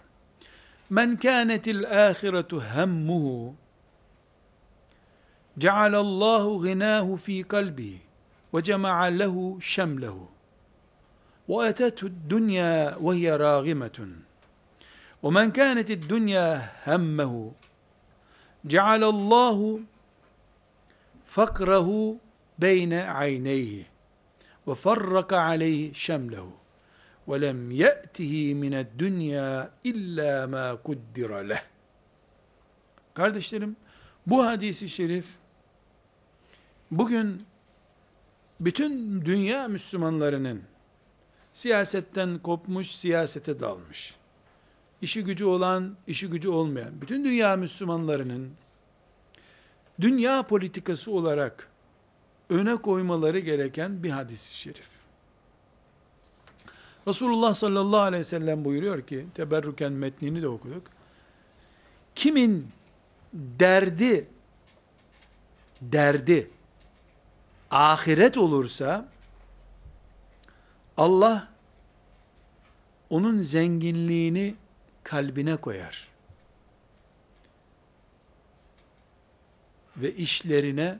Men 0.90 1.16
kânetil 1.16 2.08
âhiretu 2.08 2.60
hemmuhu 2.60 3.54
cealallahu 5.58 6.60
gınâhu 6.60 7.16
fî 7.16 7.42
kalbihi 7.42 8.00
ve 8.54 8.62
cema'a 8.62 9.02
lehu 9.02 9.58
şemlehu 9.60 10.28
ve 11.48 11.66
etethu 11.66 12.10
dünya 12.30 12.96
ve 13.00 13.12
hiye 13.12 13.38
râgimetun 13.38 14.16
ve 15.24 15.30
men 15.30 15.52
kânetil 15.52 16.08
dünya 16.08 16.72
hemmehu 16.84 17.54
cealallahu 18.66 19.80
fakrahu 21.36 22.18
beyne 22.58 23.10
ayneyhi 23.10 23.86
ve 24.68 24.74
farraka 24.74 25.40
aleyhi 25.40 25.94
şemlehu 25.94 26.52
ve 27.28 27.40
lem 27.40 27.70
ye'tihi 27.70 28.54
mined 28.54 28.86
dünya 28.98 29.70
illa 29.84 30.46
ma 30.46 30.82
kuddira 30.82 31.36
leh. 31.36 31.62
Kardeşlerim 33.14 33.76
bu 34.26 34.46
hadisi 34.46 34.88
şerif 34.88 35.26
bugün 36.90 37.46
bütün 38.60 39.24
dünya 39.24 39.68
Müslümanlarının 39.68 40.62
siyasetten 41.52 42.38
kopmuş, 42.38 42.90
siyasete 42.90 43.60
dalmış. 43.60 44.16
İşi 45.02 45.24
gücü 45.24 45.44
olan, 45.44 45.96
işi 46.06 46.30
gücü 46.30 46.48
olmayan, 46.48 47.00
bütün 47.00 47.24
dünya 47.24 47.56
Müslümanlarının 47.56 48.50
dünya 50.00 50.42
politikası 50.42 51.10
olarak 51.10 51.70
öne 52.48 52.76
koymaları 52.76 53.38
gereken 53.38 54.02
bir 54.02 54.10
hadis-i 54.10 54.54
şerif. 54.54 54.88
Resulullah 57.08 57.54
sallallahu 57.54 58.00
aleyhi 58.00 58.20
ve 58.20 58.24
sellem 58.24 58.64
buyuruyor 58.64 59.02
ki, 59.02 59.26
teberrüken 59.34 59.92
metnini 59.92 60.42
de 60.42 60.48
okuduk. 60.48 60.82
Kimin 62.14 62.68
derdi, 63.32 64.28
derdi, 65.80 66.50
ahiret 67.70 68.36
olursa, 68.36 69.08
Allah, 70.96 71.48
onun 73.10 73.42
zenginliğini 73.42 74.54
kalbine 75.04 75.56
koyar. 75.56 76.08
Ve 79.96 80.14
işlerine 80.14 80.98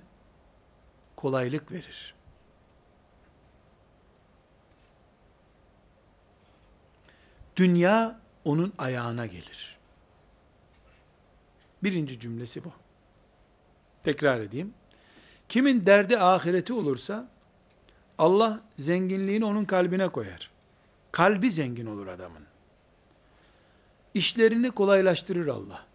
kolaylık 1.17 1.73
verir. 1.73 2.15
Dünya 7.57 8.21
onun 8.45 8.73
ayağına 8.79 9.27
gelir. 9.27 9.77
Birinci 11.83 12.21
cümlesi 12.21 12.65
bu. 12.65 12.73
Tekrar 14.03 14.41
edeyim. 14.41 14.75
Kimin 15.49 15.87
derdi 15.87 16.19
ahireti 16.19 16.73
olursa 16.73 17.29
Allah 18.19 18.61
zenginliğini 18.79 19.45
onun 19.45 19.65
kalbine 19.65 20.09
koyar. 20.09 20.51
Kalbi 21.13 21.51
zengin 21.51 21.87
olur 21.87 22.07
adamın. 22.07 22.43
İşlerini 24.15 24.71
kolaylaştırır 24.71 25.47
Allah. 25.47 25.87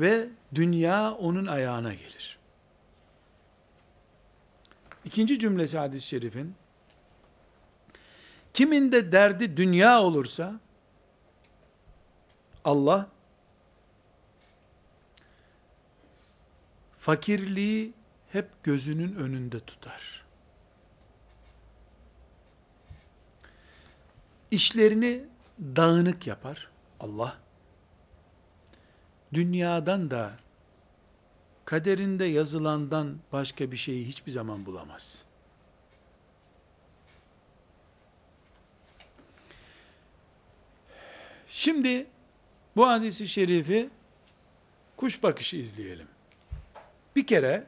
Ve 0.00 0.28
dünya 0.56 1.12
onun 1.12 1.46
ayağına 1.46 1.94
gelir. 1.94 2.38
İkinci 5.04 5.38
cümlesi 5.38 5.78
hadis-i 5.78 6.06
şerifin 6.06 6.54
Kimin 8.56 8.92
de 8.92 9.12
derdi 9.12 9.56
dünya 9.56 10.02
olursa 10.02 10.60
Allah 12.64 13.08
fakirliği 16.98 17.92
hep 18.32 18.64
gözünün 18.64 19.14
önünde 19.14 19.60
tutar. 19.60 20.24
İşlerini 24.50 25.24
dağınık 25.60 26.26
yapar 26.26 26.70
Allah. 27.00 27.36
Dünyadan 29.34 30.10
da 30.10 30.45
kaderinde 31.66 32.24
yazılandan 32.24 33.16
başka 33.32 33.70
bir 33.70 33.76
şeyi 33.76 34.08
hiçbir 34.08 34.32
zaman 34.32 34.66
bulamaz. 34.66 35.24
Şimdi 41.48 42.06
bu 42.76 42.88
hadisi 42.88 43.28
şerifi 43.28 43.88
kuş 44.96 45.22
bakışı 45.22 45.56
izleyelim. 45.56 46.08
Bir 47.16 47.26
kere 47.26 47.66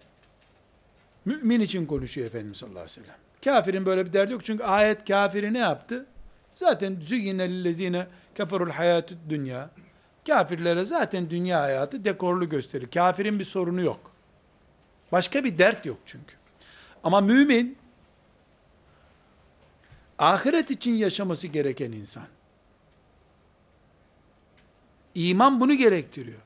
mümin 1.25 1.61
için 1.61 1.87
konuşuyor 1.87 2.27
Efendimiz 2.27 2.57
sallallahu 2.59 2.81
aleyhi 2.81 3.01
ve 3.01 3.05
sellem. 3.05 3.19
Kafirin 3.45 3.87
böyle 3.87 4.07
bir 4.07 4.13
derdi 4.13 4.33
yok. 4.33 4.45
Çünkü 4.45 4.65
ayet 4.65 5.05
kafiri 5.09 5.55
ne 5.55 5.59
yaptı? 5.59 6.07
Zaten 6.55 7.01
züyyine 7.01 7.49
lillezine 7.49 8.07
keferul 8.35 8.71
hayatü 8.71 9.19
dünya. 9.29 9.71
Kafirlere 10.29 10.85
zaten 10.85 11.31
dünya 11.31 11.61
hayatı 11.61 12.05
dekorlu 12.05 12.49
gösterir. 12.49 12.91
Kafirin 12.91 13.39
bir 13.39 13.45
sorunu 13.45 13.83
yok. 13.83 14.11
Başka 15.13 15.45
bir 15.45 15.59
dert 15.59 15.87
yok 15.87 15.99
çünkü. 16.07 16.35
Ama 17.05 17.21
mümin 17.21 17.79
ahiret 20.19 20.71
için 20.71 20.95
yaşaması 20.95 21.47
gereken 21.47 21.93
insan. 21.93 22.27
İman 25.15 25.61
bunu 25.61 25.75
gerektiriyor. 25.75 26.41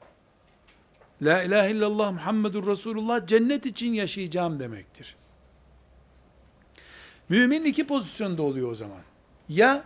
La 1.23 1.43
ilahe 1.43 1.71
illallah 1.71 2.13
Muhammedur 2.13 2.67
Resulullah 2.67 3.27
cennet 3.27 3.67
için 3.67 3.93
yaşayacağım 3.93 4.61
demektir. 4.61 5.17
Mümin 7.29 7.65
iki 7.65 7.87
pozisyonda 7.87 8.43
oluyor 8.43 8.71
o 8.71 8.75
zaman. 8.75 9.01
Ya 9.49 9.85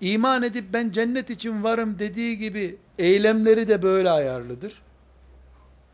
iman 0.00 0.42
edip 0.42 0.64
ben 0.72 0.90
cennet 0.90 1.30
için 1.30 1.64
varım 1.64 1.98
dediği 1.98 2.38
gibi 2.38 2.76
eylemleri 2.98 3.68
de 3.68 3.82
böyle 3.82 4.10
ayarlıdır. 4.10 4.82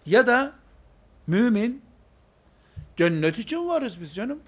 Ya 0.07 0.27
da 0.27 0.53
mümin 1.27 1.83
cennet 2.97 3.39
için 3.39 3.69
varız 3.69 4.01
biz 4.01 4.15
canım 4.15 4.41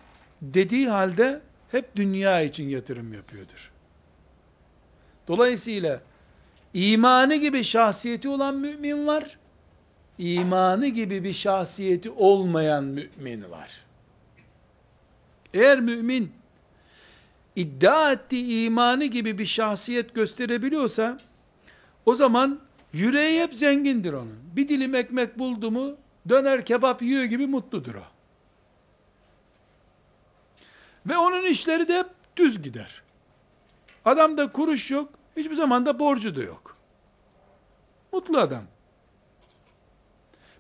dediği 0.43 0.89
halde 0.89 1.41
hep 1.71 1.97
dünya 1.97 2.41
için 2.41 2.69
yatırım 2.69 3.13
yapıyordur. 3.13 3.71
Dolayısıyla 5.29 6.01
İmanı 6.75 7.37
gibi 7.37 7.65
şahsiyeti 7.65 8.29
olan 8.29 8.57
mümin 8.57 9.07
var. 9.07 9.39
İmanı 10.19 10.87
gibi 10.87 11.25
bir 11.25 11.35
şahsiyeti 11.35 12.11
olmayan 12.11 12.85
mümin 12.85 13.51
var. 13.51 13.85
Eğer 15.55 15.81
mümin 15.81 16.33
iddia 17.57 18.13
ettiği 18.13 18.67
imanı 18.67 19.05
gibi 19.05 19.39
bir 19.39 19.47
şahsiyet 19.47 20.15
gösterebiliyorsa 20.15 21.19
o 22.07 22.15
zaman 22.15 22.61
yüreği 22.93 23.43
hep 23.43 23.55
zengindir 23.55 24.13
onun. 24.13 24.39
Bir 24.57 24.69
dilim 24.69 24.95
ekmek 24.95 25.39
buldu 25.39 25.71
mu 25.71 25.97
döner 26.29 26.65
kebap 26.65 27.03
yiyor 27.03 27.25
gibi 27.25 27.47
mutludur 27.47 27.95
o. 27.95 28.05
Ve 31.09 31.17
onun 31.17 31.45
işleri 31.45 31.89
de 31.89 31.99
hep 31.99 32.07
düz 32.37 32.63
gider. 32.63 33.03
Adamda 34.05 34.53
kuruş 34.53 34.91
yok, 34.91 35.09
Hiçbir 35.37 35.55
zaman 35.55 35.87
da 35.87 35.99
borcu 35.99 36.37
da 36.37 36.43
yok. 36.43 36.77
Mutlu 38.13 38.39
adam. 38.39 38.65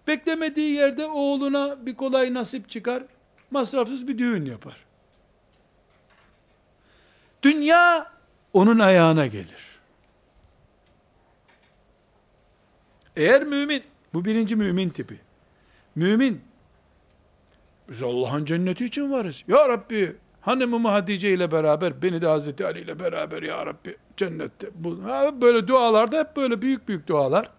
Beklemediği 0.06 0.74
yerde 0.74 1.06
oğluna 1.06 1.86
bir 1.86 1.94
kolay 1.94 2.34
nasip 2.34 2.70
çıkar, 2.70 3.02
masrafsız 3.50 4.08
bir 4.08 4.18
düğün 4.18 4.44
yapar. 4.44 4.83
Dünya 7.44 8.06
onun 8.52 8.78
ayağına 8.78 9.26
gelir. 9.26 9.64
Eğer 13.16 13.44
mümin, 13.44 13.82
bu 14.14 14.24
birinci 14.24 14.56
mümin 14.56 14.88
tipi. 14.88 15.20
Mümin, 15.94 16.40
biz 17.88 18.02
Allah'ın 18.02 18.44
cenneti 18.44 18.84
için 18.84 19.12
varız. 19.12 19.44
Ya 19.48 19.68
Rabbi, 19.68 20.16
hanımımı 20.40 20.88
Hatice 20.88 21.34
ile 21.34 21.52
beraber, 21.52 22.02
beni 22.02 22.22
de 22.22 22.26
Hazreti 22.26 22.66
Ali 22.66 22.80
ile 22.80 22.98
beraber 22.98 23.42
ya 23.42 23.66
Rabbi 23.66 23.96
cennette. 24.16 24.70
Bu, 24.74 25.04
böyle 25.40 25.68
dualarda 25.68 26.18
hep 26.18 26.36
böyle 26.36 26.62
büyük 26.62 26.88
büyük 26.88 27.06
dualar. 27.06 27.50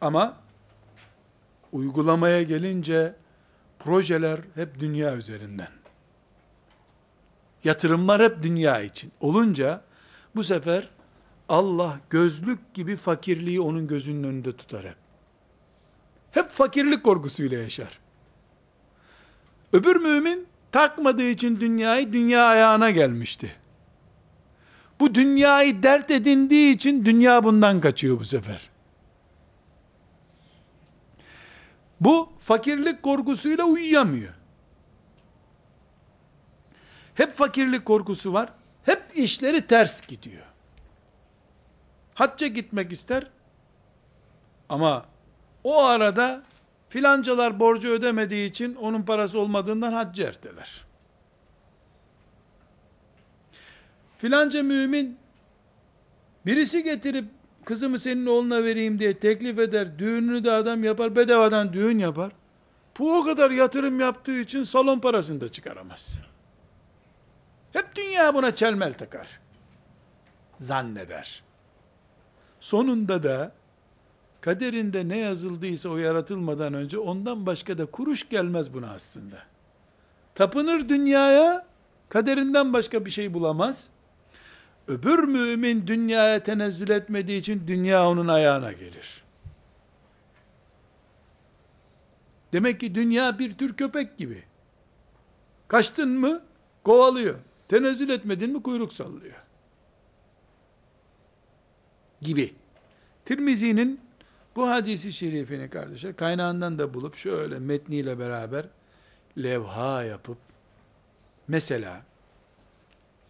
Ama 0.00 0.36
uygulamaya 1.72 2.42
gelince 2.42 3.14
Projeler 3.78 4.40
hep 4.54 4.80
dünya 4.80 5.16
üzerinden. 5.16 5.83
Yatırımlar 7.64 8.22
hep 8.22 8.42
dünya 8.42 8.80
için. 8.80 9.12
Olunca 9.20 9.80
bu 10.36 10.44
sefer 10.44 10.88
Allah 11.48 12.00
gözlük 12.10 12.74
gibi 12.74 12.96
fakirliği 12.96 13.60
onun 13.60 13.86
gözünün 13.86 14.22
önünde 14.22 14.56
tutar 14.56 14.84
hep. 14.84 14.96
Hep 16.30 16.50
fakirlik 16.50 17.04
korkusuyla 17.04 17.58
yaşar. 17.58 17.98
Öbür 19.72 19.96
mümin 19.96 20.46
takmadığı 20.72 21.28
için 21.28 21.60
dünyayı 21.60 22.12
dünya 22.12 22.44
ayağına 22.44 22.90
gelmişti. 22.90 23.52
Bu 25.00 25.14
dünyayı 25.14 25.82
dert 25.82 26.10
edindiği 26.10 26.74
için 26.74 27.04
dünya 27.04 27.44
bundan 27.44 27.80
kaçıyor 27.80 28.20
bu 28.20 28.24
sefer. 28.24 28.70
Bu 32.00 32.28
fakirlik 32.40 33.02
korkusuyla 33.02 33.64
uyuyamıyor. 33.64 34.33
Hep 37.14 37.32
fakirlik 37.32 37.84
korkusu 37.84 38.32
var. 38.32 38.48
Hep 38.84 39.02
işleri 39.14 39.66
ters 39.66 40.06
gidiyor. 40.06 40.44
Hacca 42.14 42.46
gitmek 42.46 42.92
ister. 42.92 43.26
Ama 44.68 45.06
o 45.64 45.84
arada 45.84 46.42
filancalar 46.88 47.60
borcu 47.60 47.88
ödemediği 47.88 48.50
için 48.50 48.74
onun 48.74 49.02
parası 49.02 49.38
olmadığından 49.38 49.92
haccı 49.92 50.22
erteler. 50.22 50.80
Filanca 54.18 54.62
mümin 54.62 55.18
birisi 56.46 56.82
getirip 56.82 57.24
kızımı 57.64 57.98
senin 57.98 58.26
oğluna 58.26 58.64
vereyim 58.64 58.98
diye 58.98 59.18
teklif 59.18 59.58
eder. 59.58 59.98
Düğününü 59.98 60.44
de 60.44 60.52
adam 60.52 60.84
yapar. 60.84 61.16
Bedavadan 61.16 61.72
düğün 61.72 61.98
yapar. 61.98 62.32
Bu 62.98 63.18
o 63.18 63.24
kadar 63.24 63.50
yatırım 63.50 64.00
yaptığı 64.00 64.40
için 64.40 64.64
salon 64.64 64.98
parasını 64.98 65.40
da 65.40 65.52
çıkaramaz. 65.52 66.18
Hep 67.74 67.96
dünya 67.96 68.34
buna 68.34 68.56
çelmel 68.56 68.94
takar. 68.94 69.40
Zanneder. 70.58 71.42
Sonunda 72.60 73.22
da 73.22 73.52
kaderinde 74.40 75.08
ne 75.08 75.18
yazıldıysa 75.18 75.88
o 75.88 75.96
yaratılmadan 75.96 76.74
önce 76.74 76.98
ondan 76.98 77.46
başka 77.46 77.78
da 77.78 77.86
kuruş 77.86 78.28
gelmez 78.28 78.74
buna 78.74 78.90
aslında. 78.90 79.42
Tapınır 80.34 80.88
dünyaya, 80.88 81.66
kaderinden 82.08 82.72
başka 82.72 83.04
bir 83.04 83.10
şey 83.10 83.34
bulamaz. 83.34 83.90
Öbür 84.88 85.18
mümin 85.18 85.86
dünyaya 85.86 86.42
tenezzül 86.42 86.88
etmediği 86.88 87.40
için 87.40 87.68
dünya 87.68 88.08
onun 88.08 88.28
ayağına 88.28 88.72
gelir. 88.72 89.24
Demek 92.52 92.80
ki 92.80 92.94
dünya 92.94 93.38
bir 93.38 93.58
tür 93.58 93.76
köpek 93.76 94.18
gibi. 94.18 94.44
Kaçtın 95.68 96.08
mı 96.08 96.42
kovalıyor. 96.84 97.34
Tenezzül 97.68 98.08
etmedin 98.08 98.50
mi 98.50 98.62
kuyruk 98.62 98.92
sallıyor. 98.92 99.36
Gibi. 102.20 102.54
Tirmizi'nin 103.24 104.00
bu 104.56 104.70
hadisi 104.70 105.12
şerifini 105.12 105.70
kardeşler 105.70 106.16
kaynağından 106.16 106.78
da 106.78 106.94
bulup 106.94 107.16
şöyle 107.16 107.58
metniyle 107.58 108.18
beraber 108.18 108.66
levha 109.38 110.04
yapıp 110.04 110.38
mesela 111.48 112.02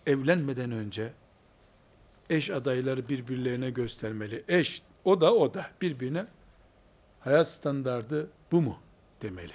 evlenmeden 0.06 0.70
önce 0.70 1.12
eş 2.30 2.50
adayları 2.50 3.08
birbirlerine 3.08 3.70
göstermeli. 3.70 4.44
Eş, 4.48 4.82
o 5.04 5.20
da 5.20 5.34
o 5.34 5.54
da 5.54 5.66
birbirine 5.80 6.26
hayat 7.20 7.48
standardı 7.48 8.30
bu 8.52 8.62
mu 8.62 8.78
demeli. 9.22 9.52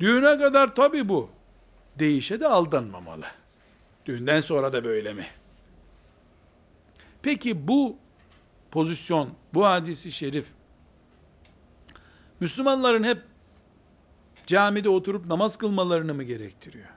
Düğüne 0.00 0.38
kadar 0.38 0.74
tabi 0.74 1.08
bu. 1.08 1.35
Değişe 1.98 2.40
de 2.40 2.48
aldanmamalı. 2.48 3.26
Düğünden 4.06 4.40
sonra 4.40 4.72
da 4.72 4.84
böyle 4.84 5.14
mi? 5.14 5.26
Peki 7.22 7.68
bu 7.68 7.96
pozisyon, 8.70 9.30
bu 9.54 9.64
hadisi 9.64 10.12
şerif, 10.12 10.46
Müslümanların 12.40 13.04
hep 13.04 13.22
camide 14.46 14.88
oturup 14.88 15.26
namaz 15.26 15.58
kılmalarını 15.58 16.14
mı 16.14 16.22
gerektiriyor? 16.22 16.96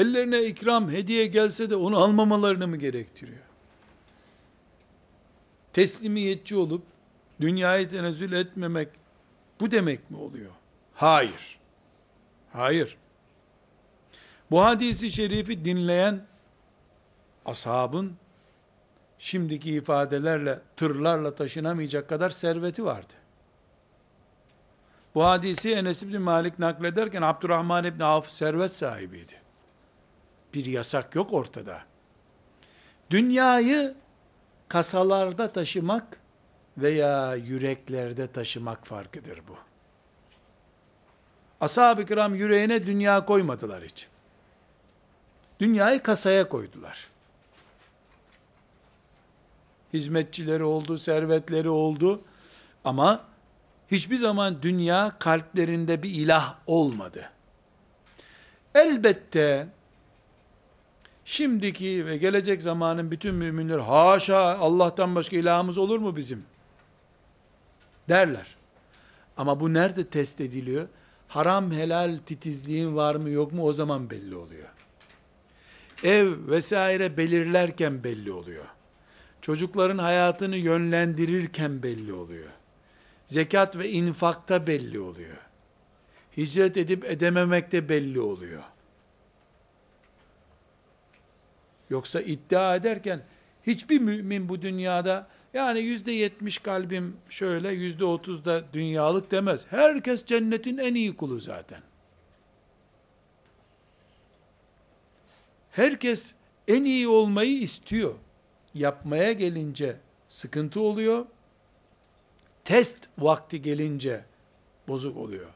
ellerine 0.00 0.44
ikram, 0.44 0.90
hediye 0.90 1.26
gelse 1.26 1.70
de 1.70 1.76
onu 1.76 1.98
almamalarını 1.98 2.68
mı 2.68 2.76
gerektiriyor? 2.76 3.38
Teslimiyetçi 5.72 6.56
olup 6.56 6.82
dünyayı 7.40 7.88
tenezzül 7.88 8.32
etmemek 8.32 8.88
bu 9.60 9.70
demek 9.70 10.10
mi 10.10 10.16
oluyor? 10.16 10.52
Hayır. 11.00 11.58
Hayır. 12.52 12.96
Bu 14.50 14.64
hadisi 14.64 15.10
şerifi 15.10 15.64
dinleyen 15.64 16.26
ashabın 17.46 18.16
şimdiki 19.18 19.74
ifadelerle 19.74 20.60
tırlarla 20.76 21.34
taşınamayacak 21.34 22.08
kadar 22.08 22.30
serveti 22.30 22.84
vardı. 22.84 23.12
Bu 25.14 25.24
hadisi 25.24 25.72
Enes 25.72 26.02
İbni 26.02 26.18
Malik 26.18 26.58
naklederken 26.58 27.22
Abdurrahman 27.22 27.84
İbni 27.84 28.04
Avf 28.04 28.30
servet 28.30 28.76
sahibiydi 28.76 29.34
bir 30.54 30.64
yasak 30.64 31.14
yok 31.14 31.32
ortada. 31.32 31.82
Dünyayı 33.10 33.94
kasalarda 34.68 35.52
taşımak 35.52 36.20
veya 36.78 37.34
yüreklerde 37.34 38.32
taşımak 38.32 38.86
farkıdır 38.86 39.40
bu. 39.48 39.69
Ashab-ı 41.60 42.06
kiram 42.06 42.34
yüreğine 42.34 42.86
dünya 42.86 43.24
koymadılar 43.24 43.84
hiç. 43.84 44.08
Dünyayı 45.60 46.02
kasaya 46.02 46.48
koydular. 46.48 47.08
Hizmetçileri 49.92 50.64
oldu, 50.64 50.98
servetleri 50.98 51.68
oldu 51.68 52.22
ama 52.84 53.24
hiçbir 53.90 54.16
zaman 54.16 54.62
dünya 54.62 55.12
kalplerinde 55.18 56.02
bir 56.02 56.10
ilah 56.10 56.54
olmadı. 56.66 57.30
Elbette 58.74 59.68
şimdiki 61.24 62.06
ve 62.06 62.16
gelecek 62.16 62.62
zamanın 62.62 63.10
bütün 63.10 63.34
müminler 63.34 63.78
haşa 63.78 64.58
Allah'tan 64.58 65.14
başka 65.14 65.36
ilahımız 65.36 65.78
olur 65.78 65.98
mu 65.98 66.16
bizim? 66.16 66.44
Derler. 68.08 68.46
Ama 69.36 69.60
bu 69.60 69.74
nerede 69.74 70.06
test 70.06 70.40
ediliyor? 70.40 70.88
Haram 71.30 71.72
helal 71.72 72.18
titizliğin 72.26 72.96
var 72.96 73.14
mı 73.14 73.30
yok 73.30 73.52
mu 73.52 73.64
o 73.64 73.72
zaman 73.72 74.10
belli 74.10 74.36
oluyor. 74.36 74.68
Ev 76.02 76.48
vesaire 76.48 77.16
belirlerken 77.16 78.04
belli 78.04 78.32
oluyor. 78.32 78.64
Çocukların 79.40 79.98
hayatını 79.98 80.56
yönlendirirken 80.56 81.82
belli 81.82 82.12
oluyor. 82.12 82.50
Zekat 83.26 83.78
ve 83.78 83.90
infakta 83.90 84.66
belli 84.66 85.00
oluyor. 85.00 85.36
Hicret 86.36 86.76
edip 86.76 87.04
edememekte 87.04 87.88
belli 87.88 88.20
oluyor. 88.20 88.62
Yoksa 91.90 92.20
iddia 92.20 92.76
ederken 92.76 93.22
hiçbir 93.66 94.00
mümin 94.00 94.48
bu 94.48 94.62
dünyada 94.62 95.28
yani 95.54 95.80
yüzde 95.80 96.12
yetmiş 96.12 96.58
kalbim 96.58 97.16
şöyle 97.28 97.70
yüzde 97.70 98.04
otuz 98.04 98.44
da 98.44 98.64
dünyalık 98.72 99.30
demez. 99.30 99.64
Herkes 99.70 100.24
cennetin 100.24 100.78
en 100.78 100.94
iyi 100.94 101.16
kulu 101.16 101.40
zaten. 101.40 101.82
Herkes 105.70 106.34
en 106.68 106.84
iyi 106.84 107.08
olmayı 107.08 107.58
istiyor. 107.58 108.14
Yapmaya 108.74 109.32
gelince 109.32 109.96
sıkıntı 110.28 110.80
oluyor. 110.80 111.26
Test 112.64 112.96
vakti 113.18 113.62
gelince 113.62 114.24
bozuk 114.88 115.16
oluyor. 115.16 115.50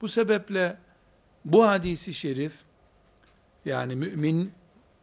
Bu 0.00 0.08
sebeple 0.08 0.76
bu 1.44 1.66
hadisi 1.66 2.14
şerif 2.14 2.52
yani 3.64 3.96
mümin 3.96 4.52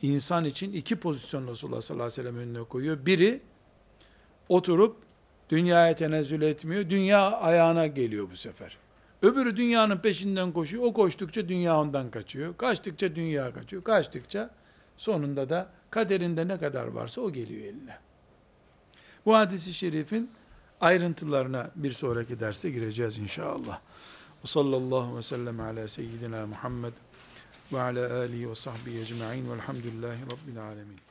insan 0.01 0.45
için 0.45 0.73
iki 0.73 0.95
pozisyon 0.95 1.47
Resulullah 1.47 1.81
sallallahu 1.81 2.05
aleyhi 2.05 2.19
ve 2.19 2.23
sellem 2.29 2.37
önüne 2.37 2.63
koyuyor. 2.63 3.05
Biri 3.05 3.41
oturup 4.49 4.97
dünyaya 5.49 5.95
tenezzül 5.95 6.41
etmiyor. 6.41 6.89
Dünya 6.89 7.31
ayağına 7.31 7.87
geliyor 7.87 8.27
bu 8.31 8.35
sefer. 8.35 8.77
Öbürü 9.21 9.57
dünyanın 9.57 9.97
peşinden 9.97 10.51
koşuyor. 10.51 10.83
O 10.83 10.93
koştukça 10.93 11.49
dünya 11.49 11.79
ondan 11.79 12.11
kaçıyor. 12.11 12.57
Kaçtıkça 12.57 13.15
dünya 13.15 13.53
kaçıyor. 13.53 13.83
Kaçtıkça 13.83 14.49
sonunda 14.97 15.49
da 15.49 15.69
kaderinde 15.89 16.47
ne 16.47 16.59
kadar 16.59 16.87
varsa 16.87 17.21
o 17.21 17.33
geliyor 17.33 17.65
eline. 17.65 17.97
Bu 19.25 19.35
hadisi 19.35 19.73
şerifin 19.73 20.31
ayrıntılarına 20.81 21.71
bir 21.75 21.91
sonraki 21.91 22.39
derste 22.39 22.69
gireceğiz 22.69 23.17
inşallah. 23.17 23.79
Ve 24.43 24.47
sallallahu 24.47 25.17
ve 25.17 25.21
sellem 25.21 25.59
ala 25.59 25.87
seyyidina 25.87 26.47
Muhammed 26.47 26.93
ve 27.73 27.81
ala 27.81 28.13
alihi 28.13 28.49
ve 28.49 28.55
sahbihi 28.55 29.01
ecma'in 29.01 29.51
velhamdülillahi 29.51 30.21
rabbil 30.21 30.61
alemin. 30.61 31.04